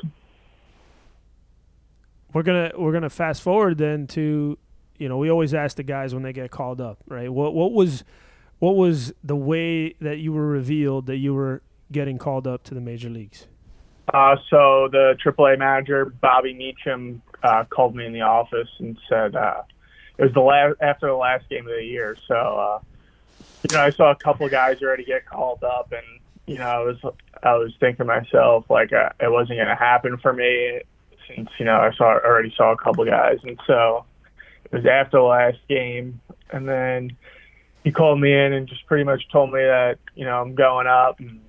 We're 2.33 2.43
gonna 2.43 2.71
we're 2.77 2.91
gonna 2.91 3.09
fast 3.09 3.41
forward 3.41 3.77
then 3.77 4.07
to 4.07 4.57
you 4.97 5.09
know 5.09 5.17
we 5.17 5.29
always 5.29 5.53
ask 5.53 5.77
the 5.77 5.83
guys 5.83 6.13
when 6.13 6.23
they 6.23 6.33
get 6.33 6.51
called 6.51 6.81
up 6.81 6.99
right? 7.07 7.31
What 7.31 7.53
what 7.53 7.71
was 7.71 8.03
what 8.59 8.75
was 8.75 9.13
the 9.23 9.35
way 9.35 9.95
that 10.01 10.19
you 10.19 10.33
were 10.33 10.45
revealed 10.45 11.07
that 11.07 11.17
you 11.17 11.33
were 11.33 11.61
getting 11.91 12.17
called 12.17 12.47
up 12.47 12.63
to 12.63 12.73
the 12.73 12.81
major 12.81 13.09
leagues? 13.09 13.47
Uh, 14.13 14.35
so 14.49 14.89
the 14.91 15.15
AAA 15.23 15.57
manager 15.57 16.05
Bobby 16.05 16.53
Meacham 16.53 17.21
uh, 17.43 17.63
called 17.65 17.95
me 17.95 18.05
in 18.05 18.13
the 18.13 18.21
office 18.21 18.69
and 18.79 18.97
said 19.09 19.35
uh, 19.35 19.61
it 20.17 20.23
was 20.23 20.33
the 20.33 20.41
last 20.41 20.75
after 20.81 21.07
the 21.07 21.15
last 21.15 21.49
game 21.49 21.67
of 21.67 21.73
the 21.73 21.83
year. 21.83 22.15
So 22.27 22.35
uh, 22.35 22.79
you 23.69 23.75
know, 23.75 23.83
I 23.83 23.89
saw 23.91 24.11
a 24.11 24.15
couple 24.15 24.47
guys 24.49 24.81
already 24.81 25.05
get 25.05 25.25
called 25.25 25.63
up, 25.63 25.91
and 25.91 26.05
you 26.45 26.57
know, 26.57 26.67
I 26.67 26.79
was 26.79 26.97
I 27.43 27.55
was 27.55 27.73
thinking 27.79 27.97
to 27.97 28.05
myself 28.05 28.65
like 28.69 28.91
uh, 28.93 29.09
it 29.19 29.31
wasn't 29.31 29.57
going 29.57 29.67
to 29.67 29.75
happen 29.75 30.17
for 30.17 30.33
me 30.33 30.81
since 31.35 31.49
you 31.59 31.65
know 31.65 31.75
I 31.75 31.91
saw 31.95 32.17
already 32.19 32.53
saw 32.55 32.71
a 32.71 32.77
couple 32.77 33.05
guys, 33.05 33.39
and 33.43 33.59
so 33.67 34.05
it 34.65 34.73
was 34.73 34.85
after 34.85 35.17
the 35.17 35.23
last 35.23 35.57
game, 35.67 36.21
and 36.51 36.67
then 36.67 37.15
he 37.83 37.91
called 37.91 38.19
me 38.19 38.33
in 38.33 38.53
and 38.53 38.67
just 38.67 38.85
pretty 38.87 39.03
much 39.03 39.27
told 39.31 39.51
me 39.51 39.59
that 39.59 39.97
you 40.15 40.25
know 40.25 40.41
I'm 40.41 40.55
going 40.55 40.87
up, 40.87 41.19
and 41.19 41.41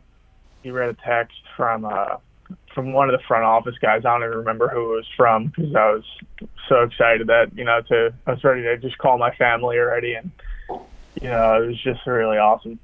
he 0.63 0.71
read 0.71 0.91
a 0.91 0.97
text 1.05 1.37
from 1.57 1.85
uh, 1.85 2.17
from 2.75 2.93
one 2.93 3.11
of 3.11 3.19
the 3.19 3.25
front 3.27 3.45
office 3.45 3.77
guys. 3.81 4.05
I 4.05 4.13
don't 4.13 4.25
even 4.25 4.39
remember 4.39 4.69
who 4.69 4.95
it 4.95 4.97
was 4.97 5.09
from 5.17 5.47
because 5.49 5.75
I 5.75 5.91
was 5.91 6.05
so 6.69 6.83
excited 6.83 7.27
that 7.29 7.57
you 7.57 7.65
know 7.65 7.81
to 7.89 8.15
I 8.27 8.33
was 8.33 8.45
ready 8.45 8.63
to 8.63 8.77
just 8.79 8.99
call 8.99 9.19
my 9.19 9.35
family 9.35 9.79
already, 9.79 10.15
and 10.15 10.31
you 11.21 11.29
know 11.29 11.63
it 11.63 11.67
was 11.67 11.83
just 11.83 12.07
really 12.07 12.39
awesome. 12.39 12.79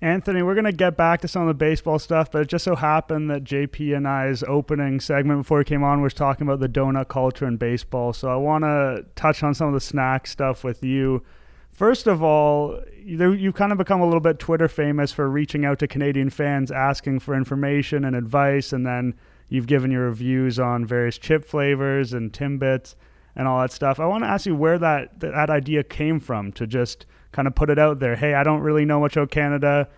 Anthony, 0.00 0.42
we're 0.42 0.54
going 0.54 0.64
to 0.64 0.72
get 0.72 0.96
back 0.96 1.20
to 1.22 1.28
some 1.28 1.42
of 1.42 1.48
the 1.48 1.54
baseball 1.54 1.98
stuff, 1.98 2.30
but 2.30 2.42
it 2.42 2.48
just 2.48 2.64
so 2.64 2.76
happened 2.76 3.30
that 3.30 3.42
JP 3.42 3.96
and 3.96 4.06
I's 4.06 4.44
opening 4.44 5.00
segment 5.00 5.40
before 5.40 5.58
he 5.58 5.64
came 5.64 5.82
on 5.82 6.02
was 6.02 6.14
talking 6.14 6.46
about 6.46 6.60
the 6.60 6.68
donut 6.68 7.08
culture 7.08 7.46
in 7.46 7.56
baseball. 7.56 8.12
So 8.12 8.28
I 8.28 8.36
want 8.36 8.62
to 8.62 9.04
touch 9.16 9.42
on 9.42 9.54
some 9.54 9.66
of 9.66 9.74
the 9.74 9.80
snack 9.80 10.28
stuff 10.28 10.62
with 10.62 10.84
you. 10.84 11.24
First 11.72 12.06
of 12.06 12.22
all, 12.22 12.80
you, 12.96 13.32
you've 13.32 13.54
kind 13.54 13.72
of 13.72 13.78
become 13.78 14.00
a 14.00 14.04
little 14.04 14.20
bit 14.20 14.38
Twitter 14.38 14.68
famous 14.68 15.10
for 15.10 15.28
reaching 15.28 15.64
out 15.64 15.80
to 15.80 15.88
Canadian 15.88 16.30
fans 16.30 16.70
asking 16.70 17.20
for 17.20 17.34
information 17.34 18.04
and 18.04 18.14
advice, 18.14 18.72
and 18.72 18.86
then 18.86 19.14
you've 19.48 19.66
given 19.66 19.90
your 19.90 20.06
reviews 20.06 20.60
on 20.60 20.86
various 20.86 21.18
chip 21.18 21.44
flavors 21.44 22.12
and 22.12 22.32
Timbits 22.32 22.94
and 23.34 23.48
all 23.48 23.60
that 23.60 23.72
stuff. 23.72 23.98
I 23.98 24.06
want 24.06 24.24
to 24.24 24.28
ask 24.28 24.46
you 24.46 24.54
where 24.54 24.78
that 24.78 25.20
that 25.20 25.50
idea 25.50 25.82
came 25.82 26.20
from 26.20 26.52
to 26.52 26.66
just 26.66 27.06
kind 27.32 27.48
of 27.48 27.54
put 27.54 27.70
it 27.70 27.78
out 27.78 27.98
there. 27.98 28.16
Hey, 28.16 28.34
I 28.34 28.42
don't 28.42 28.60
really 28.60 28.84
know 28.84 29.00
much 29.00 29.16
about 29.16 29.30
Canada. 29.30 29.88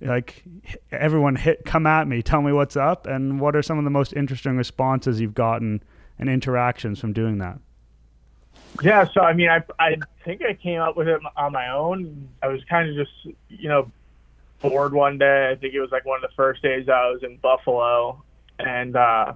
Like 0.00 0.44
everyone 0.92 1.36
hit 1.36 1.64
come 1.64 1.86
at 1.86 2.06
me, 2.06 2.22
tell 2.22 2.42
me 2.42 2.52
what's 2.52 2.76
up 2.76 3.06
and 3.06 3.40
what 3.40 3.56
are 3.56 3.62
some 3.62 3.78
of 3.78 3.84
the 3.84 3.90
most 3.90 4.12
interesting 4.12 4.56
responses 4.56 5.20
you've 5.20 5.34
gotten 5.34 5.82
and 6.18 6.28
interactions 6.28 7.00
from 7.00 7.12
doing 7.12 7.38
that? 7.38 7.58
Yeah, 8.82 9.06
so 9.12 9.22
I 9.22 9.32
mean, 9.32 9.48
I 9.48 9.62
I 9.78 9.96
think 10.24 10.42
I 10.42 10.54
came 10.54 10.80
up 10.80 10.96
with 10.96 11.08
it 11.08 11.20
on 11.36 11.52
my 11.52 11.70
own. 11.70 12.28
I 12.42 12.48
was 12.48 12.62
kind 12.68 12.88
of 12.88 12.94
just 12.94 13.36
you 13.48 13.68
know 13.68 13.90
bored 14.60 14.92
one 14.92 15.18
day. 15.18 15.50
I 15.50 15.54
think 15.54 15.74
it 15.74 15.80
was 15.80 15.90
like 15.90 16.04
one 16.04 16.22
of 16.22 16.28
the 16.28 16.34
first 16.36 16.62
days 16.62 16.88
I 16.88 17.10
was 17.10 17.22
in 17.22 17.36
Buffalo, 17.38 18.22
and 18.58 18.96
uh, 18.96 19.32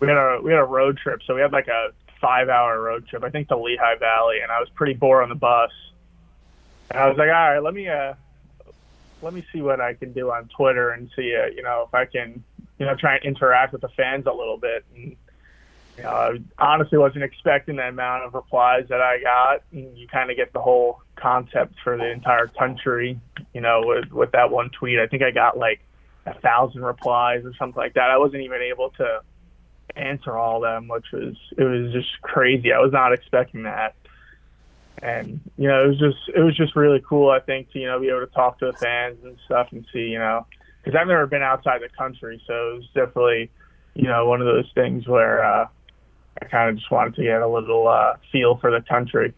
we 0.00 0.08
had 0.08 0.16
a 0.16 0.40
we 0.42 0.50
had 0.50 0.60
a 0.60 0.64
road 0.64 0.98
trip. 0.98 1.20
So 1.26 1.34
we 1.34 1.40
had 1.40 1.52
like 1.52 1.68
a 1.68 1.90
five 2.20 2.48
hour 2.48 2.80
road 2.80 3.06
trip. 3.06 3.22
I 3.22 3.30
think 3.30 3.48
to 3.48 3.56
Lehigh 3.56 3.96
Valley, 3.98 4.40
and 4.42 4.50
I 4.50 4.58
was 4.58 4.68
pretty 4.74 4.94
bored 4.94 5.22
on 5.22 5.28
the 5.28 5.34
bus. 5.34 5.70
I 6.94 7.08
was 7.08 7.18
like, 7.18 7.28
all 7.28 7.50
right, 7.50 7.58
let 7.58 7.74
me 7.74 7.88
uh, 7.88 8.14
let 9.22 9.34
me 9.34 9.44
see 9.52 9.62
what 9.62 9.80
I 9.80 9.94
can 9.94 10.12
do 10.12 10.30
on 10.30 10.48
Twitter 10.56 10.90
and 10.90 11.10
see 11.16 11.34
uh, 11.34 11.46
you 11.46 11.62
know 11.62 11.84
if 11.86 11.94
I 11.94 12.04
can 12.04 12.42
you 12.78 12.86
know 12.86 12.94
try 12.94 13.16
and 13.16 13.24
interact 13.24 13.72
with 13.72 13.82
the 13.82 13.88
fans 13.88 14.26
a 14.26 14.32
little 14.32 14.58
bit. 14.58 14.84
And 14.94 15.16
you 15.96 16.02
know, 16.02 16.10
I 16.10 16.38
honestly 16.58 16.98
wasn't 16.98 17.24
expecting 17.24 17.76
the 17.76 17.88
amount 17.88 18.24
of 18.24 18.34
replies 18.34 18.86
that 18.88 19.00
I 19.00 19.20
got. 19.20 19.62
And 19.72 19.96
you 19.96 20.08
kind 20.08 20.30
of 20.30 20.36
get 20.36 20.52
the 20.52 20.60
whole 20.60 21.00
concept 21.16 21.74
for 21.84 21.96
the 21.96 22.10
entire 22.10 22.48
country, 22.48 23.20
you 23.52 23.60
know, 23.60 23.82
with, 23.84 24.10
with 24.10 24.32
that 24.32 24.50
one 24.50 24.70
tweet. 24.70 24.98
I 24.98 25.06
think 25.06 25.22
I 25.22 25.30
got 25.30 25.56
like 25.56 25.80
a 26.26 26.34
thousand 26.40 26.82
replies 26.82 27.44
or 27.44 27.54
something 27.58 27.80
like 27.80 27.94
that. 27.94 28.10
I 28.10 28.18
wasn't 28.18 28.42
even 28.42 28.60
able 28.60 28.90
to 28.90 29.20
answer 29.94 30.36
all 30.36 30.56
of 30.56 30.62
them, 30.62 30.88
which 30.88 31.06
was, 31.12 31.36
it 31.56 31.62
was 31.62 31.92
just 31.92 32.20
crazy. 32.22 32.72
I 32.72 32.80
was 32.80 32.92
not 32.92 33.12
expecting 33.12 33.62
that. 33.62 33.94
And, 35.02 35.40
you 35.56 35.68
know, 35.68 35.84
it 35.84 35.88
was 35.88 35.98
just, 35.98 36.18
it 36.34 36.40
was 36.40 36.56
just 36.56 36.76
really 36.76 37.02
cool, 37.06 37.30
I 37.30 37.40
think, 37.40 37.70
to, 37.72 37.78
you 37.78 37.86
know, 37.86 38.00
be 38.00 38.08
able 38.08 38.20
to 38.20 38.32
talk 38.32 38.58
to 38.60 38.66
the 38.66 38.72
fans 38.74 39.18
and 39.24 39.36
stuff 39.44 39.68
and 39.72 39.84
see, 39.92 40.06
you 40.06 40.18
know, 40.18 40.46
because 40.82 40.98
I've 40.98 41.08
never 41.08 41.26
been 41.26 41.42
outside 41.42 41.82
the 41.82 41.88
country. 41.88 42.42
So 42.46 42.52
it 42.52 42.74
was 42.74 42.88
definitely, 42.94 43.50
you 43.94 44.08
know, 44.08 44.26
one 44.26 44.40
of 44.40 44.46
those 44.46 44.70
things 44.74 45.06
where, 45.06 45.44
uh, 45.44 45.66
I 46.40 46.44
kind 46.46 46.70
of 46.70 46.76
just 46.76 46.90
wanted 46.90 47.14
to 47.16 47.22
get 47.22 47.42
a 47.42 47.48
little 47.48 47.86
uh, 47.86 48.14
feel 48.32 48.56
for 48.56 48.70
the 48.70 48.84
country. 48.88 49.34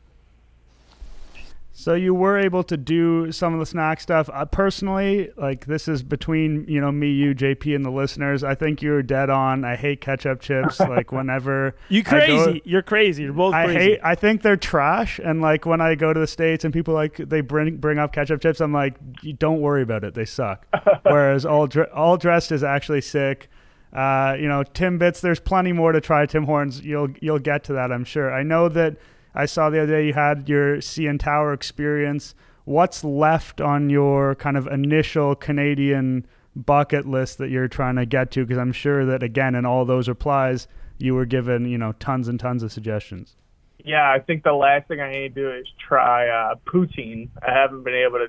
So 1.79 1.93
you 1.93 2.15
were 2.15 2.39
able 2.39 2.65
to 2.65 2.77
do 2.79 3.31
some 3.31 3.53
of 3.53 3.61
the 3.61 3.67
snack 3.67 4.01
stuff. 4.01 4.31
Uh, 4.33 4.47
personally, 4.47 5.29
like 5.37 5.67
this 5.67 5.89
is 5.89 6.03
between 6.03 6.65
you 6.67 6.81
know 6.81 6.91
me, 6.91 7.11
you, 7.11 7.35
JP, 7.35 7.77
and 7.77 7.85
the 7.85 7.91
listeners. 7.91 8.43
I 8.43 8.55
think 8.55 8.81
you're 8.81 9.03
dead 9.03 9.29
on. 9.29 9.63
I 9.63 9.77
hate 9.77 10.01
ketchup 10.01 10.41
chips. 10.41 10.81
like 10.81 11.13
whenever 11.13 11.77
you 11.91 12.03
crazy, 12.03 12.61
go, 12.61 12.61
you're 12.65 12.81
crazy. 12.81 13.25
You're 13.25 13.35
both. 13.35 13.53
I 13.53 13.67
crazy. 13.67 13.79
hate. 13.79 14.01
I 14.03 14.15
think 14.15 14.41
they're 14.41 14.57
trash. 14.57 15.21
And 15.23 15.43
like 15.43 15.67
when 15.67 15.83
I 15.83 15.97
go 15.97 16.15
to 16.15 16.19
the 16.19 16.27
states 16.27 16.65
and 16.65 16.73
people 16.73 16.95
like 16.95 17.19
they 17.19 17.43
bring 17.43 17.77
bring 17.77 17.99
up 17.99 18.11
ketchup 18.11 18.41
chips, 18.41 18.63
I'm 18.63 18.73
like, 18.73 18.97
don't 19.39 19.61
worry 19.61 19.83
about 19.83 20.03
it. 20.03 20.15
They 20.15 20.25
suck. 20.25 20.67
Whereas 21.03 21.45
all 21.45 21.69
all 21.95 22.17
dressed 22.17 22.53
is 22.53 22.65
actually 22.65 23.03
sick. 23.03 23.51
Uh, 23.93 24.35
you 24.41 24.49
know, 24.49 24.63
Timbits. 24.63 25.21
There's 25.21 25.41
plenty 25.41 25.73
more 25.73 25.93
to 25.93 26.01
try. 26.01 26.25
Tim 26.25 26.45
Hortons. 26.45 26.83
You'll 26.83 27.11
you'll 27.21 27.39
get 27.39 27.65
to 27.65 27.75
that, 27.75 27.93
I'm 27.93 28.05
sure. 28.05 28.33
I 28.33 28.43
know 28.45 28.71
that 28.71 28.97
I 29.37 29.45
saw 29.45 29.69
the 29.69 29.83
other 29.83 29.93
day 29.93 30.07
you 30.07 30.15
had 30.15 30.49
your 30.49 30.79
CN 30.79 31.21
Tower 31.21 31.53
experience. 31.53 32.35
What's 32.65 33.05
left 33.05 33.61
on 33.61 33.91
your 33.91 34.35
kind 34.35 34.57
of 34.57 34.67
initial 34.67 35.35
Canadian 35.35 36.27
bucket 36.57 37.07
list 37.07 37.37
that 37.39 37.51
you're 37.51 37.69
trying 37.69 37.97
to 37.97 38.07
get 38.07 38.31
to? 38.33 38.47
Because 38.47 38.59
I'm 38.59 38.73
sure 38.73 39.05
that 39.05 39.23
again, 39.23 39.55
in 39.55 39.67
all 39.67 39.85
those 39.85 40.09
replies, 40.09 40.67
you 40.97 41.15
were 41.15 41.27
given 41.27 41.67
you 41.67 41.77
know 41.77 41.93
tons 41.93 42.29
and 42.29 42.41
tons 42.41 42.63
of 42.63 42.73
suggestions. 42.73 43.37
Yeah, 43.85 44.11
I 44.11 44.19
think 44.19 44.43
the 44.43 44.55
last 44.55 44.89
thing 44.89 45.01
I 45.01 45.13
need 45.13 45.35
to 45.35 45.43
do 45.43 45.53
is 45.53 45.67
try 45.87 46.29
uh, 46.29 46.55
poutine. 46.67 47.29
I 47.47 47.53
haven't 47.53 47.85
been 47.85 47.95
able 47.95 48.19
to 48.19 48.29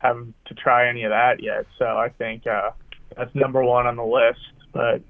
have 0.00 0.18
to 0.44 0.54
try 0.54 0.88
any 0.88 1.04
of 1.04 1.10
that 1.10 1.42
yet, 1.42 1.66
so 1.78 1.86
I 1.86 2.10
think 2.10 2.46
uh, 2.46 2.70
that's 3.16 3.34
number 3.34 3.64
one 3.64 3.86
on 3.86 3.96
the 3.96 4.04
list. 4.04 4.40
But 4.72 5.02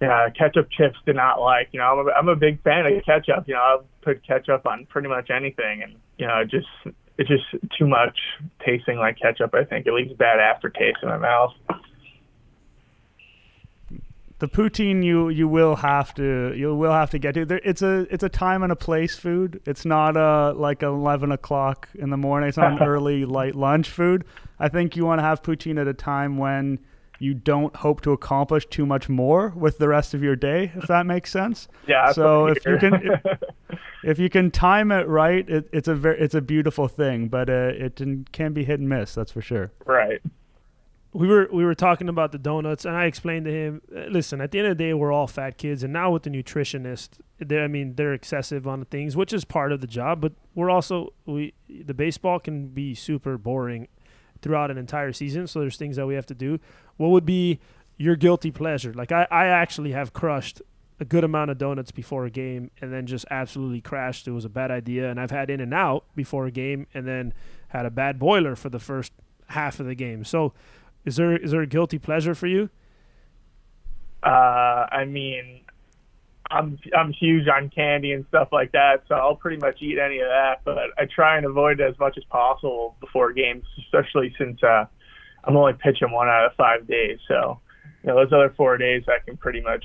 yeah, 0.00 0.28
ketchup 0.30 0.68
chips 0.70 0.96
did 1.04 1.16
not 1.16 1.40
like. 1.40 1.68
You 1.72 1.80
know, 1.80 1.84
I'm 1.84 2.06
a, 2.06 2.10
I'm 2.12 2.28
a 2.28 2.36
big 2.36 2.62
fan 2.62 2.86
of 2.86 3.04
ketchup. 3.04 3.46
You 3.46 3.54
know, 3.54 3.60
I'll 3.60 3.84
put 4.02 4.26
ketchup 4.26 4.66
on 4.66 4.86
pretty 4.86 5.08
much 5.08 5.30
anything, 5.30 5.82
and 5.82 5.94
you 6.16 6.26
know, 6.26 6.38
it 6.38 6.50
just 6.50 6.68
it's 7.18 7.28
just 7.28 7.44
too 7.78 7.86
much 7.86 8.18
tasting 8.64 8.96
like 8.96 9.18
ketchup. 9.20 9.54
I 9.54 9.64
think 9.64 9.86
it 9.86 9.92
leaves 9.92 10.12
bad 10.14 10.40
aftertaste 10.40 10.98
in 11.02 11.10
my 11.10 11.18
mouth. 11.18 11.52
The 14.38 14.48
poutine 14.48 15.04
you 15.04 15.28
you 15.28 15.46
will 15.46 15.76
have 15.76 16.14
to 16.14 16.54
you 16.56 16.74
will 16.74 16.92
have 16.92 17.10
to 17.10 17.18
get 17.18 17.34
to. 17.34 17.44
There, 17.44 17.60
it's 17.62 17.82
a 17.82 18.06
it's 18.10 18.24
a 18.24 18.30
time 18.30 18.62
and 18.62 18.72
a 18.72 18.76
place 18.76 19.16
food. 19.16 19.60
It's 19.66 19.84
not 19.84 20.16
a 20.16 20.52
like 20.52 20.82
eleven 20.82 21.30
o'clock 21.30 21.90
in 21.94 22.08
the 22.08 22.16
morning. 22.16 22.48
It's 22.48 22.56
not 22.56 22.80
an 22.80 22.82
early 22.88 23.26
light 23.26 23.54
lunch 23.54 23.90
food. 23.90 24.24
I 24.58 24.68
think 24.68 24.96
you 24.96 25.04
want 25.04 25.18
to 25.18 25.24
have 25.24 25.42
poutine 25.42 25.78
at 25.78 25.86
a 25.86 25.92
time 25.92 26.38
when 26.38 26.78
you 27.20 27.34
don't 27.34 27.76
hope 27.76 28.00
to 28.00 28.12
accomplish 28.12 28.66
too 28.66 28.86
much 28.86 29.08
more 29.08 29.50
with 29.50 29.76
the 29.76 29.86
rest 29.86 30.14
of 30.14 30.22
your 30.22 30.34
day, 30.34 30.72
if 30.74 30.88
that 30.88 31.06
makes 31.06 31.30
sense. 31.30 31.68
Yeah. 31.86 32.12
So 32.12 32.46
if 32.46 32.64
you 32.64 32.78
can, 32.78 32.94
if, 32.94 33.42
if, 34.04 34.18
you 34.20 34.30
can 34.30 34.52
time 34.52 34.92
it 34.92 35.08
right, 35.08 35.48
it, 35.48 35.68
it's 35.72 35.88
a 35.88 35.94
very, 35.94 36.20
it's 36.20 36.36
a 36.36 36.40
beautiful 36.40 36.86
thing, 36.86 37.26
but 37.26 37.50
uh, 37.50 37.72
it 37.74 38.00
can 38.30 38.52
be 38.52 38.62
hit 38.62 38.78
and 38.78 38.88
miss. 38.88 39.14
That's 39.14 39.32
for 39.32 39.40
sure. 39.40 39.72
Right. 39.86 40.22
We 41.12 41.26
were 41.26 41.48
we 41.52 41.64
were 41.64 41.74
talking 41.74 42.08
about 42.08 42.30
the 42.30 42.38
donuts, 42.38 42.84
and 42.84 42.94
I 42.94 43.06
explained 43.06 43.46
to 43.46 43.50
him, 43.50 43.82
uh, 43.94 44.02
listen, 44.08 44.40
at 44.40 44.52
the 44.52 44.60
end 44.60 44.68
of 44.68 44.78
the 44.78 44.84
day, 44.84 44.94
we're 44.94 45.10
all 45.10 45.26
fat 45.26 45.58
kids, 45.58 45.82
and 45.82 45.92
now 45.92 46.12
with 46.12 46.22
the 46.22 46.30
nutritionist, 46.30 47.18
I 47.50 47.66
mean, 47.66 47.96
they're 47.96 48.14
excessive 48.14 48.68
on 48.68 48.78
the 48.78 48.86
things, 48.86 49.16
which 49.16 49.32
is 49.32 49.44
part 49.44 49.72
of 49.72 49.80
the 49.80 49.88
job, 49.88 50.20
but 50.20 50.34
we're 50.54 50.70
also 50.70 51.12
we 51.26 51.54
the 51.68 51.94
baseball 51.94 52.38
can 52.38 52.68
be 52.68 52.94
super 52.94 53.36
boring 53.36 53.88
throughout 54.42 54.70
an 54.70 54.78
entire 54.78 55.12
season. 55.12 55.46
So 55.46 55.60
there's 55.60 55.76
things 55.76 55.96
that 55.96 56.06
we 56.06 56.14
have 56.14 56.26
to 56.26 56.34
do. 56.34 56.58
What 56.96 57.10
would 57.10 57.26
be 57.26 57.60
your 57.96 58.16
guilty 58.16 58.50
pleasure? 58.50 58.92
Like 58.92 59.12
I, 59.12 59.26
I 59.30 59.46
actually 59.46 59.92
have 59.92 60.12
crushed 60.12 60.62
a 60.98 61.04
good 61.04 61.24
amount 61.24 61.50
of 61.50 61.58
donuts 61.58 61.90
before 61.90 62.26
a 62.26 62.30
game 62.30 62.70
and 62.80 62.92
then 62.92 63.06
just 63.06 63.24
absolutely 63.30 63.80
crashed. 63.80 64.28
It 64.28 64.32
was 64.32 64.44
a 64.44 64.50
bad 64.50 64.70
idea. 64.70 65.10
And 65.10 65.18
I've 65.18 65.30
had 65.30 65.48
In-N-Out 65.48 66.04
before 66.14 66.46
a 66.46 66.50
game 66.50 66.86
and 66.92 67.06
then 67.06 67.32
had 67.68 67.86
a 67.86 67.90
bad 67.90 68.18
boiler 68.18 68.54
for 68.54 68.68
the 68.68 68.78
first 68.78 69.12
half 69.48 69.80
of 69.80 69.86
the 69.86 69.94
game. 69.94 70.24
So 70.24 70.52
is 71.04 71.16
there 71.16 71.36
is 71.36 71.52
there 71.52 71.62
a 71.62 71.66
guilty 71.66 71.98
pleasure 71.98 72.34
for 72.34 72.46
you? 72.46 72.68
Uh, 74.22 74.86
I 74.92 75.06
mean, 75.06 75.62
I'm 76.50 76.78
I'm 76.96 77.12
huge 77.12 77.46
on 77.48 77.70
candy 77.70 78.12
and 78.12 78.26
stuff 78.28 78.48
like 78.52 78.72
that, 78.72 79.04
so 79.08 79.14
I'll 79.14 79.36
pretty 79.36 79.58
much 79.58 79.80
eat 79.80 79.98
any 79.98 80.18
of 80.18 80.28
that. 80.28 80.62
But 80.64 80.78
I 80.98 81.06
try 81.06 81.36
and 81.36 81.46
avoid 81.46 81.80
it 81.80 81.88
as 81.88 81.98
much 81.98 82.18
as 82.18 82.24
possible 82.24 82.96
before 83.00 83.32
games, 83.32 83.64
especially 83.78 84.34
since 84.36 84.62
uh, 84.62 84.86
I'm 85.44 85.56
only 85.56 85.74
pitching 85.74 86.10
one 86.10 86.28
out 86.28 86.46
of 86.46 86.54
five 86.56 86.86
days. 86.88 87.18
So 87.28 87.60
you 88.02 88.08
know, 88.08 88.16
those 88.16 88.32
other 88.32 88.52
four 88.56 88.76
days 88.78 89.04
I 89.08 89.24
can 89.24 89.36
pretty 89.36 89.60
much 89.60 89.84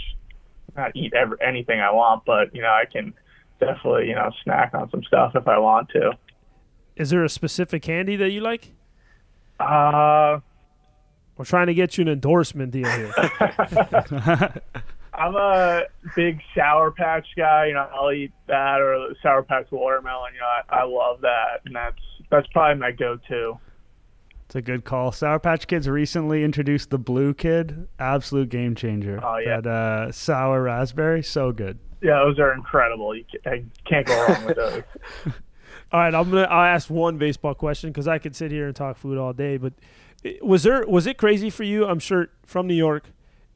not 0.76 0.96
eat 0.96 1.14
ever 1.14 1.42
anything 1.42 1.80
I 1.80 1.92
want, 1.92 2.24
but 2.26 2.54
you 2.56 2.62
know 2.62 2.70
I 2.70 2.86
can 2.92 3.14
definitely 3.60 4.08
you 4.08 4.16
know 4.16 4.32
snack 4.44 4.74
on 4.74 4.90
some 4.90 5.04
stuff 5.04 5.34
if 5.36 5.48
I 5.48 5.60
want 5.60 5.90
to. 5.90 6.18
Is 6.96 7.12
there 7.12 7.24
a 7.24 7.30
specific 7.30 7.84
candy 7.84 8.16
that 8.16 8.32
you 8.32 8.42
like? 8.42 8.72
Uh, 9.60 10.40
we're 11.38 11.46
trying 11.46 11.68
to 11.68 11.74
get 11.74 11.98
you 11.98 12.04
an 12.04 12.08
endorsement 12.08 12.72
deal 12.72 12.90
here. 12.90 13.14
I'm 15.18 15.36
a 15.36 15.84
big 16.16 16.42
Sour 16.56 16.92
Patch 16.92 17.28
guy. 17.38 17.68
You 17.68 17.74
know, 17.74 17.88
I'll 17.94 18.12
eat 18.12 18.32
that 18.48 18.82
or 18.82 19.14
Sour 19.22 19.44
Patch 19.44 19.68
watermelon. 19.72 20.34
You 20.34 20.40
know, 20.40 20.46
I, 20.46 20.82
I 20.82 20.84
love 20.84 21.22
that, 21.22 21.62
and 21.66 21.76
that's 21.76 22.00
that's 22.30 22.48
probably 22.48 22.80
my 22.80 22.92
go-to. 22.92 23.60
It's 24.46 24.56
a 24.56 24.62
good 24.62 24.84
call. 24.86 25.12
Sour 25.12 25.40
Patch 25.40 25.68
Kids 25.68 25.90
recently 25.90 26.44
introduced 26.44 26.92
the 26.92 27.00
Blue 27.00 27.34
Kid, 27.34 27.88
absolute 27.98 28.50
game 28.50 28.76
changer. 28.76 29.20
Oh 29.24 29.38
yeah, 29.38 29.62
that 29.62 29.70
uh, 29.70 30.12
sour 30.12 30.64
raspberry, 30.64 31.24
so 31.24 31.52
good. 31.52 31.80
Yeah, 32.02 32.24
those 32.24 32.38
are 32.38 32.54
incredible. 32.54 33.16
You 33.16 33.26
can't, 33.44 33.66
can't 33.86 34.06
go 34.06 34.28
wrong 34.28 34.46
with 34.46 34.56
those. 34.58 34.84
all 35.92 36.00
right, 36.00 36.14
I'm 36.14 36.30
gonna. 36.30 36.44
I'll 36.44 36.76
ask 36.76 36.90
one 36.90 37.18
baseball 37.18 37.56
question 37.56 37.90
because 37.90 38.08
I 38.08 38.20
could 38.20 38.36
sit 38.36 38.52
here 38.52 38.68
and 38.68 38.76
talk 38.76 38.98
food 38.98 39.18
all 39.18 39.34
day. 39.34 39.58
But 39.58 39.74
was 40.42 40.64
there 40.64 40.86
was 40.86 41.08
it 41.08 41.18
crazy 41.18 41.50
for 41.50 41.64
you? 41.64 41.88
I'm 41.88 42.00
sure 42.00 42.28
from 42.46 42.68
New 42.68 42.76
York 42.76 43.12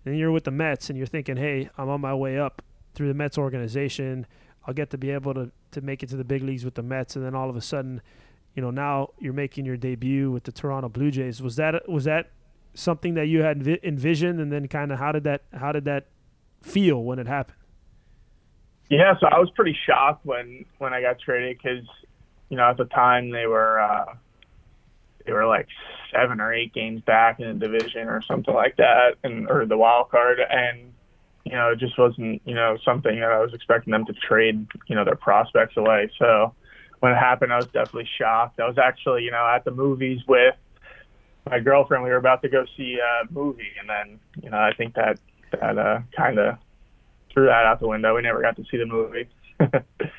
and 0.06 0.18
you're 0.18 0.32
with 0.32 0.46
the 0.46 0.52
Mets 0.52 0.90
and 0.90 0.98
you're 0.98 1.08
thinking, 1.08 1.38
hey, 1.38 1.70
I'm 1.78 1.90
on 1.90 2.02
my 2.02 2.14
way 2.14 2.40
up 2.40 2.62
through 2.94 3.08
the 3.08 3.14
Mets 3.14 3.38
organization. 3.38 4.26
I'll 4.66 4.74
get 4.74 4.90
to 4.92 4.98
be 4.98 5.12
able 5.12 5.34
to, 5.34 5.52
to 5.72 5.82
make 5.82 6.04
it 6.04 6.10
to 6.10 6.16
the 6.16 6.24
big 6.24 6.44
leagues 6.44 6.66
with 6.66 6.76
the 6.76 6.84
Mets. 6.84 7.16
And 7.16 7.26
then 7.26 7.36
all 7.36 7.50
of 7.50 7.56
a 7.56 7.62
sudden, 7.62 8.02
you 8.56 8.62
know, 8.62 8.72
now 8.72 9.10
you're 9.20 9.34
making 9.34 9.66
your 9.66 9.78
debut 9.78 10.32
with 10.32 10.44
the 10.44 10.52
Toronto 10.52 10.90
Blue 10.90 11.12
Jays. 11.12 11.42
Was 11.42 11.56
that, 11.58 11.88
was 11.88 12.06
that 12.06 12.32
something 12.74 13.14
that 13.16 13.28
you 13.28 13.42
had 13.42 13.66
envisioned? 13.84 14.40
And 14.40 14.52
then 14.52 14.68
kind 14.68 14.92
of 14.92 15.00
how 15.00 15.12
did 15.12 15.24
that, 15.26 15.44
how 15.54 15.72
did 15.72 15.86
that 15.86 16.08
feel 16.62 17.04
when 17.04 17.20
it 17.20 17.28
happened? 17.28 17.58
Yeah, 18.90 19.14
so 19.20 19.28
I 19.28 19.38
was 19.38 19.52
pretty 19.52 19.78
shocked 19.86 20.26
when, 20.26 20.66
when 20.80 20.94
I 20.94 21.02
got 21.02 21.20
traded 21.20 21.58
because, 21.58 21.86
you 22.50 22.58
know, 22.58 22.70
at 22.70 22.78
the 22.78 22.86
time 22.86 23.30
they 23.30 23.46
were, 23.46 23.80
uh, 23.80 24.16
they 25.26 25.32
were 25.32 25.46
like 25.46 25.68
seven 26.12 26.40
or 26.40 26.54
eight 26.54 26.74
games 26.74 27.02
back 27.02 27.40
in 27.40 27.48
the 27.48 27.68
division 27.68 28.08
or 28.08 28.22
something 28.28 28.54
like 28.54 28.78
that, 28.78 29.16
and 29.24 29.50
or 29.50 29.66
the 29.66 29.78
wild 29.78 30.10
card, 30.10 30.40
and 30.40 30.94
you 31.46 31.54
know, 31.54 31.72
it 31.72 31.80
just 31.80 31.98
wasn't 31.98 32.42
you 32.46 32.56
know 32.56 32.78
something 32.84 33.20
that 33.20 33.32
I 33.32 33.40
was 33.40 33.54
expecting 33.54 33.92
them 33.92 34.06
to 34.06 34.14
trade 34.14 34.68
you 34.88 34.96
know 34.96 35.06
their 35.06 35.16
prospects 35.16 35.78
away. 35.78 36.12
So 36.20 36.54
when 37.00 37.12
it 37.12 37.18
happened, 37.18 37.54
I 37.54 37.60
was 37.60 37.68
definitely 37.68 38.10
shocked. 38.18 38.60
I 38.60 38.68
was 38.68 38.78
actually 38.78 39.24
you 39.24 39.32
know 39.32 39.48
at 39.54 39.66
the 39.66 39.72
movies 39.72 40.20
with 40.28 40.56
my 41.50 41.60
girlfriend. 41.60 42.04
We 42.04 42.10
were 42.10 42.18
about 42.18 42.42
to 42.44 42.50
go 42.50 42.66
see 42.78 43.00
a 43.00 43.32
movie, 43.32 43.72
and 43.80 43.90
then 43.90 44.20
you 44.44 44.50
know 44.50 44.58
I 44.58 44.72
think 44.78 44.96
that 44.96 45.20
that 45.52 45.78
uh, 45.78 46.02
kind 46.16 46.38
of 46.40 46.58
threw 47.34 47.46
that 47.46 47.66
out 47.66 47.80
the 47.80 47.88
window. 47.88 48.16
We 48.16 48.22
never 48.22 48.42
got 48.42 48.56
to 48.58 48.64
see 48.70 48.78
the 48.78 48.86
movie. 48.86 49.28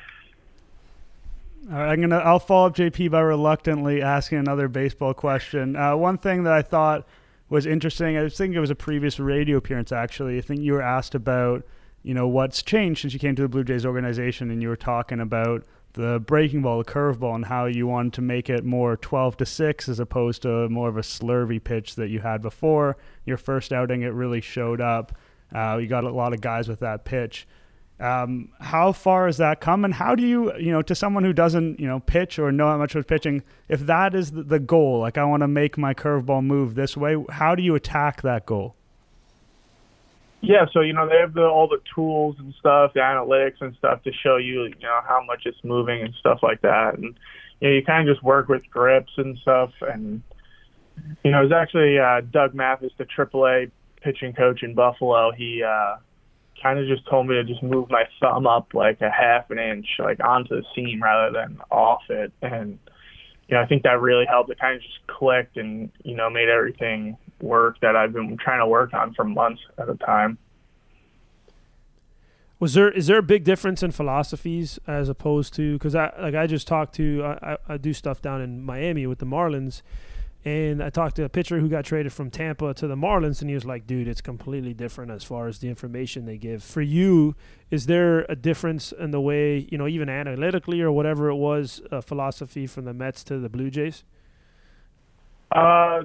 All 1.69 1.77
right, 1.77 1.91
I'm 1.91 2.01
gonna. 2.01 2.17
I'll 2.17 2.39
follow 2.39 2.67
up 2.67 2.75
JP 2.75 3.11
by 3.11 3.19
reluctantly 3.19 4.01
asking 4.01 4.39
another 4.39 4.67
baseball 4.67 5.13
question. 5.13 5.75
Uh, 5.75 5.95
one 5.95 6.17
thing 6.17 6.43
that 6.43 6.53
I 6.53 6.63
thought 6.63 7.07
was 7.49 7.67
interesting. 7.67 8.17
I 8.17 8.23
was 8.23 8.35
thinking 8.35 8.57
it 8.57 8.61
was 8.61 8.71
a 8.71 8.75
previous 8.75 9.19
radio 9.19 9.57
appearance. 9.57 9.91
Actually, 9.91 10.39
I 10.39 10.41
think 10.41 10.61
you 10.61 10.73
were 10.73 10.81
asked 10.81 11.13
about, 11.13 11.63
you 12.01 12.15
know, 12.15 12.27
what's 12.27 12.63
changed 12.63 13.01
since 13.01 13.13
you 13.13 13.19
came 13.19 13.35
to 13.35 13.43
the 13.43 13.47
Blue 13.47 13.63
Jays 13.63 13.85
organization, 13.85 14.49
and 14.49 14.59
you 14.59 14.69
were 14.69 14.75
talking 14.75 15.19
about 15.19 15.63
the 15.93 16.19
breaking 16.25 16.63
ball, 16.63 16.79
the 16.79 16.85
curveball, 16.85 17.35
and 17.35 17.45
how 17.45 17.65
you 17.65 17.85
wanted 17.85 18.13
to 18.13 18.21
make 18.21 18.49
it 18.49 18.63
more 18.63 18.97
12 18.97 19.37
to 19.37 19.45
6 19.45 19.89
as 19.89 19.99
opposed 19.99 20.41
to 20.41 20.67
more 20.69 20.89
of 20.89 20.97
a 20.97 21.01
slurvy 21.01 21.63
pitch 21.63 21.93
that 21.93 22.09
you 22.09 22.21
had 22.21 22.41
before. 22.41 22.97
Your 23.25 23.37
first 23.37 23.71
outing, 23.71 24.01
it 24.01 24.13
really 24.13 24.41
showed 24.41 24.81
up. 24.81 25.15
Uh, 25.53 25.77
you 25.79 25.87
got 25.87 26.05
a 26.05 26.09
lot 26.09 26.33
of 26.33 26.41
guys 26.41 26.67
with 26.67 26.79
that 26.79 27.05
pitch. 27.05 27.45
Um, 28.01 28.49
how 28.59 28.93
far 28.93 29.27
has 29.27 29.37
that 29.37 29.61
come, 29.61 29.85
and 29.85 29.93
how 29.93 30.15
do 30.15 30.25
you, 30.25 30.57
you 30.57 30.71
know, 30.71 30.81
to 30.81 30.95
someone 30.95 31.23
who 31.23 31.33
doesn't, 31.33 31.79
you 31.79 31.85
know, 31.85 31.99
pitch 31.99 32.39
or 32.39 32.51
know 32.51 32.65
how 32.65 32.77
much 32.77 32.95
of 32.95 33.05
pitching, 33.05 33.43
if 33.69 33.81
that 33.81 34.15
is 34.15 34.31
the 34.31 34.57
goal, 34.59 34.99
like 34.99 35.19
I 35.19 35.23
want 35.23 35.41
to 35.41 35.47
make 35.47 35.77
my 35.77 35.93
curveball 35.93 36.43
move 36.43 36.73
this 36.73 36.97
way, 36.97 37.23
how 37.29 37.53
do 37.53 37.61
you 37.61 37.75
attack 37.75 38.23
that 38.23 38.47
goal? 38.47 38.75
Yeah, 40.41 40.65
so 40.73 40.81
you 40.81 40.93
know 40.93 41.07
they 41.07 41.17
have 41.17 41.35
the, 41.35 41.45
all 41.45 41.67
the 41.67 41.79
tools 41.93 42.37
and 42.39 42.51
stuff, 42.55 42.93
the 42.93 43.01
analytics 43.01 43.61
and 43.61 43.75
stuff 43.75 44.01
to 44.03 44.11
show 44.11 44.37
you, 44.37 44.63
you 44.63 44.75
know, 44.81 44.99
how 45.07 45.23
much 45.23 45.45
it's 45.45 45.63
moving 45.63 46.01
and 46.01 46.15
stuff 46.15 46.39
like 46.41 46.61
that, 46.61 46.95
and 46.95 47.15
you 47.59 47.69
know 47.69 47.75
you 47.75 47.85
kind 47.85 48.09
of 48.09 48.15
just 48.15 48.25
work 48.25 48.49
with 48.49 48.67
grips 48.71 49.11
and 49.17 49.37
stuff, 49.37 49.71
and 49.81 50.23
you 51.23 51.29
know 51.29 51.43
it's 51.43 51.53
actually 51.53 51.99
uh, 51.99 52.21
Doug 52.21 52.55
Mathis, 52.55 52.91
the 52.97 53.05
AAA 53.05 53.69
pitching 54.01 54.33
coach 54.33 54.63
in 54.63 54.73
Buffalo. 54.73 55.31
He 55.31 55.61
uh, 55.61 55.97
kind 56.61 56.79
of 56.79 56.87
just 56.87 57.07
told 57.09 57.27
me 57.27 57.35
to 57.35 57.43
just 57.43 57.63
move 57.63 57.89
my 57.89 58.03
thumb 58.19 58.47
up 58.47 58.73
like 58.73 59.01
a 59.01 59.09
half 59.09 59.49
an 59.49 59.59
inch, 59.59 59.87
like 59.99 60.23
onto 60.23 60.55
the 60.55 60.63
seam 60.75 61.01
rather 61.01 61.31
than 61.31 61.59
off 61.69 62.01
it. 62.09 62.31
And, 62.41 62.79
you 63.47 63.55
know, 63.55 63.61
I 63.61 63.65
think 63.65 63.83
that 63.83 63.99
really 64.01 64.25
helped. 64.25 64.49
It 64.49 64.59
kind 64.59 64.75
of 64.75 64.81
just 64.81 65.05
clicked 65.07 65.57
and, 65.57 65.91
you 66.03 66.15
know, 66.15 66.29
made 66.29 66.49
everything 66.49 67.17
work 67.41 67.79
that 67.81 67.95
I've 67.95 68.13
been 68.13 68.37
trying 68.37 68.59
to 68.59 68.67
work 68.67 68.93
on 68.93 69.13
for 69.13 69.23
months 69.23 69.61
at 69.77 69.89
a 69.89 69.95
time. 69.95 70.37
Was 72.59 72.75
there 72.75 72.91
is 72.91 73.07
there 73.07 73.17
a 73.17 73.23
big 73.23 73.43
difference 73.43 73.81
in 73.81 73.89
philosophies 73.89 74.77
as 74.85 75.09
opposed 75.09 75.55
to 75.55 75.73
because 75.73 75.95
I 75.95 76.13
like 76.21 76.35
I 76.35 76.45
just 76.45 76.67
talked 76.67 76.93
to 76.95 77.23
I, 77.25 77.57
I 77.67 77.77
do 77.77 77.91
stuff 77.91 78.21
down 78.21 78.39
in 78.39 78.61
Miami 78.61 79.07
with 79.07 79.17
the 79.17 79.25
Marlins, 79.25 79.81
and 80.43 80.81
I 80.83 80.89
talked 80.89 81.17
to 81.17 81.23
a 81.23 81.29
pitcher 81.29 81.59
who 81.59 81.69
got 81.69 81.85
traded 81.85 82.11
from 82.11 82.31
Tampa 82.31 82.73
to 82.73 82.87
the 82.87 82.95
Marlins, 82.95 83.41
and 83.41 83.49
he 83.49 83.53
was 83.53 83.65
like, 83.65 83.85
dude, 83.85 84.07
it's 84.07 84.21
completely 84.21 84.73
different 84.73 85.11
as 85.11 85.23
far 85.23 85.47
as 85.47 85.59
the 85.59 85.69
information 85.69 86.25
they 86.25 86.37
give. 86.37 86.63
For 86.63 86.81
you, 86.81 87.35
is 87.69 87.85
there 87.85 88.25
a 88.27 88.35
difference 88.35 88.91
in 88.91 89.11
the 89.11 89.21
way, 89.21 89.67
you 89.69 89.77
know, 89.77 89.87
even 89.87 90.09
analytically 90.09 90.81
or 90.81 90.91
whatever 90.91 91.29
it 91.29 91.35
was, 91.35 91.81
a 91.91 92.01
philosophy 92.01 92.65
from 92.65 92.85
the 92.85 92.93
Mets 92.93 93.23
to 93.25 93.37
the 93.37 93.49
Blue 93.49 93.69
Jays? 93.69 94.03
Uh, 95.51 96.03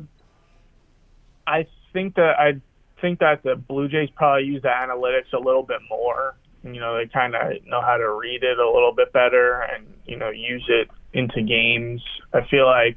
I 1.47 1.67
think 1.93 2.17
that 2.17 2.35
I 2.39 2.61
think 3.01 3.21
that 3.21 3.43
the 3.43 3.57
Blue 3.57 3.89
Jays 3.89 4.11
probably 4.15 4.45
use 4.45 4.63
the 4.63 4.69
analytics 4.69 5.33
a 5.33 5.39
little 5.39 5.63
bit 5.63 5.81
more. 5.89 6.35
You 6.63 6.81
know, 6.81 6.97
they 6.97 7.07
kind 7.07 7.35
of 7.35 7.65
know 7.65 7.81
how 7.81 7.97
to 7.97 8.13
read 8.13 8.43
it 8.43 8.59
a 8.59 8.71
little 8.71 8.93
bit 8.93 9.13
better 9.13 9.63
and, 9.63 9.87
you 10.05 10.17
know, 10.17 10.31
use 10.31 10.65
it 10.69 10.89
into 11.13 11.43
games. 11.43 12.03
I 12.33 12.41
feel 12.51 12.67
like 12.67 12.97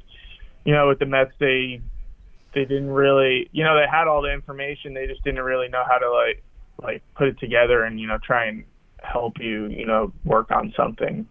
you 0.64 0.74
know, 0.74 0.88
with 0.88 0.98
the 0.98 1.06
Mets, 1.06 1.32
they 1.38 1.80
they 2.54 2.64
didn't 2.64 2.90
really, 2.90 3.48
you 3.52 3.62
know, 3.62 3.76
they 3.76 3.86
had 3.90 4.08
all 4.08 4.22
the 4.22 4.32
information, 4.32 4.94
they 4.94 5.06
just 5.06 5.22
didn't 5.22 5.42
really 5.42 5.68
know 5.68 5.84
how 5.88 5.98
to 5.98 6.10
like 6.10 6.42
like 6.82 7.02
put 7.14 7.28
it 7.28 7.38
together 7.38 7.84
and 7.84 8.00
you 8.00 8.06
know 8.06 8.18
try 8.24 8.46
and 8.46 8.64
help 9.02 9.34
you, 9.38 9.66
you 9.66 9.86
know, 9.86 10.12
work 10.24 10.50
on 10.50 10.72
something. 10.76 11.26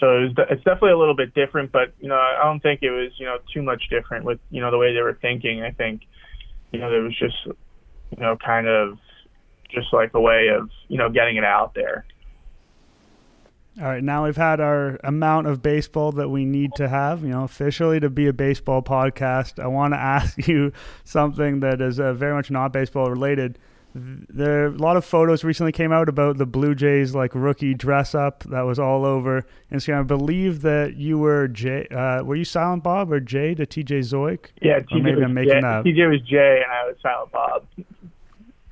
So 0.00 0.06
it 0.06 0.20
was, 0.20 0.46
it's 0.50 0.64
definitely 0.64 0.90
a 0.90 0.98
little 0.98 1.16
bit 1.16 1.34
different, 1.34 1.72
but 1.72 1.94
you 2.00 2.08
know, 2.08 2.16
I 2.16 2.44
don't 2.44 2.60
think 2.60 2.82
it 2.82 2.90
was 2.90 3.12
you 3.16 3.26
know 3.26 3.38
too 3.52 3.62
much 3.62 3.82
different 3.90 4.24
with 4.24 4.40
you 4.50 4.60
know 4.60 4.70
the 4.70 4.78
way 4.78 4.94
they 4.94 5.02
were 5.02 5.18
thinking. 5.20 5.62
I 5.62 5.70
think 5.70 6.02
you 6.72 6.80
know 6.80 6.90
there 6.90 7.02
was 7.02 7.16
just 7.18 7.36
you 7.46 8.22
know 8.22 8.36
kind 8.44 8.66
of 8.66 8.98
just 9.70 9.92
like 9.92 10.12
a 10.14 10.20
way 10.20 10.48
of 10.48 10.68
you 10.88 10.98
know 10.98 11.10
getting 11.10 11.36
it 11.36 11.44
out 11.44 11.74
there. 11.74 12.06
All 13.80 13.88
right, 13.88 14.04
now 14.04 14.24
we've 14.24 14.36
had 14.36 14.60
our 14.60 15.00
amount 15.02 15.48
of 15.48 15.60
baseball 15.60 16.12
that 16.12 16.28
we 16.28 16.44
need 16.44 16.70
to 16.76 16.88
have, 16.88 17.22
you 17.22 17.30
know, 17.30 17.42
officially 17.42 17.98
to 17.98 18.08
be 18.08 18.28
a 18.28 18.32
baseball 18.32 18.82
podcast. 18.82 19.60
I 19.60 19.66
want 19.66 19.94
to 19.94 19.98
ask 20.00 20.46
you 20.46 20.72
something 21.02 21.58
that 21.60 21.80
is 21.80 21.98
uh, 21.98 22.12
very 22.12 22.34
much 22.34 22.52
not 22.52 22.72
baseball 22.72 23.10
related. 23.10 23.58
There, 23.96 24.66
a 24.66 24.70
lot 24.70 24.96
of 24.96 25.04
photos 25.04 25.42
recently 25.44 25.72
came 25.72 25.92
out 25.92 26.08
about 26.08 26.36
the 26.36 26.46
Blue 26.46 26.74
Jays 26.74 27.14
like 27.16 27.32
rookie 27.34 27.74
dress 27.74 28.14
up 28.14 28.44
that 28.44 28.62
was 28.62 28.78
all 28.78 29.04
over 29.04 29.44
Instagram. 29.72 30.00
I 30.00 30.02
believe 30.02 30.62
that 30.62 30.94
you 30.96 31.18
were 31.18 31.46
Jay. 31.48 31.86
Uh, 31.88 32.22
were 32.22 32.34
you 32.36 32.44
Silent 32.44 32.82
Bob 32.84 33.12
or 33.12 33.20
Jay 33.20 33.54
to 33.54 33.66
TJ 33.66 34.00
Zeuch? 34.00 34.46
Yeah, 34.62 34.80
TJ 34.80 35.02
maybe 35.02 35.16
was 35.16 35.24
I'm 35.24 35.34
making 35.34 35.52
Jay, 35.52 35.60
that. 35.60 35.84
TJ 35.84 36.10
was 36.10 36.20
Jay 36.22 36.62
and 36.64 36.72
I 36.72 36.86
was 36.86 36.96
Silent 37.02 37.32
Bob. 37.32 37.66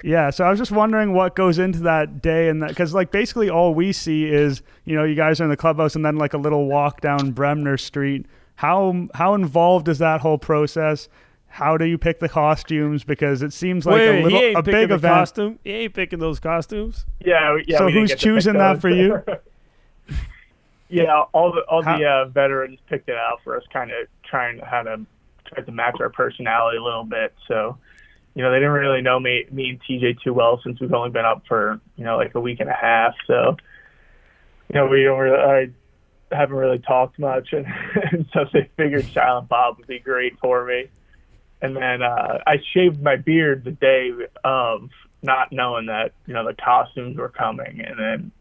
Yeah, 0.02 0.30
so 0.30 0.44
I 0.44 0.50
was 0.50 0.58
just 0.58 0.72
wondering 0.72 1.12
what 1.12 1.36
goes 1.36 1.58
into 1.58 1.80
that 1.80 2.20
day 2.20 2.48
and 2.48 2.62
that 2.62 2.70
because 2.70 2.92
like 2.92 3.12
basically 3.12 3.48
all 3.48 3.72
we 3.72 3.92
see 3.92 4.26
is 4.26 4.62
you 4.84 4.96
know 4.96 5.04
you 5.04 5.14
guys 5.14 5.40
are 5.40 5.44
in 5.44 5.50
the 5.50 5.56
clubhouse 5.56 5.94
and 5.94 6.04
then 6.04 6.16
like 6.16 6.34
a 6.34 6.38
little 6.38 6.66
walk 6.66 7.00
down 7.00 7.30
Bremner 7.30 7.76
Street. 7.76 8.26
How 8.56 9.08
how 9.14 9.34
involved 9.34 9.88
is 9.88 9.98
that 9.98 10.20
whole 10.20 10.38
process? 10.38 11.08
How 11.46 11.76
do 11.76 11.84
you 11.84 11.98
pick 11.98 12.18
the 12.18 12.28
costumes? 12.28 13.04
Because 13.04 13.42
it 13.42 13.52
seems 13.52 13.84
like 13.84 13.96
wait, 13.96 14.20
a 14.20 14.22
little 14.22 14.56
a 14.56 14.62
big 14.62 14.90
event. 14.90 15.02
Costume. 15.02 15.58
He 15.62 15.70
ain't 15.70 15.94
picking 15.94 16.18
those 16.18 16.40
costumes. 16.40 17.04
Yeah, 17.20 17.58
yeah. 17.66 17.78
So 17.78 17.90
who's 17.90 18.14
choosing 18.14 18.54
that 18.54 18.80
for 18.80 18.88
you? 18.88 19.22
yeah, 20.88 21.24
all 21.32 21.52
the 21.52 21.60
all 21.62 21.82
how? 21.82 21.98
the 21.98 22.06
uh, 22.06 22.24
veterans 22.26 22.78
picked 22.88 23.08
it 23.08 23.16
out 23.16 23.40
for 23.44 23.56
us, 23.56 23.64
kind 23.72 23.90
of 23.90 24.08
trying 24.24 24.58
how 24.60 24.82
to 24.82 25.04
try 25.46 25.62
to 25.62 25.72
match 25.72 25.96
our 26.00 26.10
personality 26.10 26.78
a 26.78 26.82
little 26.82 27.04
bit. 27.04 27.34
So 27.46 27.76
you 28.34 28.42
know, 28.42 28.50
they 28.50 28.58
didn't 28.58 28.72
really 28.72 29.02
know 29.02 29.20
me, 29.20 29.44
me 29.50 29.70
and 29.70 29.80
TJ 29.82 30.22
too 30.22 30.32
well 30.32 30.60
since 30.64 30.80
we've 30.80 30.92
only 30.92 31.10
been 31.10 31.24
up 31.24 31.42
for, 31.46 31.80
you 31.96 32.04
know, 32.04 32.16
like 32.16 32.34
a 32.34 32.40
week 32.40 32.60
and 32.60 32.70
a 32.70 32.74
half. 32.74 33.14
So, 33.26 33.56
you 34.68 34.80
know, 34.80 34.86
we 34.86 35.04
don't 35.04 35.18
really, 35.18 35.36
I 36.32 36.34
haven't 36.34 36.56
really 36.56 36.78
talked 36.78 37.18
much. 37.18 37.52
And, 37.52 37.66
and 38.12 38.26
so 38.32 38.46
they 38.52 38.70
figured 38.76 39.06
Silent 39.12 39.48
Bob 39.48 39.78
would 39.78 39.86
be 39.86 39.98
great 39.98 40.38
for 40.38 40.64
me. 40.64 40.88
And 41.60 41.76
then 41.76 42.02
uh, 42.02 42.38
I 42.46 42.56
shaved 42.72 43.02
my 43.02 43.16
beard 43.16 43.64
the 43.64 43.70
day 43.70 44.10
of 44.42 44.88
not 45.22 45.52
knowing 45.52 45.86
that, 45.86 46.12
you 46.26 46.34
know, 46.34 46.44
the 46.44 46.54
costumes 46.54 47.16
were 47.18 47.28
coming. 47.28 47.84
And 47.86 47.98
then 47.98 48.32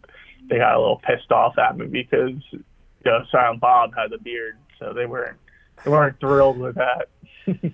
they 0.49 0.57
got 0.57 0.73
a 0.73 0.79
little 0.79 1.01
pissed 1.05 1.31
off 1.31 1.57
at 1.57 1.77
me 1.77 1.85
because, 1.87 2.33
you 2.51 2.63
know, 3.05 3.23
Silent 3.31 3.59
Bob 3.59 3.93
had 3.95 4.09
the 4.09 4.17
beard. 4.17 4.57
So 4.79 4.93
they 4.93 5.05
weren't, 5.05 5.37
they 5.83 5.91
weren't 5.91 6.19
thrilled 6.19 6.57
with 6.57 6.75
that. 6.75 7.09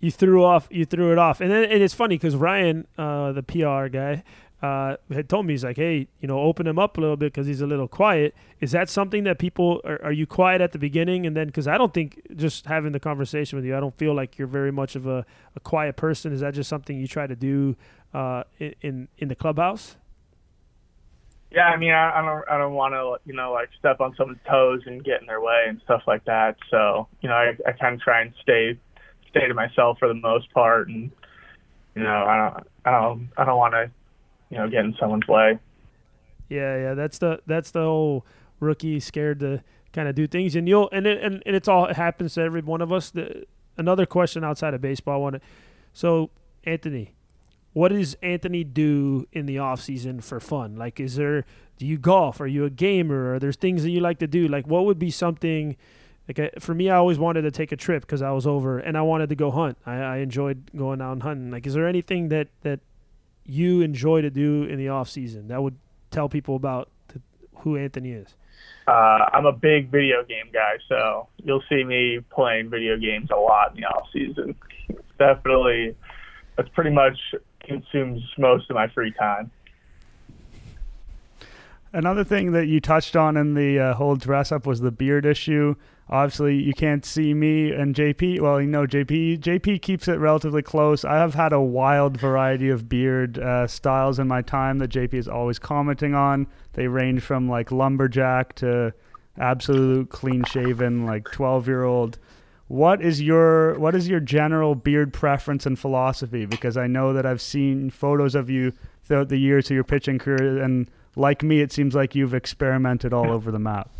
you 0.00 0.10
threw 0.10 0.44
off 0.44 0.68
you 0.70 0.84
threw 0.84 1.12
it 1.12 1.18
off. 1.18 1.40
And 1.40 1.50
then 1.50 1.64
and 1.64 1.82
it's 1.82 1.94
funny 1.94 2.16
because 2.16 2.36
ryan 2.36 2.86
uh, 2.96 3.32
the 3.32 3.42
pr 3.42 3.88
guy 3.88 4.22
uh, 4.60 4.96
had 5.12 5.28
told 5.28 5.46
me 5.46 5.52
he's 5.52 5.62
like 5.62 5.76
hey 5.76 6.08
you 6.20 6.26
know 6.28 6.40
open 6.40 6.66
him 6.66 6.78
up 6.78 6.98
a 6.98 7.00
little 7.00 7.16
bit 7.16 7.32
because 7.32 7.46
he's 7.46 7.60
a 7.60 7.66
little 7.66 7.88
quiet. 7.88 8.34
Is 8.60 8.72
that 8.72 8.88
something 8.88 9.24
that 9.24 9.38
people 9.38 9.80
are, 9.84 10.02
are 10.02 10.12
you 10.12 10.26
quiet 10.26 10.60
at 10.60 10.72
the 10.72 10.78
beginning? 10.78 11.26
And 11.26 11.36
then 11.36 11.46
because 11.46 11.68
i 11.68 11.78
don't 11.78 11.94
think 11.94 12.20
just 12.36 12.66
having 12.66 12.92
the 12.92 13.00
conversation 13.00 13.56
with 13.56 13.64
you 13.64 13.76
i 13.76 13.80
don't 13.80 13.96
feel 13.96 14.14
like 14.14 14.38
you're 14.38 14.48
very 14.48 14.72
much 14.72 14.96
of 14.96 15.06
a, 15.06 15.24
a 15.54 15.60
quiet 15.60 15.96
person. 15.96 16.32
Is 16.32 16.40
that 16.40 16.54
just 16.54 16.68
something 16.68 16.98
you 16.98 17.08
try 17.08 17.26
to 17.26 17.36
do 17.36 17.76
uh, 18.14 18.44
in 18.58 19.08
in 19.18 19.28
the 19.28 19.36
clubhouse? 19.36 19.96
Yeah, 21.50 21.64
I 21.64 21.76
mean, 21.78 21.92
I, 21.92 22.18
I 22.18 22.22
don't, 22.22 22.44
I 22.50 22.58
don't 22.58 22.74
want 22.74 22.92
to, 22.92 23.16
you 23.24 23.34
know, 23.34 23.52
like 23.52 23.70
step 23.78 24.00
on 24.00 24.14
someone's 24.16 24.40
toes 24.48 24.82
and 24.84 25.02
get 25.02 25.20
in 25.20 25.26
their 25.26 25.40
way 25.40 25.64
and 25.66 25.80
stuff 25.84 26.02
like 26.06 26.24
that. 26.26 26.56
So, 26.70 27.08
you 27.22 27.28
know, 27.28 27.36
I, 27.36 27.56
I 27.66 27.72
kind 27.72 27.94
of 27.94 28.00
try 28.02 28.20
and 28.20 28.34
stay 28.42 28.78
stay 29.30 29.46
to 29.46 29.54
myself 29.54 29.98
for 29.98 30.08
the 30.08 30.14
most 30.14 30.52
part, 30.52 30.88
and 30.88 31.10
you 31.94 32.02
know, 32.02 32.24
I 32.24 32.36
don't, 32.36 32.66
I 32.84 32.90
don't, 32.90 33.28
I 33.36 33.44
don't 33.44 33.58
want 33.58 33.74
to, 33.74 33.90
you 34.50 34.58
know, 34.58 34.68
get 34.68 34.84
in 34.84 34.94
someone's 34.98 35.26
way. 35.26 35.58
Yeah, 36.48 36.76
yeah, 36.76 36.94
that's 36.94 37.18
the 37.18 37.40
that's 37.46 37.70
the 37.70 37.80
whole 37.80 38.24
rookie 38.60 39.00
scared 39.00 39.40
to 39.40 39.62
kind 39.92 40.08
of 40.08 40.14
do 40.14 40.26
things, 40.26 40.56
and 40.56 40.68
you'll 40.68 40.88
and 40.92 41.06
it, 41.06 41.22
and, 41.22 41.42
and 41.44 41.56
it's 41.56 41.68
all 41.68 41.86
it 41.86 41.96
happens 41.96 42.34
to 42.34 42.42
every 42.42 42.62
one 42.62 42.80
of 42.80 42.92
us. 42.92 43.10
The, 43.10 43.46
another 43.76 44.06
question 44.06 44.44
outside 44.44 44.74
of 44.74 44.80
baseball, 44.80 45.30
to. 45.30 45.40
So, 45.92 46.30
Anthony, 46.64 47.14
what 47.72 47.88
does 47.88 48.14
Anthony 48.22 48.64
do 48.64 49.26
in 49.32 49.46
the 49.46 49.58
off 49.58 49.80
season 49.80 50.20
for 50.20 50.40
fun? 50.40 50.76
Like, 50.76 51.00
is 51.00 51.16
there 51.16 51.44
do 51.78 51.86
you 51.86 51.98
golf? 51.98 52.40
Are 52.40 52.46
you 52.46 52.64
a 52.64 52.70
gamer? 52.70 53.34
Are 53.34 53.38
there 53.38 53.52
things 53.52 53.82
that 53.84 53.90
you 53.90 54.00
like 54.00 54.18
to 54.18 54.26
do? 54.26 54.48
Like, 54.48 54.66
what 54.66 54.84
would 54.84 54.98
be 54.98 55.10
something? 55.10 55.76
Like 56.28 56.38
I, 56.38 56.50
for 56.60 56.74
me, 56.74 56.90
I 56.90 56.96
always 56.96 57.18
wanted 57.18 57.42
to 57.42 57.50
take 57.50 57.72
a 57.72 57.76
trip 57.76 58.02
because 58.02 58.20
I 58.20 58.30
was 58.32 58.46
over 58.46 58.78
and 58.78 58.98
I 58.98 59.02
wanted 59.02 59.30
to 59.30 59.34
go 59.34 59.50
hunt. 59.50 59.78
I, 59.86 59.96
I 59.96 60.16
enjoyed 60.18 60.70
going 60.76 61.00
out 61.00 61.12
and 61.12 61.22
hunting. 61.22 61.50
Like, 61.50 61.66
is 61.66 61.72
there 61.72 61.88
anything 61.88 62.28
that 62.28 62.48
that 62.62 62.80
you 63.46 63.80
enjoy 63.80 64.20
to 64.20 64.30
do 64.30 64.64
in 64.64 64.78
the 64.78 64.90
off 64.90 65.08
season 65.08 65.48
that 65.48 65.62
would 65.62 65.76
tell 66.10 66.28
people 66.28 66.54
about 66.54 66.90
the, 67.08 67.20
who 67.60 67.78
Anthony 67.78 68.12
is? 68.12 68.34
Uh, 68.86 69.26
I'm 69.32 69.46
a 69.46 69.52
big 69.52 69.90
video 69.90 70.22
game 70.22 70.50
guy, 70.52 70.74
so 70.88 71.28
you'll 71.42 71.62
see 71.68 71.82
me 71.82 72.20
playing 72.30 72.68
video 72.68 72.98
games 72.98 73.30
a 73.30 73.36
lot 73.36 73.74
in 73.74 73.80
the 73.80 73.86
off 73.86 74.06
season. 74.12 74.54
Definitely, 75.18 75.96
that's 76.56 76.68
pretty 76.70 76.90
much 76.90 77.18
consumes 77.60 78.22
most 78.36 78.68
of 78.68 78.74
my 78.74 78.88
free 78.88 79.12
time. 79.12 79.50
Another 81.92 82.22
thing 82.22 82.52
that 82.52 82.66
you 82.66 82.80
touched 82.80 83.16
on 83.16 83.38
in 83.38 83.54
the 83.54 83.78
uh, 83.78 83.94
whole 83.94 84.16
dress 84.16 84.52
up 84.52 84.66
was 84.66 84.80
the 84.80 84.90
beard 84.90 85.24
issue. 85.24 85.74
Obviously, 86.10 86.56
you 86.56 86.72
can't 86.72 87.04
see 87.04 87.34
me 87.34 87.70
and 87.70 87.94
JP. 87.94 88.40
Well, 88.40 88.62
you 88.62 88.66
know, 88.66 88.86
JP. 88.86 89.40
JP 89.40 89.82
keeps 89.82 90.08
it 90.08 90.14
relatively 90.14 90.62
close. 90.62 91.04
I 91.04 91.16
have 91.16 91.34
had 91.34 91.52
a 91.52 91.60
wild 91.60 92.16
variety 92.16 92.70
of 92.70 92.88
beard 92.88 93.38
uh, 93.38 93.66
styles 93.66 94.18
in 94.18 94.26
my 94.26 94.40
time 94.40 94.78
that 94.78 94.90
JP 94.90 95.14
is 95.14 95.28
always 95.28 95.58
commenting 95.58 96.14
on. 96.14 96.46
They 96.72 96.88
range 96.88 97.22
from 97.22 97.48
like 97.48 97.70
lumberjack 97.70 98.54
to 98.56 98.94
absolute 99.38 100.08
clean 100.08 100.44
shaven, 100.44 101.04
like 101.04 101.24
12 101.30 101.68
year 101.68 101.84
old. 101.84 102.18
What 102.68 103.02
is 103.02 103.20
your 103.20 103.78
what 103.78 103.94
is 103.94 104.08
your 104.08 104.20
general 104.20 104.74
beard 104.74 105.12
preference 105.12 105.66
and 105.66 105.78
philosophy? 105.78 106.46
Because 106.46 106.78
I 106.78 106.86
know 106.86 107.12
that 107.12 107.26
I've 107.26 107.42
seen 107.42 107.90
photos 107.90 108.34
of 108.34 108.48
you 108.48 108.72
throughout 109.04 109.28
the 109.28 109.38
years 109.38 109.70
of 109.70 109.74
your 109.74 109.84
pitching 109.84 110.18
career, 110.18 110.62
and 110.62 110.90
like 111.16 111.42
me, 111.42 111.60
it 111.60 111.72
seems 111.72 111.94
like 111.94 112.14
you've 112.14 112.34
experimented 112.34 113.12
all 113.12 113.30
over 113.30 113.50
the 113.50 113.58
map. 113.58 113.90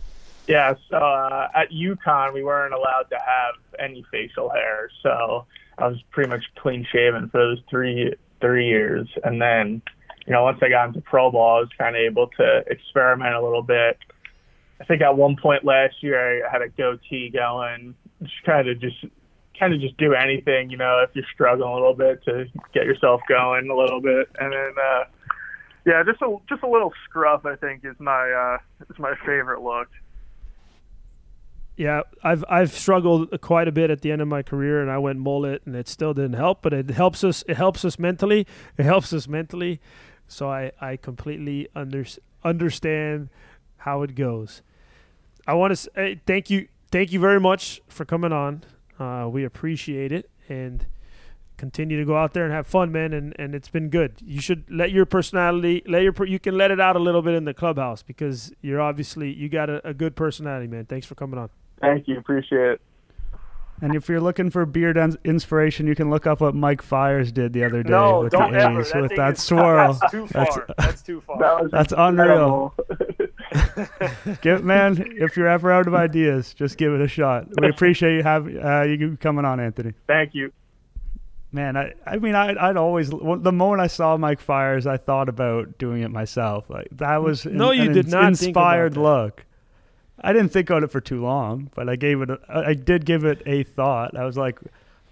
Yeah, 0.48 0.74
so 0.90 0.96
uh, 0.96 1.48
at 1.54 1.70
UConn, 1.70 2.32
we 2.32 2.42
weren't 2.42 2.72
allowed 2.72 3.04
to 3.10 3.16
have 3.16 3.54
any 3.78 4.02
facial 4.10 4.48
hair, 4.48 4.90
so 5.02 5.44
I 5.76 5.88
was 5.88 5.98
pretty 6.10 6.30
much 6.30 6.42
clean 6.56 6.86
shaven 6.90 7.28
for 7.28 7.38
those 7.38 7.58
three 7.68 8.14
three 8.40 8.66
years. 8.66 9.08
And 9.24 9.42
then, 9.42 9.82
you 10.26 10.32
know, 10.32 10.44
once 10.44 10.58
I 10.62 10.70
got 10.70 10.88
into 10.88 11.02
pro 11.02 11.30
ball, 11.30 11.58
I 11.58 11.60
was 11.60 11.68
kind 11.76 11.96
of 11.96 12.00
able 12.00 12.28
to 12.38 12.64
experiment 12.66 13.34
a 13.34 13.42
little 13.42 13.62
bit. 13.62 13.98
I 14.80 14.84
think 14.84 15.02
at 15.02 15.16
one 15.16 15.36
point 15.36 15.64
last 15.66 16.02
year, 16.02 16.46
I 16.46 16.50
had 16.50 16.62
a 16.62 16.70
goatee 16.70 17.28
going, 17.30 17.94
just 18.22 18.42
kind 18.46 18.68
of 18.68 18.80
just 18.80 19.04
kind 19.58 19.74
of 19.74 19.80
just 19.80 19.98
do 19.98 20.14
anything, 20.14 20.70
you 20.70 20.78
know, 20.78 21.04
if 21.06 21.10
you're 21.14 21.26
struggling 21.34 21.68
a 21.68 21.74
little 21.74 21.94
bit 21.94 22.24
to 22.24 22.46
get 22.72 22.86
yourself 22.86 23.20
going 23.28 23.68
a 23.68 23.76
little 23.76 24.00
bit, 24.00 24.28
and 24.40 24.52
then. 24.52 24.72
uh 24.82 25.04
yeah, 25.86 26.02
just 26.04 26.20
a 26.20 26.36
just 26.50 26.62
a 26.62 26.68
little 26.68 26.92
scruff. 27.08 27.46
I 27.46 27.56
think 27.56 27.82
is 27.82 27.96
my 27.98 28.30
uh, 28.30 28.58
is 28.90 28.98
my 28.98 29.14
favorite 29.24 29.62
look. 29.62 29.88
Yeah, 31.78 32.02
I've 32.24 32.44
I've 32.48 32.72
struggled 32.72 33.40
quite 33.40 33.68
a 33.68 33.72
bit 33.72 33.88
at 33.88 34.00
the 34.00 34.10
end 34.10 34.20
of 34.20 34.26
my 34.26 34.42
career, 34.42 34.82
and 34.82 34.90
I 34.90 34.98
went 34.98 35.20
mullet, 35.20 35.62
and 35.64 35.76
it 35.76 35.86
still 35.86 36.12
didn't 36.12 36.32
help. 36.32 36.60
But 36.60 36.72
it 36.72 36.90
helps 36.90 37.22
us. 37.22 37.44
It 37.46 37.56
helps 37.56 37.84
us 37.84 38.00
mentally. 38.00 38.48
It 38.76 38.82
helps 38.82 39.12
us 39.12 39.28
mentally. 39.28 39.80
So 40.26 40.50
I 40.50 40.72
I 40.80 40.96
completely 40.96 41.68
under, 41.76 42.04
understand 42.42 43.28
how 43.76 44.02
it 44.02 44.16
goes. 44.16 44.60
I 45.46 45.54
want 45.54 45.70
to 45.70 45.76
say 45.76 46.20
thank 46.26 46.50
you 46.50 46.66
thank 46.90 47.12
you 47.12 47.20
very 47.20 47.38
much 47.38 47.80
for 47.86 48.04
coming 48.04 48.32
on. 48.32 48.64
Uh, 48.98 49.28
we 49.30 49.44
appreciate 49.44 50.10
it, 50.10 50.28
and 50.48 50.84
continue 51.58 51.96
to 51.96 52.04
go 52.04 52.16
out 52.16 52.32
there 52.32 52.42
and 52.42 52.52
have 52.52 52.66
fun, 52.66 52.90
man. 52.90 53.12
And, 53.12 53.36
and 53.38 53.54
it's 53.54 53.68
been 53.68 53.88
good. 53.88 54.16
You 54.20 54.40
should 54.40 54.64
let 54.68 54.90
your 54.90 55.06
personality, 55.06 55.84
let 55.86 56.02
your 56.02 56.26
you 56.26 56.40
can 56.40 56.58
let 56.58 56.72
it 56.72 56.80
out 56.80 56.96
a 56.96 56.98
little 56.98 57.22
bit 57.22 57.34
in 57.34 57.44
the 57.44 57.54
clubhouse 57.54 58.02
because 58.02 58.52
you're 58.62 58.80
obviously 58.80 59.32
you 59.32 59.48
got 59.48 59.70
a, 59.70 59.86
a 59.86 59.94
good 59.94 60.16
personality, 60.16 60.66
man. 60.66 60.84
Thanks 60.86 61.06
for 61.06 61.14
coming 61.14 61.38
on. 61.38 61.50
Thank 61.80 62.08
you. 62.08 62.18
Appreciate 62.18 62.72
it. 62.72 62.80
And 63.80 63.94
if 63.94 64.08
you're 64.08 64.20
looking 64.20 64.50
for 64.50 64.66
beard 64.66 64.96
inspiration, 65.24 65.86
you 65.86 65.94
can 65.94 66.10
look 66.10 66.26
up 66.26 66.40
what 66.40 66.54
Mike 66.54 66.82
Fiers 66.82 67.30
did 67.30 67.52
the 67.52 67.64
other 67.64 67.82
day 67.82 67.90
no, 67.90 68.22
with 68.22 68.32
don't 68.32 68.52
the 68.52 68.58
ever. 68.58 68.80
A's 68.80 68.90
that 68.90 69.02
with 69.02 69.16
that 69.16 69.34
is, 69.34 69.42
swirl. 69.42 69.92
That's 70.00 70.10
too 70.10 70.26
far. 70.26 70.44
That's, 70.44 70.58
that's 70.78 71.02
too 71.02 71.20
far. 71.20 71.38
That 71.38 71.70
that's 71.70 71.94
unreal. 71.96 72.74
give 74.42 74.64
man, 74.64 75.12
if 75.16 75.36
you're 75.36 75.46
ever 75.46 75.70
out 75.70 75.86
of 75.86 75.94
ideas, 75.94 76.54
just 76.54 76.76
give 76.76 76.92
it 76.92 77.00
a 77.00 77.08
shot. 77.08 77.46
We 77.60 77.68
appreciate 77.68 78.16
you 78.16 78.22
have 78.24 78.46
uh, 78.46 78.82
you 78.82 79.16
coming 79.20 79.44
on, 79.44 79.60
Anthony. 79.60 79.94
Thank 80.06 80.34
you. 80.34 80.52
Man, 81.50 81.76
I, 81.78 81.94
I 82.04 82.18
mean, 82.18 82.34
I, 82.34 82.54
I'd 82.68 82.76
always 82.76 83.10
the 83.10 83.52
moment 83.52 83.80
I 83.80 83.86
saw 83.86 84.16
Mike 84.16 84.40
Fiers, 84.40 84.86
I 84.86 84.96
thought 84.96 85.28
about 85.28 85.78
doing 85.78 86.02
it 86.02 86.10
myself. 86.10 86.68
Like 86.68 86.88
that 86.92 87.22
was 87.22 87.46
no, 87.46 87.70
an, 87.70 87.78
you 87.78 87.84
an 87.84 87.92
did 87.92 88.08
not 88.08 88.24
inspired 88.24 88.94
think 88.94 89.04
look. 89.04 89.44
I 90.20 90.32
didn't 90.32 90.50
think 90.50 90.70
on 90.70 90.84
it 90.84 90.90
for 90.90 91.00
too 91.00 91.22
long, 91.22 91.70
but 91.74 91.88
I 91.88 91.96
gave 91.96 92.20
it. 92.22 92.30
A, 92.30 92.38
I 92.48 92.74
did 92.74 93.04
give 93.04 93.24
it 93.24 93.42
a 93.46 93.62
thought. 93.62 94.16
I 94.16 94.24
was 94.24 94.36
like, 94.36 94.58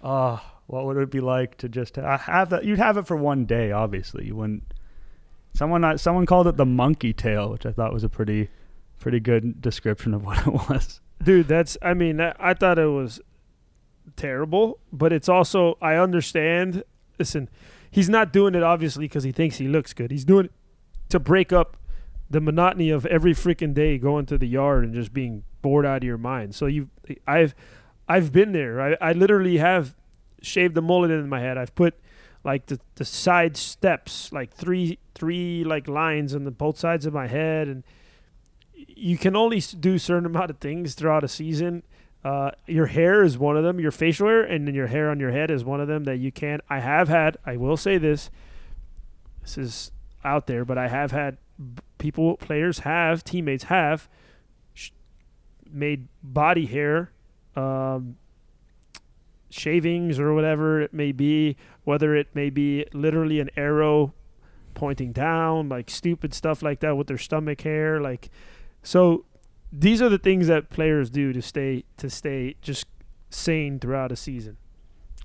oh, 0.03 0.41
what 0.67 0.85
would 0.85 0.97
it 0.97 1.09
be 1.09 1.21
like 1.21 1.57
to 1.57 1.69
just 1.69 1.95
have 1.95 2.49
that? 2.49 2.65
You'd 2.65 2.79
have 2.79 2.97
it 2.97 3.07
for 3.07 3.15
one 3.15 3.45
day, 3.45 3.71
obviously. 3.71 4.25
You 4.25 4.35
wouldn't. 4.35 4.73
Someone, 5.53 5.97
someone 5.97 6.25
called 6.25 6.47
it 6.47 6.57
the 6.57 6.65
monkey 6.65 7.13
tail, 7.13 7.49
which 7.49 7.65
I 7.65 7.71
thought 7.71 7.93
was 7.93 8.03
a 8.03 8.09
pretty, 8.09 8.49
pretty 8.99 9.19
good 9.19 9.61
description 9.61 10.13
of 10.13 10.23
what 10.25 10.45
it 10.45 10.53
was. 10.69 10.99
Dude, 11.23 11.47
that's. 11.47 11.77
I 11.81 11.93
mean, 11.93 12.19
I 12.21 12.53
thought 12.53 12.77
it 12.77 12.85
was 12.85 13.21
terrible, 14.15 14.79
but 14.91 15.13
it's 15.13 15.29
also 15.29 15.77
I 15.81 15.95
understand. 15.95 16.83
Listen, 17.17 17.49
he's 17.89 18.09
not 18.09 18.31
doing 18.31 18.53
it 18.55 18.63
obviously 18.63 19.05
because 19.05 19.23
he 19.23 19.31
thinks 19.31 19.57
he 19.57 19.67
looks 19.67 19.93
good. 19.93 20.11
He's 20.11 20.25
doing 20.25 20.45
it 20.45 20.51
to 21.09 21.19
break 21.19 21.51
up 21.51 21.77
the 22.29 22.41
monotony 22.41 22.89
of 22.89 23.05
every 23.05 23.33
freaking 23.33 23.73
day 23.73 23.97
going 23.97 24.25
to 24.25 24.37
the 24.37 24.47
yard 24.47 24.83
and 24.83 24.93
just 24.93 25.13
being 25.13 25.43
bored 25.61 25.85
out 25.85 25.97
of 25.97 26.03
your 26.03 26.17
mind. 26.17 26.55
So 26.55 26.65
you, 26.65 26.89
I've, 27.25 27.55
I've 28.07 28.31
been 28.31 28.51
there. 28.51 28.81
I, 28.81 29.09
I 29.09 29.13
literally 29.13 29.57
have 29.57 29.95
shaved 30.41 30.75
the 30.75 30.81
mullet 30.81 31.11
in 31.11 31.29
my 31.29 31.39
head. 31.39 31.57
I've 31.57 31.75
put 31.75 31.95
like 32.43 32.67
the, 32.67 32.79
the 32.95 33.05
side 33.05 33.57
steps, 33.57 34.31
like 34.31 34.53
three 34.53 34.99
three 35.15 35.63
like 35.63 35.87
lines 35.87 36.35
on 36.35 36.43
the 36.43 36.51
both 36.51 36.77
sides 36.77 37.05
of 37.05 37.13
my 37.13 37.27
head, 37.27 37.67
and 37.67 37.83
you 38.73 39.17
can 39.17 39.35
only 39.35 39.59
do 39.59 39.97
certain 39.97 40.25
amount 40.25 40.49
of 40.49 40.59
things 40.59 40.93
throughout 40.93 41.23
a 41.23 41.27
season. 41.27 41.83
Uh, 42.23 42.51
your 42.65 42.87
hair 42.87 43.23
is 43.23 43.37
one 43.37 43.57
of 43.57 43.63
them. 43.63 43.79
Your 43.79 43.91
facial 43.91 44.27
hair 44.27 44.43
and 44.43 44.67
then 44.67 44.75
your 44.75 44.87
hair 44.87 45.09
on 45.09 45.19
your 45.19 45.31
head 45.31 45.51
is 45.51 45.63
one 45.63 45.81
of 45.81 45.87
them 45.87 46.03
that 46.05 46.17
you 46.17 46.31
can. 46.31 46.61
I 46.69 46.79
have 46.79 47.07
had. 47.07 47.37
I 47.45 47.57
will 47.57 47.77
say 47.77 47.97
this. 47.97 48.29
This 49.41 49.57
is 49.57 49.91
out 50.23 50.47
there, 50.47 50.65
but 50.65 50.77
I 50.77 50.87
have 50.87 51.11
had 51.11 51.37
people, 51.97 52.37
players 52.37 52.79
have, 52.79 53.23
teammates 53.23 53.65
have 53.65 54.09
sh- 54.73 54.91
made 55.69 56.07
body 56.23 56.65
hair, 56.65 57.11
um, 57.55 58.17
shavings 59.49 60.19
or 60.19 60.33
whatever 60.33 60.81
it 60.81 60.93
may 60.93 61.11
be, 61.11 61.55
whether 61.83 62.15
it 62.15 62.27
may 62.33 62.49
be 62.49 62.85
literally 62.93 63.39
an 63.39 63.49
arrow 63.55 64.13
pointing 64.73 65.11
down, 65.11 65.69
like 65.69 65.89
stupid 65.89 66.33
stuff 66.33 66.61
like 66.61 66.79
that 66.81 66.95
with 66.97 67.07
their 67.07 67.17
stomach 67.17 67.61
hair, 67.61 67.99
like 67.99 68.29
so. 68.83 69.25
These 69.69 70.01
are 70.01 70.07
the 70.07 70.17
things 70.17 70.47
that 70.47 70.69
players 70.69 71.09
do 71.09 71.33
to 71.33 71.41
stay 71.41 71.83
to 71.97 72.09
stay 72.09 72.55
just 72.61 72.87
sane 73.29 73.79
throughout 73.79 74.13
a 74.13 74.15
season 74.15 74.55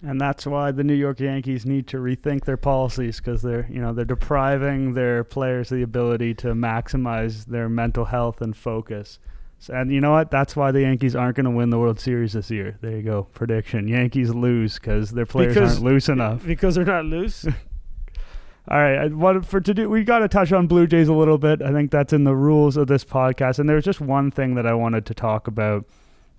and 0.02 0.20
that's 0.20 0.46
why 0.46 0.72
the 0.72 0.84
New 0.84 0.94
York 0.94 1.20
Yankees 1.20 1.64
need 1.64 1.86
to 1.88 1.98
rethink 1.98 2.44
their 2.44 2.56
policies 2.56 3.18
because 3.18 3.42
they're 3.42 3.66
you 3.70 3.80
know 3.80 3.92
they're 3.92 4.04
depriving 4.04 4.94
their 4.94 5.24
players 5.24 5.70
of 5.70 5.78
the 5.78 5.82
ability 5.82 6.34
to 6.34 6.48
maximize 6.48 7.46
their 7.46 7.68
mental 7.68 8.06
health 8.06 8.40
and 8.40 8.56
focus. 8.56 9.18
So, 9.58 9.74
and 9.74 9.92
you 9.92 10.00
know 10.00 10.10
what? 10.10 10.32
That's 10.32 10.56
why 10.56 10.72
the 10.72 10.80
Yankees 10.80 11.14
aren't 11.14 11.36
going 11.36 11.44
to 11.44 11.50
win 11.50 11.70
the 11.70 11.78
World 11.78 12.00
Series 12.00 12.32
this 12.32 12.50
year. 12.50 12.76
There 12.80 12.96
you 12.96 13.02
go, 13.02 13.28
prediction: 13.32 13.86
Yankees 13.86 14.34
lose 14.34 14.74
because 14.74 15.10
their 15.10 15.26
players 15.26 15.54
because, 15.54 15.74
aren't 15.74 15.84
loose 15.84 16.08
enough. 16.08 16.44
Because 16.46 16.74
they're 16.74 16.84
not 16.84 17.04
loose. 17.04 17.46
All 18.68 18.78
right, 18.78 19.12
what 19.12 19.44
for 19.44 19.60
to 19.60 19.74
do? 19.74 19.88
We 19.88 20.04
got 20.04 20.20
to 20.20 20.28
touch 20.28 20.52
on 20.52 20.68
Blue 20.68 20.86
Jays 20.86 21.08
a 21.08 21.12
little 21.12 21.38
bit. 21.38 21.62
I 21.62 21.72
think 21.72 21.90
that's 21.90 22.12
in 22.12 22.24
the 22.24 22.36
rules 22.36 22.76
of 22.76 22.86
this 22.86 23.04
podcast. 23.04 23.58
And 23.58 23.68
there's 23.68 23.84
just 23.84 24.00
one 24.00 24.30
thing 24.30 24.54
that 24.54 24.66
I 24.66 24.74
wanted 24.74 25.04
to 25.06 25.14
talk 25.14 25.48
about 25.48 25.84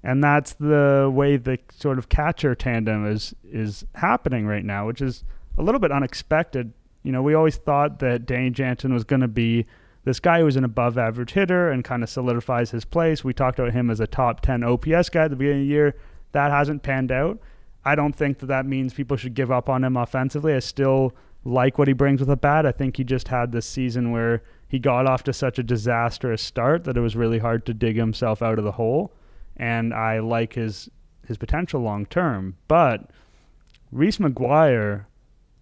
and 0.03 0.23
that's 0.23 0.53
the 0.55 1.09
way 1.13 1.37
the 1.37 1.57
sort 1.71 1.97
of 1.97 2.09
catcher 2.09 2.53
tandem 2.55 3.09
is 3.09 3.33
is 3.49 3.85
happening 3.95 4.45
right 4.45 4.65
now, 4.65 4.85
which 4.85 5.01
is 5.01 5.23
a 5.57 5.63
little 5.63 5.79
bit 5.79 5.91
unexpected. 5.91 6.73
You 7.03 7.11
know, 7.11 7.21
we 7.21 7.33
always 7.33 7.55
thought 7.55 7.99
that 7.99 8.25
Danny 8.25 8.49
Jansen 8.49 8.93
was 8.93 9.05
going 9.05 9.21
to 9.21 9.27
be 9.27 9.65
this 10.03 10.19
guy 10.19 10.39
who 10.39 10.45
was 10.45 10.57
an 10.57 10.65
above 10.65 10.97
average 10.97 11.31
hitter 11.31 11.71
and 11.71 11.83
kind 11.83 12.03
of 12.03 12.09
solidifies 12.09 12.71
his 12.71 12.83
place. 12.83 13.23
We 13.23 13.33
talked 13.33 13.59
about 13.59 13.71
him 13.71 13.89
as 13.89 14.01
a 14.01 14.07
top 14.07 14.41
10 14.41 14.63
OPS 14.63 15.09
guy 15.09 15.23
at 15.23 15.29
the 15.29 15.37
beginning 15.37 15.61
of 15.61 15.67
the 15.67 15.73
year. 15.73 15.95
That 16.33 16.51
hasn't 16.51 16.83
panned 16.83 17.11
out. 17.11 17.39
I 17.85 17.95
don't 17.95 18.15
think 18.15 18.39
that 18.39 18.47
that 18.47 18.65
means 18.65 18.93
people 18.93 19.15
should 19.15 19.33
give 19.33 19.51
up 19.51 19.69
on 19.69 19.83
him 19.83 19.95
offensively. 19.95 20.53
I 20.53 20.59
still 20.59 21.13
like 21.45 21.77
what 21.77 21.87
he 21.87 21.93
brings 21.93 22.19
with 22.19 22.29
a 22.29 22.37
bat. 22.37 22.65
I 22.65 22.71
think 22.71 22.97
he 22.97 23.03
just 23.03 23.29
had 23.29 23.51
this 23.51 23.65
season 23.65 24.11
where 24.11 24.43
he 24.67 24.79
got 24.79 25.05
off 25.05 25.23
to 25.23 25.33
such 25.33 25.59
a 25.59 25.63
disastrous 25.63 26.41
start 26.41 26.83
that 26.85 26.97
it 26.97 27.01
was 27.01 27.15
really 27.15 27.39
hard 27.39 27.65
to 27.67 27.73
dig 27.73 27.95
himself 27.95 28.41
out 28.41 28.57
of 28.57 28.65
the 28.65 28.73
hole 28.73 29.13
and 29.57 29.93
I 29.93 30.19
like 30.19 30.53
his 30.53 30.89
his 31.27 31.37
potential 31.37 31.81
long 31.81 32.05
term. 32.05 32.57
But 32.67 33.09
Reese 33.91 34.17
McGuire 34.17 35.05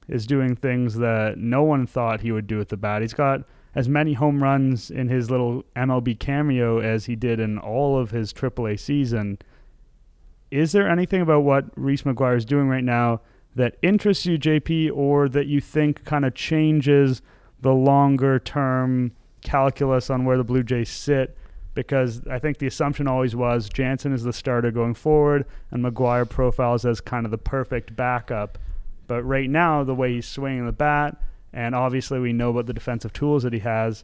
is 0.08 0.26
doing 0.26 0.56
things 0.56 0.96
that 0.96 1.38
no 1.38 1.64
one 1.64 1.86
thought 1.86 2.22
he 2.22 2.32
would 2.32 2.48
do 2.48 2.60
at 2.60 2.70
the 2.70 2.78
bat. 2.78 3.02
He's 3.02 3.14
got 3.14 3.44
as 3.74 3.88
many 3.88 4.14
home 4.14 4.44
runs 4.44 4.92
in 4.92 5.08
his 5.08 5.32
little 5.32 5.64
MLB 5.76 6.20
cameo 6.20 6.80
as 6.80 7.06
he 7.06 7.16
did 7.16 7.40
in 7.40 7.58
all 7.58 7.98
of 7.98 8.12
his 8.12 8.34
AAA 8.34 8.80
season. 8.80 9.38
Is 10.50 10.74
there 10.74 10.90
anything 10.90 11.22
about 11.22 11.44
what 11.44 11.66
Reese 11.76 12.02
McGuire 12.02 12.36
is 12.36 12.44
doing 12.44 12.68
right 12.68 12.84
now 12.84 13.22
that 13.56 13.78
interests 13.82 14.26
you, 14.26 14.38
JP, 14.38 14.92
or 14.94 15.30
that 15.30 15.48
you 15.48 15.62
think 15.62 16.04
kind 16.04 16.26
of 16.26 16.34
changes 16.34 17.22
the 17.62 17.74
longer 17.74 18.40
term 18.40 19.14
calculus 19.42 20.10
on 20.10 20.26
where 20.26 20.38
the 20.38 20.44
Blue 20.44 20.64
Jays 20.64 20.90
sit 20.90 21.38
because 21.74 22.22
I 22.30 22.40
think 22.40 22.58
the 22.58 22.68
assumption 22.68 23.08
always 23.08 23.36
was 23.36 23.70
Jansen 23.70 24.14
is 24.14 24.24
the 24.24 24.34
starter 24.34 24.72
going 24.72 24.94
forward 24.94 25.46
and 25.70 25.84
McGuire 25.84 26.28
profiles 26.30 26.86
as 26.86 27.00
kind 27.02 27.26
of 27.26 27.32
the 27.32 27.38
perfect 27.38 27.96
backup. 27.96 28.58
But 29.08 29.24
right 29.24 29.50
now, 29.50 29.84
the 29.84 29.96
way 29.96 30.14
he's 30.14 30.28
swinging 30.28 30.66
the 30.66 30.72
bat, 30.72 31.22
and 31.54 31.76
obviously 31.76 32.20
we 32.20 32.34
know 32.34 32.50
about 32.50 32.66
the 32.66 32.74
defensive 32.74 33.14
tools 33.14 33.44
that 33.44 33.54
he 33.54 33.60
has, 33.60 34.04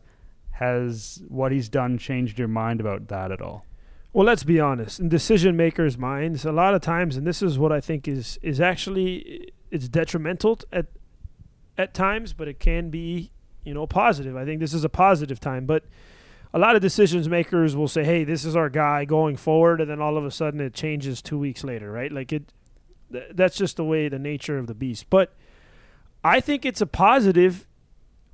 Has 0.52 1.22
what 1.28 1.52
he's 1.52 1.70
done 1.70 1.98
changed 1.98 2.40
your 2.40 2.48
mind 2.48 2.80
about 2.80 3.08
that 3.10 3.32
at 3.32 3.42
all? 3.42 3.66
Well, 4.14 4.26
let's 4.26 4.44
be 4.44 4.60
honest. 4.60 5.00
In 5.00 5.10
decision 5.10 5.56
makers' 5.56 5.98
minds, 5.98 6.46
a 6.46 6.52
lot 6.52 6.74
of 6.74 6.82
times, 6.82 7.18
and 7.18 7.28
this 7.28 7.42
is 7.42 7.60
what 7.60 7.72
I 7.72 7.80
think 7.80 8.08
is 8.08 8.40
is 8.42 8.60
actually 8.60 9.52
it's 9.70 9.88
detrimental 9.88 10.60
at 10.72 10.88
at 11.78 11.94
times, 11.94 12.34
but 12.34 12.48
it 12.48 12.60
can 12.60 12.90
be 12.90 13.32
you 13.64 13.74
know 13.74 13.86
positive. 13.86 14.36
I 14.36 14.46
think 14.46 14.60
this 14.60 14.74
is 14.74 14.84
a 14.84 14.90
positive 14.90 15.40
time, 15.40 15.66
but 15.66 15.84
a 16.54 16.60
lot 16.60 16.76
of 16.76 16.82
decisions 16.82 17.28
makers 17.28 17.76
will 17.76 17.88
say, 17.88 18.04
"Hey, 18.04 18.24
this 18.24 18.46
is 18.46 18.56
our 18.56 18.70
guy 18.70 19.06
going 19.06 19.36
forward," 19.36 19.82
and 19.82 19.90
then 19.90 20.02
all 20.02 20.18
of 20.18 20.26
a 20.26 20.32
sudden 20.32 20.62
it 20.62 20.74
changes 20.74 21.22
two 21.22 21.38
weeks 21.38 21.64
later, 21.64 21.92
right? 21.92 22.12
Like 22.12 22.32
it. 22.34 22.54
Th- 23.12 23.32
that's 23.34 23.56
just 23.58 23.78
the 23.78 23.86
way 23.86 24.10
the 24.10 24.20
nature 24.20 24.58
of 24.58 24.68
the 24.68 24.74
beast. 24.74 25.10
But 25.10 25.34
I 26.24 26.40
think 26.40 26.66
it's 26.66 26.82
a 26.82 26.86
positive. 26.88 27.68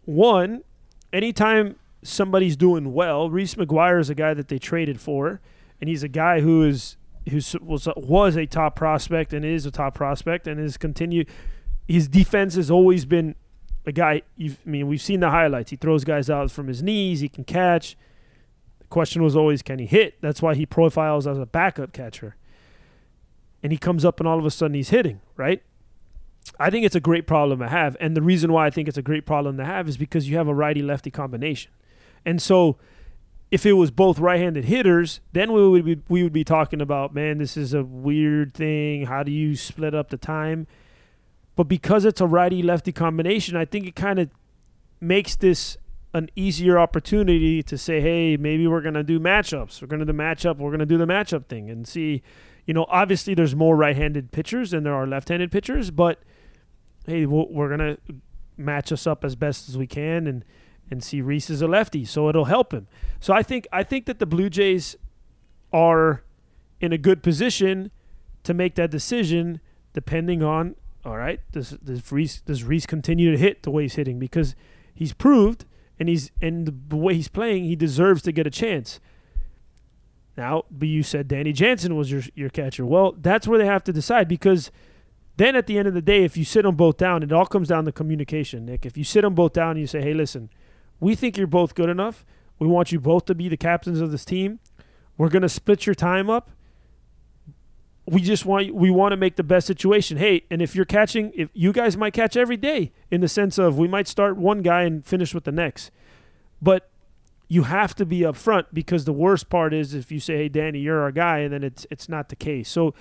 One, 0.05 0.63
anytime 1.11 1.75
somebody's 2.01 2.57
doing 2.57 2.93
well, 2.93 3.29
Reese 3.29 3.55
McGuire 3.55 3.99
is 3.99 4.09
a 4.09 4.15
guy 4.15 4.33
that 4.33 4.47
they 4.47 4.59
traded 4.59 4.99
for, 4.99 5.41
and 5.79 5.89
he's 5.89 6.03
a 6.03 6.07
guy 6.07 6.41
who 6.41 6.63
is 6.63 6.97
who 7.29 7.39
was 7.61 7.87
was 7.95 8.35
a 8.35 8.45
top 8.45 8.75
prospect 8.75 9.33
and 9.33 9.45
is 9.45 9.65
a 9.65 9.71
top 9.71 9.95
prospect 9.95 10.47
and 10.47 10.59
is 10.59 10.77
continued. 10.77 11.29
His 11.87 12.07
defense 12.07 12.55
has 12.55 12.71
always 12.71 13.05
been 13.05 13.35
a 13.85 13.91
guy. 13.91 14.21
I 14.39 14.55
mean, 14.65 14.87
we've 14.87 15.01
seen 15.01 15.19
the 15.19 15.29
highlights. 15.29 15.69
He 15.69 15.75
throws 15.75 16.03
guys 16.03 16.29
out 16.29 16.51
from 16.51 16.67
his 16.67 16.81
knees. 16.81 17.19
He 17.19 17.29
can 17.29 17.43
catch. 17.43 17.97
The 18.79 18.87
question 18.87 19.23
was 19.23 19.35
always, 19.35 19.61
can 19.61 19.79
he 19.79 19.85
hit? 19.85 20.21
That's 20.21 20.41
why 20.41 20.55
he 20.55 20.65
profiles 20.65 21.27
as 21.27 21.37
a 21.37 21.45
backup 21.45 21.93
catcher. 21.93 22.35
And 23.61 23.71
he 23.71 23.77
comes 23.77 24.03
up 24.03 24.19
and 24.19 24.27
all 24.27 24.39
of 24.39 24.45
a 24.45 24.51
sudden 24.51 24.75
he's 24.75 24.89
hitting, 24.89 25.21
right? 25.37 25.63
I 26.59 26.69
think 26.69 26.85
it's 26.85 26.95
a 26.95 26.99
great 26.99 27.25
problem 27.25 27.59
to 27.59 27.69
have. 27.69 27.95
And 27.99 28.15
the 28.15 28.21
reason 28.21 28.51
why 28.51 28.67
I 28.67 28.69
think 28.69 28.87
it's 28.87 28.97
a 28.97 29.01
great 29.01 29.25
problem 29.25 29.57
to 29.57 29.65
have 29.65 29.87
is 29.87 29.97
because 29.97 30.29
you 30.29 30.37
have 30.37 30.47
a 30.47 30.53
righty 30.53 30.81
lefty 30.81 31.09
combination. 31.09 31.71
And 32.25 32.41
so 32.41 32.77
if 33.51 33.65
it 33.65 33.73
was 33.73 33.91
both 33.91 34.19
right-handed 34.19 34.65
hitters, 34.65 35.21
then 35.31 35.53
we 35.53 35.67
would 35.67 35.85
be, 35.85 36.01
we 36.09 36.23
would 36.23 36.33
be 36.33 36.43
talking 36.43 36.81
about, 36.81 37.13
man, 37.13 37.37
this 37.37 37.55
is 37.55 37.73
a 37.73 37.83
weird 37.83 38.53
thing. 38.53 39.05
How 39.05 39.23
do 39.23 39.31
you 39.31 39.55
split 39.55 39.93
up 39.93 40.09
the 40.09 40.17
time? 40.17 40.67
But 41.55 41.65
because 41.65 42.05
it's 42.05 42.21
a 42.21 42.27
righty-lefty 42.27 42.91
combination, 42.91 43.55
I 43.55 43.65
think 43.65 43.85
it 43.85 43.95
kind 43.95 44.19
of 44.19 44.29
makes 44.99 45.35
this 45.35 45.77
an 46.13 46.29
easier 46.35 46.79
opportunity 46.79 47.63
to 47.63 47.77
say, 47.77 48.01
hey, 48.01 48.37
maybe 48.37 48.67
we're 48.67 48.81
going 48.81 48.93
to 48.93 49.03
do 49.03 49.19
matchups. 49.19 49.81
We're 49.81 49.87
going 49.87 49.99
to 49.99 50.05
do 50.05 50.13
matchup. 50.13 50.57
We're 50.57 50.69
going 50.69 50.79
to 50.79 50.85
do 50.85 50.97
the 50.97 51.07
matchup 51.07 51.47
thing 51.47 51.69
and 51.69 51.87
see. 51.87 52.21
You 52.65 52.73
know, 52.73 52.85
obviously 52.89 53.33
there's 53.33 53.55
more 53.55 53.75
right-handed 53.75 54.31
pitchers 54.31 54.71
than 54.71 54.83
there 54.83 54.93
are 54.93 55.05
left-handed 55.05 55.51
pitchers, 55.51 55.91
but 55.91 56.19
hey, 57.05 57.25
we're 57.25 57.75
going 57.75 57.79
to 57.79 57.97
match 58.57 58.91
us 58.91 59.05
up 59.05 59.23
as 59.23 59.35
best 59.35 59.69
as 59.69 59.77
we 59.77 59.87
can 59.87 60.27
and– 60.27 60.45
and 60.91 61.03
see 61.03 61.21
Reese 61.21 61.49
is 61.49 61.61
a 61.61 61.67
lefty, 61.67 62.05
so 62.05 62.29
it'll 62.29 62.45
help 62.45 62.73
him. 62.73 62.87
So 63.19 63.33
I 63.33 63.41
think 63.41 63.67
I 63.71 63.83
think 63.83 64.05
that 64.05 64.19
the 64.19 64.25
Blue 64.25 64.49
Jays 64.49 64.95
are 65.71 66.23
in 66.81 66.91
a 66.91 66.97
good 66.97 67.23
position 67.23 67.89
to 68.43 68.53
make 68.53 68.75
that 68.75 68.91
decision, 68.91 69.61
depending 69.93 70.43
on 70.43 70.75
all 71.05 71.17
right, 71.17 71.39
does 71.51 71.71
does 71.71 72.11
Reese 72.11 72.41
does 72.41 72.63
Reese 72.63 72.85
continue 72.85 73.31
to 73.31 73.37
hit 73.37 73.63
the 73.63 73.71
way 73.71 73.83
he's 73.83 73.95
hitting 73.95 74.19
because 74.19 74.55
he's 74.93 75.13
proved 75.13 75.65
and 75.99 76.07
he's 76.07 76.31
and 76.41 76.85
the 76.89 76.95
way 76.95 77.13
he's 77.13 77.27
playing, 77.27 77.65
he 77.65 77.75
deserves 77.75 78.21
to 78.23 78.31
get 78.31 78.47
a 78.47 78.51
chance. 78.51 78.99
Now, 80.37 80.63
but 80.71 80.87
you 80.87 81.03
said 81.03 81.27
Danny 81.27 81.53
Jansen 81.53 81.95
was 81.95 82.11
your 82.11 82.23
your 82.35 82.49
catcher. 82.49 82.85
Well, 82.85 83.15
that's 83.19 83.47
where 83.47 83.59
they 83.59 83.65
have 83.65 83.83
to 83.85 83.93
decide 83.93 84.27
because 84.27 84.71
then 85.35 85.55
at 85.55 85.67
the 85.67 85.77
end 85.77 85.87
of 85.87 85.93
the 85.93 86.01
day, 86.01 86.23
if 86.23 86.37
you 86.37 86.45
sit 86.45 86.63
them 86.63 86.75
both 86.75 86.97
down, 86.97 87.23
it 87.23 87.31
all 87.31 87.45
comes 87.45 87.67
down 87.67 87.85
to 87.85 87.91
communication, 87.91 88.65
Nick. 88.65 88.85
If 88.85 88.97
you 88.97 89.03
sit 89.03 89.21
them 89.21 89.35
both 89.35 89.53
down 89.53 89.71
and 89.71 89.79
you 89.79 89.87
say, 89.87 90.01
"Hey, 90.01 90.13
listen, 90.13 90.49
we 90.99 91.15
think 91.15 91.37
you're 91.37 91.47
both 91.47 91.75
good 91.75 91.89
enough. 91.89 92.25
We 92.59 92.67
want 92.67 92.91
you 92.91 92.99
both 92.99 93.25
to 93.25 93.35
be 93.35 93.49
the 93.49 93.57
captains 93.57 93.99
of 93.99 94.11
this 94.11 94.23
team. 94.23 94.59
We're 95.17 95.29
to 95.29 95.49
split 95.49 95.85
your 95.85 95.95
time 95.95 96.29
up. 96.29 96.51
We 98.05 98.21
just 98.21 98.45
want 98.45 98.73
we 98.73 98.91
want 98.91 99.13
to 99.13 99.17
make 99.17 99.37
the 99.37 99.43
best 99.43 99.65
situation. 99.65 100.17
Hey, 100.17 100.43
and 100.51 100.61
if 100.61 100.75
you're 100.75 100.85
catching, 100.85 101.31
if 101.35 101.49
you 101.53 101.71
guys 101.71 101.95
might 101.95 102.13
catch 102.13 102.35
every 102.35 102.57
day 102.57 102.91
in 103.09 103.21
the 103.21 103.29
sense 103.29 103.57
of 103.57 103.77
we 103.77 103.87
might 103.87 104.07
start 104.07 104.35
one 104.35 104.61
guy 104.61 104.83
and 104.83 105.05
finish 105.05 105.33
with 105.33 105.45
the 105.45 105.51
next. 105.53 105.89
But 106.61 106.89
you 107.47 107.63
have 107.63 107.95
to 107.95 108.05
be 108.05 108.21
upfront 108.21 108.65
because 108.73 109.05
the 109.05 109.13
worst 109.13 109.49
part 109.49 109.73
is 109.73 109.93
if 109.93 110.11
you 110.11 110.19
say, 110.19 110.37
"Hey, 110.37 110.49
Danny, 110.49 110.79
you're 110.79 111.01
our 111.01 111.11
guy," 111.11 111.39
and 111.39 111.53
then 111.53 111.63
it's 111.63 111.85
it's 111.89 112.09
not 112.09 112.29
the 112.29 112.35
case. 112.35 112.69
So 112.69 112.93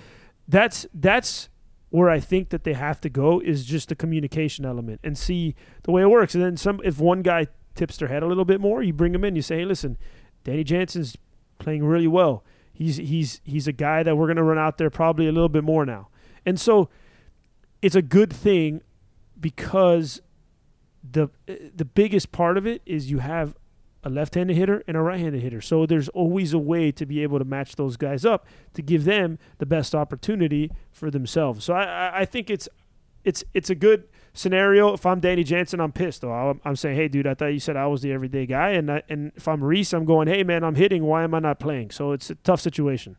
that's 0.47 0.85
that's 0.93 1.49
where 1.89 2.09
I 2.09 2.19
think 2.19 2.49
that 2.49 2.63
they 2.63 2.73
have 2.73 3.01
to 3.01 3.09
go 3.09 3.39
is 3.39 3.65
just 3.65 3.89
the 3.89 3.95
communication 3.95 4.65
element 4.65 4.99
and 5.03 5.17
see 5.17 5.53
the 5.83 5.91
way 5.91 6.01
it 6.01 6.09
works. 6.09 6.33
And 6.33 6.43
then 6.43 6.57
some 6.57 6.79
if 6.83 6.99
one 6.99 7.21
guy 7.21 7.47
tips 7.75 7.97
their 7.97 8.07
head 8.07 8.23
a 8.23 8.27
little 8.27 8.45
bit 8.45 8.61
more, 8.61 8.81
you 8.81 8.93
bring 8.93 9.13
him 9.13 9.23
in. 9.23 9.35
You 9.35 9.41
say, 9.41 9.59
"Hey, 9.59 9.65
listen, 9.65 9.97
Danny 10.43 10.63
Jansen's 10.63 11.17
playing 11.59 11.83
really 11.83 12.07
well. 12.07 12.43
He's 12.73 12.97
he's 12.97 13.39
he's 13.43 13.67
a 13.67 13.71
guy 13.71 14.03
that 14.03 14.15
we're 14.15 14.27
going 14.27 14.37
to 14.37 14.43
run 14.43 14.57
out 14.57 14.77
there 14.77 14.89
probably 14.89 15.27
a 15.27 15.31
little 15.31 15.49
bit 15.49 15.63
more 15.63 15.85
now." 15.85 16.09
And 16.45 16.59
so 16.59 16.89
it's 17.81 17.95
a 17.95 18.01
good 18.01 18.33
thing 18.33 18.81
because 19.39 20.21
the 21.09 21.29
the 21.47 21.85
biggest 21.85 22.31
part 22.31 22.57
of 22.57 22.65
it 22.65 22.81
is 22.85 23.11
you 23.11 23.19
have 23.19 23.55
a 24.03 24.09
left-handed 24.09 24.55
hitter 24.55 24.83
and 24.87 24.97
a 24.97 25.01
right-handed 25.01 25.41
hitter. 25.41 25.61
So 25.61 25.85
there's 25.85 26.09
always 26.09 26.53
a 26.53 26.59
way 26.59 26.91
to 26.91 27.05
be 27.05 27.23
able 27.23 27.39
to 27.39 27.45
match 27.45 27.77
those 27.77 27.95
guys 27.95 28.25
up 28.25 28.45
to 28.73 28.81
give 28.81 29.05
them 29.05 29.39
the 29.59 29.65
best 29.65 29.95
opportunity 29.95 30.71
for 30.91 31.09
themselves. 31.09 31.63
So 31.63 31.73
I, 31.73 32.21
I 32.21 32.25
think 32.25 32.49
it's 32.49 32.67
it's 33.23 33.43
it's 33.53 33.69
a 33.69 33.75
good 33.75 34.05
scenario, 34.33 34.93
if 34.93 35.05
I'm 35.05 35.19
Danny 35.19 35.43
Jansen, 35.43 35.79
I'm 35.79 35.91
pissed. 35.91 36.21
Though 36.21 36.31
I'm, 36.31 36.61
I'm, 36.65 36.75
saying, 36.75 36.97
hey, 36.97 37.07
dude, 37.07 37.27
I 37.27 37.33
thought 37.33 37.47
you 37.47 37.59
said 37.59 37.77
I 37.77 37.87
was 37.87 38.01
the 38.01 38.11
everyday 38.11 38.45
guy, 38.45 38.71
and 38.71 38.91
I, 38.91 39.03
and 39.09 39.31
if 39.35 39.47
I'm 39.47 39.63
Reese, 39.63 39.93
I'm 39.93 40.05
going, 40.05 40.27
hey, 40.27 40.43
man, 40.43 40.63
I'm 40.63 40.75
hitting. 40.75 41.03
Why 41.03 41.23
am 41.23 41.33
I 41.33 41.39
not 41.39 41.59
playing? 41.59 41.91
So 41.91 42.11
it's 42.11 42.29
a 42.29 42.35
tough 42.35 42.61
situation. 42.61 43.15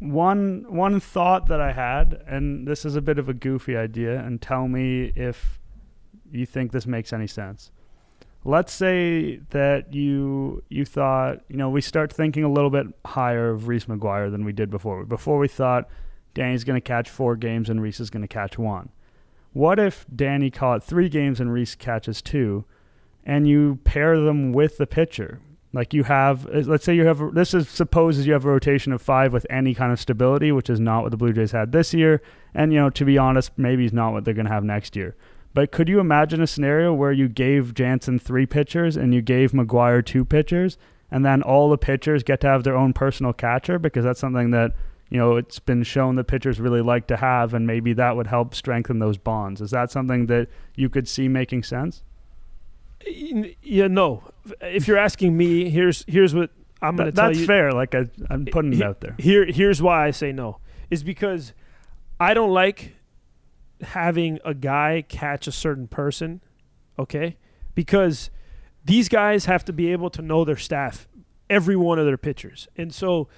One 0.00 0.64
one 0.68 1.00
thought 1.00 1.48
that 1.48 1.60
I 1.60 1.72
had, 1.72 2.22
and 2.26 2.68
this 2.68 2.84
is 2.84 2.94
a 2.94 3.00
bit 3.00 3.18
of 3.18 3.28
a 3.28 3.34
goofy 3.34 3.76
idea, 3.76 4.20
and 4.20 4.40
tell 4.40 4.68
me 4.68 5.12
if 5.16 5.58
you 6.30 6.46
think 6.46 6.70
this 6.70 6.86
makes 6.86 7.12
any 7.12 7.26
sense. 7.26 7.72
Let's 8.44 8.72
say 8.72 9.40
that 9.50 9.92
you 9.92 10.62
you 10.68 10.84
thought, 10.84 11.40
you 11.48 11.56
know, 11.56 11.68
we 11.68 11.80
start 11.80 12.12
thinking 12.12 12.44
a 12.44 12.48
little 12.48 12.70
bit 12.70 12.86
higher 13.04 13.50
of 13.50 13.66
Reese 13.66 13.86
McGuire 13.86 14.30
than 14.30 14.44
we 14.44 14.52
did 14.52 14.70
before. 14.70 15.04
Before 15.04 15.38
we 15.38 15.48
thought 15.48 15.88
Danny's 16.34 16.62
going 16.62 16.76
to 16.76 16.80
catch 16.80 17.10
four 17.10 17.34
games 17.34 17.68
and 17.68 17.82
Reese 17.82 17.98
is 17.98 18.10
going 18.10 18.22
to 18.22 18.28
catch 18.28 18.56
one. 18.56 18.90
What 19.52 19.78
if 19.78 20.06
Danny 20.14 20.50
caught 20.50 20.84
three 20.84 21.08
games 21.08 21.40
and 21.40 21.52
Reese 21.52 21.74
catches 21.74 22.22
two, 22.22 22.64
and 23.24 23.48
you 23.48 23.78
pair 23.84 24.20
them 24.20 24.52
with 24.52 24.78
the 24.78 24.86
pitcher? 24.86 25.40
Like 25.72 25.92
you 25.92 26.04
have, 26.04 26.46
uh, 26.46 26.60
let's 26.60 26.84
say 26.84 26.94
you 26.94 27.06
have, 27.06 27.34
this 27.34 27.52
is 27.52 27.68
supposes 27.68 28.26
you 28.26 28.32
have 28.32 28.44
a 28.44 28.48
rotation 28.48 28.92
of 28.92 29.02
five 29.02 29.32
with 29.32 29.46
any 29.50 29.74
kind 29.74 29.92
of 29.92 30.00
stability, 30.00 30.50
which 30.50 30.70
is 30.70 30.80
not 30.80 31.02
what 31.02 31.10
the 31.10 31.16
Blue 31.16 31.32
Jays 31.32 31.52
had 31.52 31.72
this 31.72 31.92
year. 31.92 32.22
And, 32.54 32.72
you 32.72 32.78
know, 32.78 32.90
to 32.90 33.04
be 33.04 33.18
honest, 33.18 33.52
maybe 33.58 33.84
it's 33.84 33.92
not 33.92 34.12
what 34.12 34.24
they're 34.24 34.34
going 34.34 34.46
to 34.46 34.52
have 34.52 34.64
next 34.64 34.96
year. 34.96 35.14
But 35.52 35.72
could 35.72 35.88
you 35.88 36.00
imagine 36.00 36.40
a 36.40 36.46
scenario 36.46 36.94
where 36.94 37.12
you 37.12 37.28
gave 37.28 37.74
Jansen 37.74 38.18
three 38.18 38.46
pitchers 38.46 38.96
and 38.96 39.12
you 39.12 39.20
gave 39.20 39.52
McGuire 39.52 40.04
two 40.04 40.24
pitchers, 40.24 40.78
and 41.10 41.24
then 41.24 41.42
all 41.42 41.68
the 41.68 41.78
pitchers 41.78 42.22
get 42.22 42.40
to 42.42 42.46
have 42.46 42.64
their 42.64 42.76
own 42.76 42.92
personal 42.92 43.32
catcher? 43.32 43.78
Because 43.78 44.04
that's 44.04 44.20
something 44.20 44.50
that 44.52 44.72
you 45.10 45.18
know, 45.18 45.36
it's 45.36 45.58
been 45.58 45.82
shown 45.82 46.16
that 46.16 46.24
pitchers 46.24 46.60
really 46.60 46.82
like 46.82 47.06
to 47.06 47.16
have, 47.16 47.54
and 47.54 47.66
maybe 47.66 47.94
that 47.94 48.16
would 48.16 48.26
help 48.26 48.54
strengthen 48.54 48.98
those 48.98 49.16
bonds. 49.16 49.60
Is 49.60 49.70
that 49.70 49.90
something 49.90 50.26
that 50.26 50.48
you 50.74 50.90
could 50.90 51.08
see 51.08 51.28
making 51.28 51.62
sense? 51.62 52.02
Yeah, 53.06 53.86
no. 53.86 54.22
If 54.60 54.86
you're 54.86 54.98
asking 54.98 55.36
me, 55.36 55.70
here's 55.70 56.04
here's 56.06 56.34
what 56.34 56.50
I'm 56.82 56.96
going 56.96 57.10
to 57.10 57.12
tell 57.12 57.30
you. 57.30 57.36
That's 57.36 57.46
fair. 57.46 57.72
Like 57.72 57.94
I, 57.94 58.06
am 58.28 58.44
putting 58.46 58.74
it 58.74 58.82
out 58.82 59.00
there. 59.00 59.14
Here, 59.18 59.46
here's 59.46 59.80
why 59.80 60.06
I 60.06 60.10
say 60.10 60.32
no. 60.32 60.58
Is 60.90 61.02
because 61.02 61.54
I 62.20 62.34
don't 62.34 62.52
like 62.52 62.96
having 63.82 64.38
a 64.44 64.52
guy 64.52 65.04
catch 65.08 65.46
a 65.46 65.52
certain 65.52 65.88
person. 65.88 66.42
Okay, 66.98 67.38
because 67.74 68.30
these 68.84 69.08
guys 69.08 69.46
have 69.46 69.64
to 69.66 69.72
be 69.72 69.90
able 69.92 70.10
to 70.10 70.20
know 70.20 70.44
their 70.44 70.56
staff, 70.56 71.08
every 71.48 71.76
one 71.76 71.98
of 71.98 72.04
their 72.04 72.18
pitchers, 72.18 72.68
and 72.76 72.92
so 72.92 73.28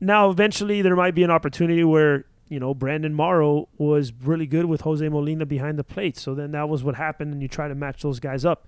now, 0.00 0.30
eventually, 0.30 0.82
there 0.82 0.96
might 0.96 1.14
be 1.14 1.22
an 1.22 1.30
opportunity 1.30 1.84
where 1.84 2.24
you 2.48 2.58
know 2.58 2.74
Brandon 2.74 3.14
Morrow 3.14 3.68
was 3.78 4.12
really 4.12 4.46
good 4.46 4.64
with 4.64 4.80
Jose 4.82 5.06
Molina 5.08 5.46
behind 5.46 5.78
the 5.78 5.84
plate. 5.84 6.16
So 6.16 6.34
then 6.34 6.52
that 6.52 6.68
was 6.68 6.82
what 6.82 6.96
happened, 6.96 7.32
and 7.32 7.42
you 7.42 7.48
try 7.48 7.68
to 7.68 7.74
match 7.74 8.02
those 8.02 8.20
guys 8.20 8.44
up. 8.44 8.66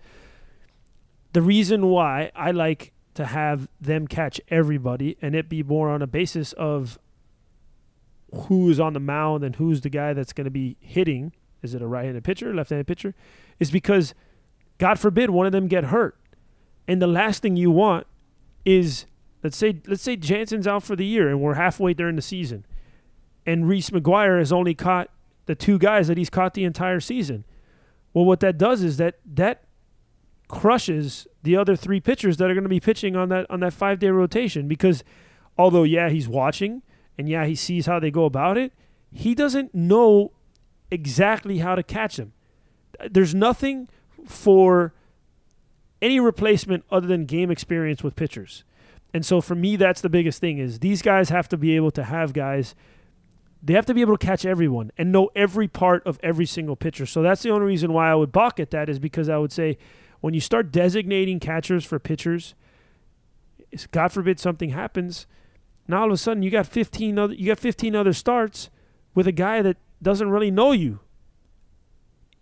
The 1.32 1.42
reason 1.42 1.86
why 1.86 2.30
I 2.36 2.50
like 2.50 2.92
to 3.14 3.26
have 3.26 3.68
them 3.80 4.06
catch 4.06 4.40
everybody 4.48 5.16
and 5.20 5.34
it 5.34 5.48
be 5.48 5.62
more 5.62 5.90
on 5.90 6.00
a 6.02 6.06
basis 6.06 6.52
of 6.54 6.98
who's 8.32 8.80
on 8.80 8.94
the 8.94 9.00
mound 9.00 9.44
and 9.44 9.56
who's 9.56 9.82
the 9.82 9.90
guy 9.90 10.12
that's 10.14 10.32
going 10.32 10.46
to 10.46 10.50
be 10.50 10.76
hitting. 10.80 11.32
Is 11.62 11.74
it 11.74 11.82
a 11.82 11.86
right-handed 11.86 12.24
pitcher, 12.24 12.54
left-handed 12.54 12.86
pitcher? 12.86 13.14
Is 13.60 13.70
because, 13.70 14.14
God 14.78 14.98
forbid, 14.98 15.30
one 15.30 15.46
of 15.46 15.52
them 15.52 15.68
get 15.68 15.84
hurt, 15.84 16.16
and 16.88 17.00
the 17.00 17.06
last 17.06 17.42
thing 17.42 17.56
you 17.56 17.70
want 17.70 18.06
is 18.64 19.06
Let's 19.42 19.56
say 19.56 19.80
let's 19.86 20.02
say 20.02 20.16
Jansen's 20.16 20.66
out 20.66 20.82
for 20.82 20.94
the 20.94 21.06
year 21.06 21.28
and 21.28 21.40
we're 21.40 21.54
halfway 21.54 21.94
during 21.94 22.16
the 22.16 22.22
season, 22.22 22.64
and 23.44 23.68
Reese 23.68 23.90
McGuire 23.90 24.38
has 24.38 24.52
only 24.52 24.74
caught 24.74 25.10
the 25.46 25.54
two 25.54 25.78
guys 25.78 26.08
that 26.08 26.16
he's 26.16 26.30
caught 26.30 26.54
the 26.54 26.64
entire 26.64 27.00
season. 27.00 27.44
Well, 28.14 28.24
what 28.24 28.40
that 28.40 28.58
does 28.58 28.82
is 28.82 28.98
that 28.98 29.18
that 29.24 29.64
crushes 30.52 31.26
the 31.42 31.56
other 31.56 31.74
three 31.74 31.98
pitchers 31.98 32.36
that 32.36 32.50
are 32.50 32.54
going 32.54 32.62
to 32.62 32.68
be 32.68 32.78
pitching 32.78 33.16
on 33.16 33.30
that 33.30 33.46
on 33.50 33.60
that 33.60 33.72
five 33.72 33.98
day 33.98 34.10
rotation 34.10 34.68
because 34.68 35.02
although 35.56 35.82
yeah 35.82 36.10
he's 36.10 36.28
watching 36.28 36.82
and 37.16 37.26
yeah 37.26 37.46
he 37.46 37.54
sees 37.54 37.86
how 37.86 37.98
they 37.98 38.10
go 38.10 38.26
about 38.26 38.58
it 38.58 38.70
he 39.10 39.34
doesn't 39.34 39.74
know 39.74 40.30
exactly 40.90 41.58
how 41.58 41.74
to 41.74 41.82
catch 41.82 42.16
them 42.16 42.34
there's 43.10 43.34
nothing 43.34 43.88
for 44.26 44.92
any 46.02 46.20
replacement 46.20 46.84
other 46.90 47.06
than 47.06 47.24
game 47.24 47.50
experience 47.50 48.02
with 48.02 48.14
pitchers 48.14 48.62
and 49.14 49.24
so 49.24 49.40
for 49.40 49.54
me 49.54 49.76
that's 49.76 50.00
the 50.00 50.08
biggest 50.08 50.40
thing 50.40 50.58
is 50.58 50.78
these 50.80 51.02
guys 51.02 51.28
have 51.28 51.48
to 51.48 51.56
be 51.56 51.76
able 51.76 51.90
to 51.90 52.04
have 52.04 52.32
guys 52.32 52.74
they 53.64 53.74
have 53.74 53.86
to 53.86 53.94
be 53.94 54.00
able 54.00 54.16
to 54.16 54.26
catch 54.26 54.44
everyone 54.44 54.90
and 54.98 55.12
know 55.12 55.30
every 55.36 55.68
part 55.68 56.04
of 56.06 56.18
every 56.22 56.46
single 56.46 56.76
pitcher 56.76 57.06
so 57.06 57.22
that's 57.22 57.42
the 57.42 57.50
only 57.50 57.66
reason 57.66 57.92
why 57.92 58.10
i 58.10 58.14
would 58.14 58.32
balk 58.32 58.58
at 58.58 58.70
that 58.70 58.88
is 58.88 58.98
because 58.98 59.28
i 59.28 59.36
would 59.36 59.52
say 59.52 59.76
when 60.22 60.34
you 60.34 60.40
start 60.40 60.72
designating 60.72 61.40
catchers 61.40 61.84
for 61.84 61.98
pitchers, 61.98 62.54
God 63.90 64.12
forbid 64.12 64.38
something 64.38 64.70
happens, 64.70 65.26
now 65.88 66.02
all 66.02 66.06
of 66.06 66.12
a 66.12 66.16
sudden 66.16 66.44
you 66.44 66.50
got 66.50 66.66
15 66.66 67.18
other 67.18 67.34
you 67.34 67.48
got 67.48 67.58
15 67.58 67.96
other 67.96 68.12
starts 68.12 68.70
with 69.16 69.26
a 69.26 69.32
guy 69.32 69.62
that 69.62 69.76
doesn't 70.00 70.30
really 70.30 70.50
know 70.50 70.70
you 70.70 71.00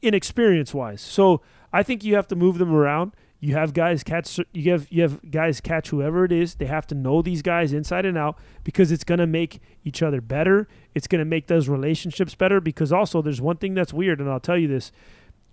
inexperience 0.03 0.75
wise. 0.75 1.01
So 1.01 1.41
I 1.73 1.83
think 1.83 2.05
you 2.05 2.15
have 2.17 2.29
to 2.29 2.37
move 2.37 2.59
them 2.59 2.73
around. 2.73 3.13
You 3.41 3.55
have 3.55 3.73
guys 3.73 4.05
catch 4.05 4.39
you 4.53 4.71
have 4.71 4.87
you 4.91 5.03
have 5.03 5.31
guys 5.31 5.63
catch 5.63 5.89
whoever 5.89 6.25
it 6.25 6.33
is. 6.33 6.57
They 6.57 6.67
have 6.67 6.87
to 6.89 6.95
know 6.95 7.23
these 7.23 7.41
guys 7.41 7.73
inside 7.73 8.05
and 8.05 8.19
out 8.19 8.39
because 8.65 8.93
it's 8.93 9.05
going 9.05 9.19
to 9.19 9.27
make 9.27 9.61
each 9.83 10.03
other 10.03 10.21
better. 10.21 10.69
It's 10.95 11.07
going 11.07 11.21
to 11.21 11.25
make 11.25 11.47
those 11.47 11.67
relationships 11.69 12.35
better 12.35 12.61
because 12.61 12.93
also 12.93 13.23
there's 13.23 13.41
one 13.41 13.57
thing 13.57 13.73
that's 13.73 13.95
weird 13.95 14.21
and 14.21 14.29
I'll 14.29 14.41
tell 14.41 14.59
you 14.59 14.69
this. 14.69 14.93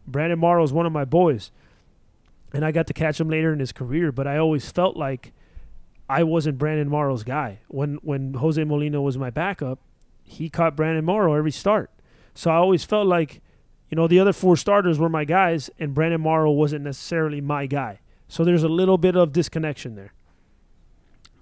Brandon 0.06 0.38
Morrow 0.38 0.64
is 0.64 0.74
one 0.74 0.86
of 0.86 0.92
my 0.92 1.06
boys 1.06 1.52
and 2.54 2.66
I 2.66 2.72
got 2.72 2.88
to 2.88 2.94
catch 2.94 3.20
him 3.20 3.30
later 3.30 3.54
in 3.54 3.60
his 3.60 3.72
career. 3.72 4.12
But 4.12 4.28
I 4.28 4.38
always 4.38 4.70
felt 4.70 4.98
like 4.98 5.32
I 6.10 6.24
wasn't 6.24 6.58
Brandon 6.58 6.90
Morrow's 6.90 7.24
guy. 7.24 7.60
When 7.70 7.96
when 8.02 8.34
Jose 8.34 8.62
Molina 8.64 9.02
was 9.02 9.18
my 9.18 9.30
backup, 9.30 9.80
he 10.24 10.50
caught 10.50 10.76
Brandon 10.76 11.06
Morrow 11.06 11.34
every 11.36 11.52
start. 11.52 11.90
So 12.34 12.52
I 12.52 12.56
always 12.56 12.84
felt 12.84 13.08
like, 13.08 13.42
you 13.90 13.96
know, 13.96 14.08
the 14.08 14.20
other 14.20 14.34
four 14.34 14.58
starters 14.58 15.00
were 15.00 15.10
my 15.10 15.26
guys, 15.26 15.70
and 15.80 15.94
Brandon 15.94 16.22
Morrow 16.22 16.52
wasn't 16.52 16.84
necessarily 16.84 17.42
my 17.42 17.66
guy. 17.66 18.00
So 18.28 18.44
there's 18.44 18.64
a 18.64 18.70
little 18.70 18.98
bit 18.98 19.16
of 19.16 19.32
disconnection 19.32 19.96
there. 19.96 20.14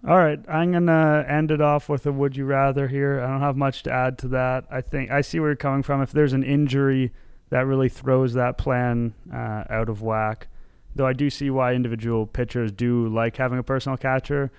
All 0.08 0.18
right, 0.18 0.40
I'm 0.48 0.72
gonna 0.72 1.26
end 1.28 1.50
it 1.50 1.62
off 1.62 1.90
with 1.90 2.06
a 2.06 2.12
would 2.12 2.38
you 2.38 2.46
rather 2.46 2.88
here. 2.88 3.20
I 3.20 3.28
don't 3.28 3.42
have 3.42 3.58
much 3.58 3.82
to 3.84 3.92
add 3.92 4.20
to 4.20 4.28
that. 4.30 4.66
I 4.70 4.82
think 4.82 5.10
I 5.10 5.22
see 5.22 5.40
where 5.40 5.50
you're 5.50 5.56
coming 5.56 5.82
from. 5.82 6.02
If 6.04 6.12
there's 6.12 6.34
an 6.34 6.44
injury 6.44 7.12
that 7.50 7.66
really 7.66 7.90
throws 7.90 8.34
that 8.34 8.60
plan 8.60 9.16
uh, 9.34 9.64
out 9.68 9.90
of 9.90 10.04
whack, 10.04 10.48
Though 10.96 11.06
I 11.06 11.14
do 11.14 11.30
see 11.30 11.50
why 11.50 11.74
individual 11.74 12.26
pitchers 12.26 12.72
do 12.72 13.10
like 13.10 13.36
having 13.36 13.60
a 13.60 13.64
personal 13.64 13.98
catcher, 13.98 14.50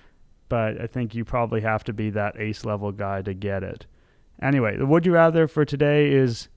but 0.49 0.79
I 0.79 0.85
think 0.85 1.15
you 1.15 1.25
probably 1.25 1.61
have 1.61 1.83
to 1.85 1.93
be 1.93 2.11
that 2.11 2.39
ace 2.39 2.63
level 2.63 2.91
guy 2.91 3.23
to 3.23 3.33
get 3.33 3.63
it. 3.63 3.87
Anyway, 4.39 4.77
the 4.77 4.85
would 4.85 5.05
you 5.05 5.13
rather 5.13 5.47
for 5.47 5.65
today 5.65 6.11
is, 6.11 6.47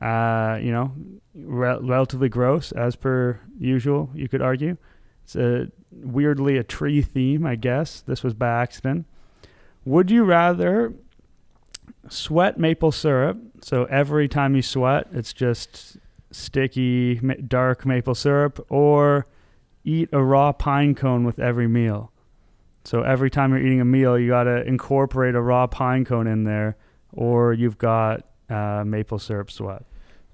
uh, 0.00 0.58
you 0.60 0.72
know, 0.72 0.92
re- 1.34 1.78
relatively 1.80 2.28
gross 2.28 2.72
as 2.72 2.96
per 2.96 3.40
usual. 3.58 4.10
You 4.14 4.28
could 4.28 4.42
argue 4.42 4.76
it's 5.24 5.36
a 5.36 5.70
weirdly 5.90 6.56
a 6.56 6.64
tree 6.64 7.02
theme, 7.02 7.46
I 7.46 7.56
guess. 7.56 8.00
This 8.00 8.22
was 8.22 8.34
by 8.34 8.48
accident. 8.62 9.06
Would 9.84 10.10
you 10.10 10.24
rather 10.24 10.94
sweat 12.08 12.58
maple 12.58 12.92
syrup? 12.92 13.38
So 13.60 13.84
every 13.84 14.28
time 14.28 14.54
you 14.54 14.62
sweat, 14.62 15.08
it's 15.12 15.32
just 15.32 15.98
sticky, 16.30 17.16
dark 17.46 17.84
maple 17.84 18.14
syrup, 18.14 18.64
or 18.68 19.26
eat 19.84 20.08
a 20.12 20.22
raw 20.22 20.52
pine 20.52 20.94
cone 20.94 21.24
with 21.24 21.38
every 21.38 21.68
meal. 21.68 22.12
So 22.84 23.02
every 23.02 23.30
time 23.30 23.50
you're 23.50 23.64
eating 23.64 23.80
a 23.80 23.84
meal, 23.84 24.18
you 24.18 24.28
got 24.28 24.44
to 24.44 24.66
incorporate 24.66 25.34
a 25.34 25.40
raw 25.40 25.66
pine 25.66 26.04
cone 26.04 26.26
in 26.26 26.44
there, 26.44 26.76
or 27.12 27.52
you've 27.52 27.78
got 27.78 28.26
uh, 28.52 28.84
maple 28.84 29.18
syrup 29.18 29.50
sweat. 29.50 29.84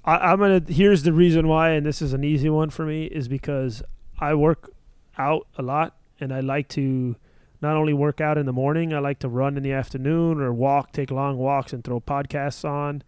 I, 0.04 0.32
am 0.32 0.38
gonna. 0.38 0.62
Here's 0.66 1.02
the 1.02 1.12
reason 1.12 1.48
why, 1.48 1.70
and 1.70 1.84
this 1.84 2.00
is 2.00 2.12
an 2.12 2.24
easy 2.24 2.48
one 2.48 2.70
for 2.70 2.84
me, 2.86 3.04
is 3.04 3.28
because 3.28 3.82
I 4.18 4.34
work 4.34 4.72
out 5.16 5.46
a 5.56 5.62
lot, 5.62 5.96
and 6.20 6.32
I 6.32 6.40
like 6.40 6.68
to 6.70 7.16
not 7.60 7.76
only 7.76 7.92
work 7.92 8.20
out 8.20 8.38
in 8.38 8.46
the 8.46 8.52
morning, 8.52 8.94
I 8.94 9.00
like 9.00 9.18
to 9.20 9.28
run 9.28 9.56
in 9.56 9.62
the 9.62 9.72
afternoon 9.72 10.40
or 10.40 10.52
walk, 10.52 10.92
take 10.92 11.10
long 11.10 11.36
walks, 11.36 11.72
and 11.72 11.82
throw 11.84 12.00
podcasts 12.00 12.64
on. 12.64 13.02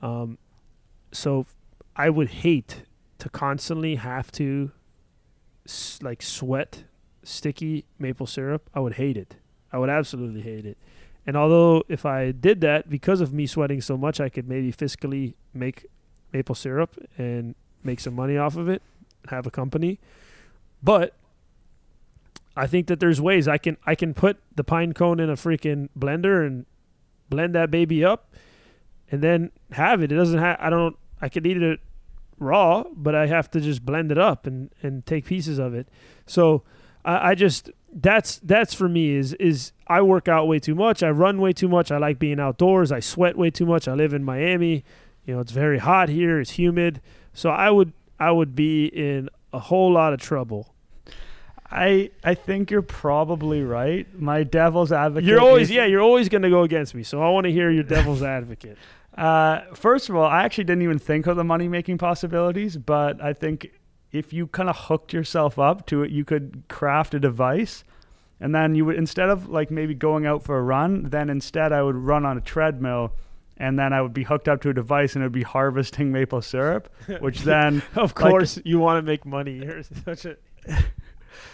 Um, 0.00 0.38
so 1.12 1.46
I 1.96 2.10
would 2.10 2.28
hate 2.28 2.82
to 3.18 3.28
constantly 3.28 3.96
have 3.96 4.30
to 4.32 4.70
like 6.00 6.22
sweat 6.22 6.84
sticky 7.24 7.84
maple 7.98 8.26
syrup. 8.26 8.70
I 8.72 8.80
would 8.80 8.94
hate 8.94 9.16
it. 9.16 9.36
I 9.72 9.78
would 9.78 9.90
absolutely 9.90 10.42
hate 10.42 10.64
it. 10.64 10.78
And 11.26 11.36
although 11.36 11.82
if 11.88 12.06
I 12.06 12.30
did 12.30 12.60
that 12.60 12.88
because 12.88 13.20
of 13.20 13.32
me 13.32 13.46
sweating 13.46 13.80
so 13.80 13.96
much, 13.96 14.20
I 14.20 14.28
could 14.28 14.48
maybe 14.48 14.72
fiscally 14.72 15.34
make 15.52 15.86
maple 16.32 16.54
syrup 16.54 16.96
and 17.18 17.54
make 17.82 18.00
some 18.00 18.14
money 18.14 18.36
off 18.36 18.56
of 18.56 18.68
it, 18.68 18.82
have 19.28 19.46
a 19.46 19.50
company. 19.50 19.98
But 20.82 21.14
I 22.56 22.66
think 22.66 22.86
that 22.86 23.00
there's 23.00 23.20
ways 23.20 23.48
I 23.48 23.58
can 23.58 23.76
I 23.84 23.94
can 23.94 24.14
put 24.14 24.38
the 24.54 24.64
pine 24.64 24.92
cone 24.92 25.20
in 25.20 25.28
a 25.28 25.34
freaking 25.34 25.88
blender 25.98 26.46
and 26.46 26.64
blend 27.28 27.54
that 27.54 27.70
baby 27.70 28.04
up 28.04 28.34
and 29.10 29.22
then 29.22 29.50
have 29.72 30.02
it. 30.02 30.12
It 30.12 30.16
doesn't 30.16 30.38
have 30.38 30.56
I 30.60 30.70
don't 30.70 30.96
I 31.20 31.28
could 31.28 31.46
eat 31.46 31.60
it 31.60 31.80
raw, 32.38 32.84
but 32.94 33.14
I 33.14 33.26
have 33.26 33.50
to 33.52 33.60
just 33.60 33.84
blend 33.84 34.12
it 34.12 34.18
up 34.18 34.46
and, 34.46 34.70
and 34.82 35.04
take 35.06 35.24
pieces 35.24 35.58
of 35.58 35.74
it. 35.74 35.88
So 36.26 36.62
I, 37.04 37.30
I 37.30 37.34
just 37.34 37.70
that's 37.96 38.38
that's 38.40 38.74
for 38.74 38.88
me 38.88 39.14
is 39.14 39.32
is 39.34 39.72
I 39.86 40.02
work 40.02 40.28
out 40.28 40.46
way 40.46 40.58
too 40.58 40.74
much. 40.74 41.02
I 41.02 41.10
run 41.10 41.40
way 41.40 41.52
too 41.52 41.68
much. 41.68 41.90
I 41.90 41.98
like 41.98 42.18
being 42.18 42.38
outdoors. 42.38 42.92
I 42.92 43.00
sweat 43.00 43.36
way 43.36 43.50
too 43.50 43.66
much. 43.66 43.88
I 43.88 43.94
live 43.94 44.12
in 44.12 44.22
Miami. 44.22 44.84
You 45.24 45.34
know, 45.34 45.40
it's 45.40 45.52
very 45.52 45.78
hot 45.78 46.08
here. 46.08 46.38
It's 46.38 46.52
humid. 46.52 47.00
So 47.32 47.50
I 47.50 47.70
would 47.70 47.92
I 48.20 48.30
would 48.30 48.54
be 48.54 48.86
in 48.86 49.30
a 49.52 49.58
whole 49.58 49.92
lot 49.92 50.12
of 50.12 50.20
trouble. 50.20 50.74
I 51.70 52.10
I 52.22 52.34
think 52.34 52.70
you're 52.70 52.82
probably 52.82 53.62
right. 53.62 54.06
My 54.18 54.44
devil's 54.44 54.92
advocate. 54.92 55.26
You're 55.26 55.40
always 55.40 55.70
yeah. 55.70 55.86
You're 55.86 56.02
always 56.02 56.28
going 56.28 56.42
to 56.42 56.50
go 56.50 56.62
against 56.62 56.94
me. 56.94 57.02
So 57.02 57.22
I 57.22 57.30
want 57.30 57.44
to 57.44 57.52
hear 57.52 57.70
your 57.70 57.82
devil's 57.82 58.22
advocate. 58.38 58.76
Uh, 59.16 59.62
first 59.74 60.10
of 60.10 60.16
all, 60.16 60.26
I 60.26 60.44
actually 60.44 60.64
didn't 60.64 60.82
even 60.82 60.98
think 60.98 61.26
of 61.26 61.36
the 61.36 61.44
money 61.44 61.68
making 61.68 61.96
possibilities, 61.96 62.76
but 62.76 63.22
I 63.22 63.32
think 63.32 63.70
if 64.12 64.32
you 64.32 64.46
kind 64.46 64.68
of 64.68 64.76
hooked 64.76 65.12
yourself 65.12 65.58
up 65.58 65.86
to 65.86 66.02
it, 66.02 66.10
you 66.10 66.24
could 66.24 66.64
craft 66.68 67.14
a 67.14 67.20
device. 67.20 67.84
And 68.40 68.54
then 68.54 68.74
you 68.74 68.84
would, 68.84 68.96
instead 68.96 69.30
of 69.30 69.48
like 69.48 69.70
maybe 69.70 69.94
going 69.94 70.26
out 70.26 70.42
for 70.42 70.58
a 70.58 70.62
run, 70.62 71.04
then 71.04 71.30
instead 71.30 71.72
I 71.72 71.82
would 71.82 71.96
run 71.96 72.26
on 72.26 72.36
a 72.36 72.40
treadmill 72.40 73.12
and 73.56 73.78
then 73.78 73.92
I 73.92 74.02
would 74.02 74.12
be 74.12 74.24
hooked 74.24 74.48
up 74.48 74.60
to 74.62 74.70
a 74.70 74.74
device 74.74 75.14
and 75.14 75.22
it 75.22 75.26
would 75.26 75.32
be 75.32 75.42
harvesting 75.56 76.12
maple 76.12 76.42
syrup, 76.42 76.92
which 77.20 77.40
then. 77.42 77.82
of 77.94 78.14
course, 78.14 78.56
like, 78.56 78.66
you 78.66 78.78
want 78.78 78.98
to 78.98 79.02
make 79.02 79.24
money. 79.24 79.52
You're 79.64 79.82
such 79.82 80.26
a. 80.26 80.36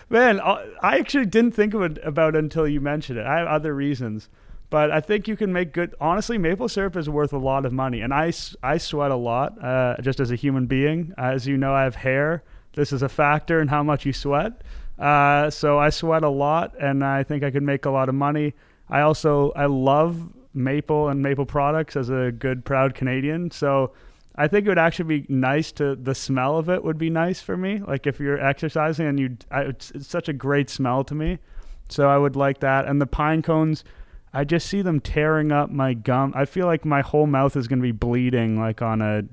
Man, 0.09 0.41
I 0.41 0.99
actually 0.99 1.27
didn't 1.27 1.53
think 1.53 1.75
of 1.75 1.83
it 1.83 1.99
about 2.05 2.35
it 2.35 2.39
until 2.39 2.69
you 2.69 2.81
mentioned 2.81 3.19
it. 3.19 3.27
I 3.27 3.39
have 3.39 3.49
other 3.49 3.75
reasons. 3.75 4.29
But 4.73 4.91
I 4.91 5.01
think 5.03 5.29
you 5.29 5.37
can 5.37 5.53
make 5.53 5.75
good. 5.75 5.95
Honestly, 6.01 6.39
maple 6.39 6.67
syrup 6.67 6.97
is 6.97 7.07
worth 7.07 7.35
a 7.35 7.39
lot 7.39 7.67
of 7.67 7.75
money, 7.75 8.01
and 8.01 8.15
I, 8.15 8.33
I 8.63 8.79
sweat 8.79 9.11
a 9.11 9.17
lot 9.17 9.63
uh, 9.63 9.97
just 10.01 10.19
as 10.19 10.31
a 10.31 10.35
human 10.35 10.65
being. 10.65 11.13
As 11.19 11.47
you 11.47 11.59
know, 11.59 11.75
I 11.75 11.83
have 11.83 11.95
hair. 11.95 12.43
This 12.73 12.91
is 12.91 13.03
a 13.03 13.09
factor 13.11 13.61
in 13.61 13.69
how 13.69 13.83
much 13.83 14.07
you 14.07 14.15
sweat. 14.15 14.63
Uh, 14.99 15.51
so 15.51 15.79
I 15.79 15.91
sweat 15.91 16.23
a 16.23 16.31
lot, 16.31 16.73
and 16.81 17.05
I 17.05 17.23
think 17.23 17.45
I 17.45 17.51
could 17.51 17.63
make 17.63 17.85
a 17.85 17.91
lot 17.91 18.09
of 18.09 18.15
money. 18.15 18.55
I 18.89 19.03
also 19.03 19.53
I 19.55 19.67
love 19.67 20.33
maple 20.55 21.11
and 21.11 21.21
maple 21.23 21.45
products 21.45 21.95
as 21.95 22.09
a 22.09 22.33
good 22.33 22.65
proud 22.65 22.95
Canadian. 22.95 23.51
So 23.51 23.93
I 24.37 24.49
think 24.49 24.65
it 24.65 24.71
would 24.71 24.79
actually 24.79 25.21
be 25.21 25.27
nice 25.29 25.71
to 25.73 25.97
the 25.97 26.15
smell 26.15 26.57
of 26.57 26.71
it 26.71 26.83
would 26.83 26.97
be 26.97 27.11
nice 27.11 27.43
for 27.43 27.59
me. 27.59 27.83
Like 27.87 28.07
if 28.07 28.19
you're 28.19 28.43
exercising 28.43 29.07
and 29.07 29.21
you, 29.21 29.37
I, 29.51 29.65
it's, 29.65 29.91
it's 29.91 30.09
such 30.09 30.31
a 30.31 30.33
great 30.33 30.71
smell 30.71 31.05
to 31.05 31.15
me. 31.15 31.41
So 31.91 32.09
I 32.09 32.17
would 32.17 32.37
like 32.37 32.61
that. 32.61 32.87
And 32.87 33.03
the 33.03 33.07
pine 33.07 33.43
cones 33.43 33.85
I 34.35 34.45
just 34.45 34.67
see 34.67 34.83
them 34.83 35.01
tearing 35.01 35.53
up 35.53 35.71
my 35.71 35.95
gum. 35.95 36.33
I 36.35 36.47
feel 36.47 36.67
like 36.67 36.85
my 36.85 37.03
whole 37.03 37.27
mouth 37.27 37.57
is 37.57 37.69
going 37.69 37.81
to 37.81 37.83
be 37.83 37.93
bleeding 37.93 38.59
like 38.59 38.81
on 38.81 39.03
a 39.03 39.25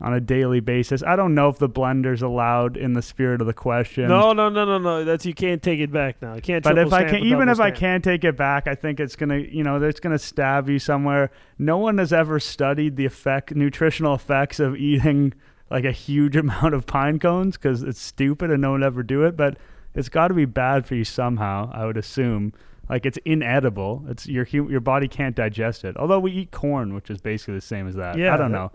on 0.00 0.12
a 0.12 0.20
daily 0.20 0.60
basis. 0.60 1.02
I 1.02 1.16
don't 1.16 1.34
know 1.34 1.48
if 1.48 1.58
the 1.58 1.68
blender's 1.68 2.20
allowed 2.20 2.76
in 2.76 2.94
the 2.94 3.02
spirit 3.02 3.40
of 3.40 3.46
the 3.46 3.54
question. 3.54 4.08
No, 4.08 4.32
no, 4.32 4.48
no, 4.48 4.64
no, 4.64 4.78
no. 4.78 5.04
That's 5.04 5.24
you 5.24 5.34
can't 5.34 5.62
take 5.62 5.80
it 5.80 5.92
back 5.92 6.20
now. 6.20 6.34
You 6.34 6.42
can't. 6.42 6.64
But 6.64 6.78
if 6.78 6.92
I 6.92 7.04
can, 7.04 7.24
even 7.24 7.48
if 7.48 7.56
stamp. 7.56 7.74
I 7.74 7.78
can't 7.78 8.02
take 8.04 8.24
it 8.24 8.36
back, 8.36 8.66
I 8.66 8.74
think 8.74 8.98
it's 8.98 9.16
gonna, 9.16 9.38
you 9.38 9.62
know, 9.62 9.80
it's 9.82 10.00
gonna 10.00 10.18
stab 10.18 10.68
you 10.68 10.78
somewhere. 10.78 11.30
No 11.58 11.78
one 11.78 11.98
has 11.98 12.12
ever 12.12 12.40
studied 12.40 12.96
the 12.96 13.06
effect, 13.06 13.54
nutritional 13.54 14.14
effects 14.14 14.58
of 14.58 14.76
eating 14.76 15.32
like 15.70 15.84
a 15.84 15.92
huge 15.92 16.36
amount 16.44 16.74
of 16.74 16.86
pine 16.86 17.18
cones 17.18 17.56
because 17.56 17.82
it's 17.82 18.00
stupid 18.00 18.50
and 18.50 18.60
no 18.60 18.72
one 18.72 18.82
ever 18.82 19.02
do 19.02 19.22
it. 19.22 19.36
But 19.36 19.58
it's 19.94 20.08
got 20.08 20.28
to 20.28 20.34
be 20.34 20.44
bad 20.44 20.86
for 20.86 20.96
you 20.96 21.04
somehow. 21.04 21.70
I 21.72 21.86
would 21.86 21.96
assume. 21.96 22.52
Like 22.88 23.06
it's 23.06 23.18
inedible. 23.24 24.04
It's 24.08 24.26
your 24.26 24.44
your 24.44 24.80
body 24.80 25.08
can't 25.08 25.34
digest 25.34 25.84
it. 25.84 25.96
Although 25.96 26.20
we 26.20 26.32
eat 26.32 26.50
corn, 26.50 26.94
which 26.94 27.10
is 27.10 27.20
basically 27.20 27.54
the 27.54 27.60
same 27.60 27.88
as 27.88 27.94
that. 27.94 28.18
Yeah, 28.18 28.34
I 28.34 28.36
don't 28.36 28.52
know. 28.52 28.72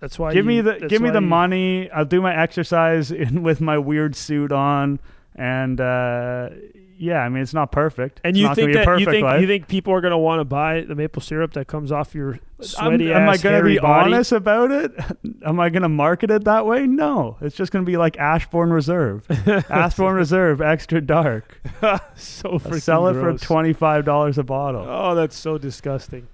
That's 0.00 0.18
why. 0.18 0.32
give 0.32 0.46
me 0.46 0.60
the 0.60 0.86
give 0.88 1.02
me 1.02 1.10
the 1.10 1.20
you- 1.20 1.26
money. 1.26 1.90
I'll 1.90 2.04
do 2.04 2.20
my 2.22 2.34
exercise 2.34 3.10
in, 3.12 3.42
with 3.42 3.60
my 3.60 3.76
weird 3.78 4.14
suit 4.16 4.52
on, 4.52 5.00
and 5.34 5.80
uh, 5.80 6.50
yeah, 6.98 7.20
I 7.20 7.28
mean 7.30 7.42
it's 7.42 7.54
not 7.54 7.72
perfect. 7.72 8.20
And 8.24 8.36
It's 8.36 8.42
you 8.42 8.54
think 8.54 8.74
that 8.74 9.00
you 9.00 9.06
think 9.06 9.24
life. 9.24 9.40
you 9.40 9.46
think 9.46 9.68
people 9.68 9.92
are 9.94 10.00
gonna 10.02 10.18
want 10.18 10.40
to 10.40 10.44
buy 10.44 10.82
the 10.82 10.94
maple 10.94 11.22
syrup 11.22 11.54
that 11.54 11.66
comes 11.66 11.90
off 11.92 12.14
your 12.14 12.32
I'm- 12.34 12.40
sweaty 12.62 13.12
am 13.12 13.28
I 13.28 13.36
gonna 13.38 13.62
be 13.62 13.78
body? 13.78 14.12
honest 14.12 14.32
about 14.32 14.70
it? 14.70 14.92
Am 15.46 15.58
I 15.58 15.70
gonna 15.70 15.88
market 15.88 16.30
it 16.30 16.44
that 16.44 16.66
way? 16.66 16.86
No, 16.86 17.38
it's 17.40 17.56
just 17.56 17.72
gonna 17.72 17.86
be 17.86 17.96
like 17.96 18.18
Ashbourne 18.18 18.70
Reserve, 18.70 19.24
Ashbourne 19.70 20.14
Reserve 20.16 20.60
Extra 20.60 21.00
Dark. 21.00 21.58
so 22.16 22.58
freaking 22.58 22.82
Sell 22.82 23.08
it 23.08 23.14
gross. 23.14 23.40
for 23.40 23.46
twenty 23.46 23.72
five 23.72 24.04
dollars 24.04 24.36
a 24.36 24.42
bottle. 24.44 24.84
Oh, 24.86 25.14
that's 25.14 25.34
so 25.36 25.56
disgusting. 25.56 26.28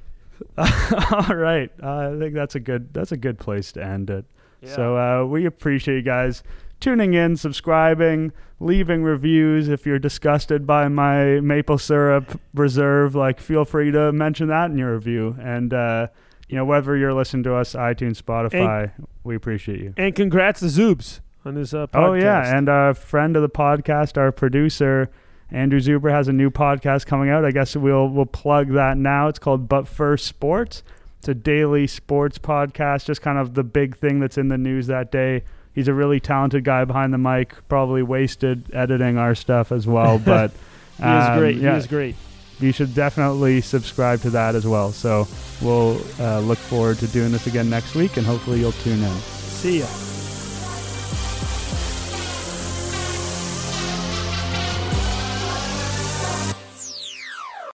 All 0.58 1.34
right, 1.36 1.70
uh, 1.82 2.10
I 2.14 2.18
think 2.18 2.34
that's 2.34 2.56
a 2.56 2.60
good 2.60 2.92
that's 2.92 3.12
a 3.12 3.16
good 3.16 3.38
place 3.38 3.70
to 3.72 3.84
end 3.84 4.10
it. 4.10 4.24
So 4.64 4.96
uh, 4.96 5.24
we 5.24 5.46
appreciate 5.46 5.94
you 5.96 6.02
guys 6.02 6.42
tuning 6.80 7.14
in, 7.14 7.36
subscribing, 7.36 8.32
leaving 8.60 9.02
reviews. 9.02 9.68
If 9.68 9.86
you're 9.86 9.98
disgusted 9.98 10.66
by 10.66 10.88
my 10.88 11.40
maple 11.40 11.78
syrup 11.78 12.40
reserve, 12.54 13.14
like 13.14 13.40
feel 13.40 13.64
free 13.64 13.90
to 13.90 14.12
mention 14.12 14.48
that 14.48 14.70
in 14.70 14.78
your 14.78 14.94
review. 14.94 15.36
And 15.40 15.72
uh, 15.74 16.08
you 16.48 16.56
know 16.56 16.64
whether 16.64 16.96
you're 16.96 17.14
listening 17.14 17.42
to 17.44 17.54
us, 17.54 17.74
iTunes, 17.74 18.20
Spotify, 18.22 18.92
we 19.24 19.34
appreciate 19.36 19.80
you. 19.80 19.94
and 19.96 20.14
congrats 20.14 20.60
to 20.60 20.66
Zoobs 20.66 21.20
on 21.44 21.54
this 21.54 21.74
uh, 21.74 21.86
podcast. 21.88 22.08
Oh 22.08 22.14
yeah, 22.14 22.56
and 22.56 22.68
a 22.68 22.94
friend 22.94 23.36
of 23.36 23.42
the 23.42 23.48
podcast, 23.48 24.16
our 24.16 24.32
producer. 24.32 25.10
Andrew 25.52 25.78
Zuber 25.78 26.10
has 26.10 26.26
a 26.26 26.32
new 26.32 26.50
podcast 26.50 27.06
coming 27.06 27.30
out. 27.30 27.44
I 27.44 27.52
guess 27.52 27.76
we'll 27.76 28.08
we'll 28.08 28.26
plug 28.26 28.72
that 28.72 28.96
now. 28.96 29.28
It's 29.28 29.38
called 29.38 29.68
But 29.68 29.86
First 29.86 30.26
Sports. 30.26 30.82
It's 31.18 31.28
a 31.28 31.34
daily 31.34 31.86
sports 31.86 32.38
podcast, 32.38 33.06
just 33.06 33.22
kind 33.22 33.38
of 33.38 33.54
the 33.54 33.62
big 33.64 33.96
thing 33.96 34.18
that's 34.20 34.38
in 34.38 34.48
the 34.48 34.58
news 34.58 34.88
that 34.88 35.10
day. 35.12 35.44
He's 35.76 35.86
a 35.88 35.94
really 35.94 36.18
talented 36.18 36.64
guy 36.64 36.84
behind 36.84 37.12
the 37.12 37.18
mic, 37.18 37.54
probably 37.68 38.02
wasted 38.02 38.74
editing 38.74 39.18
our 39.18 39.34
stuff 39.36 39.70
as 39.70 39.86
well, 39.86 40.18
but 40.24 40.50
he 40.96 41.02
is 41.04 41.24
um, 41.28 41.38
great. 41.38 41.56
Yeah, 41.58 41.72
He 41.72 41.76
is 41.78 41.86
great. 41.86 42.16
you 42.58 42.72
should 42.72 42.94
definitely 42.94 43.60
subscribe 43.60 44.22
to 44.22 44.30
that 44.30 44.54
as 44.54 44.66
well. 44.66 44.90
So 44.90 45.28
we'll 45.62 46.00
uh, 46.18 46.40
look 46.40 46.58
forward 46.58 46.96
to 46.98 47.06
doing 47.08 47.30
this 47.30 47.46
again 47.46 47.68
next 47.70 47.94
week, 47.94 48.16
and 48.16 48.26
hopefully 48.26 48.58
you'll 48.60 48.72
tune 48.72 49.02
in. 49.04 49.14
See 49.20 49.80
ya. 49.80 49.86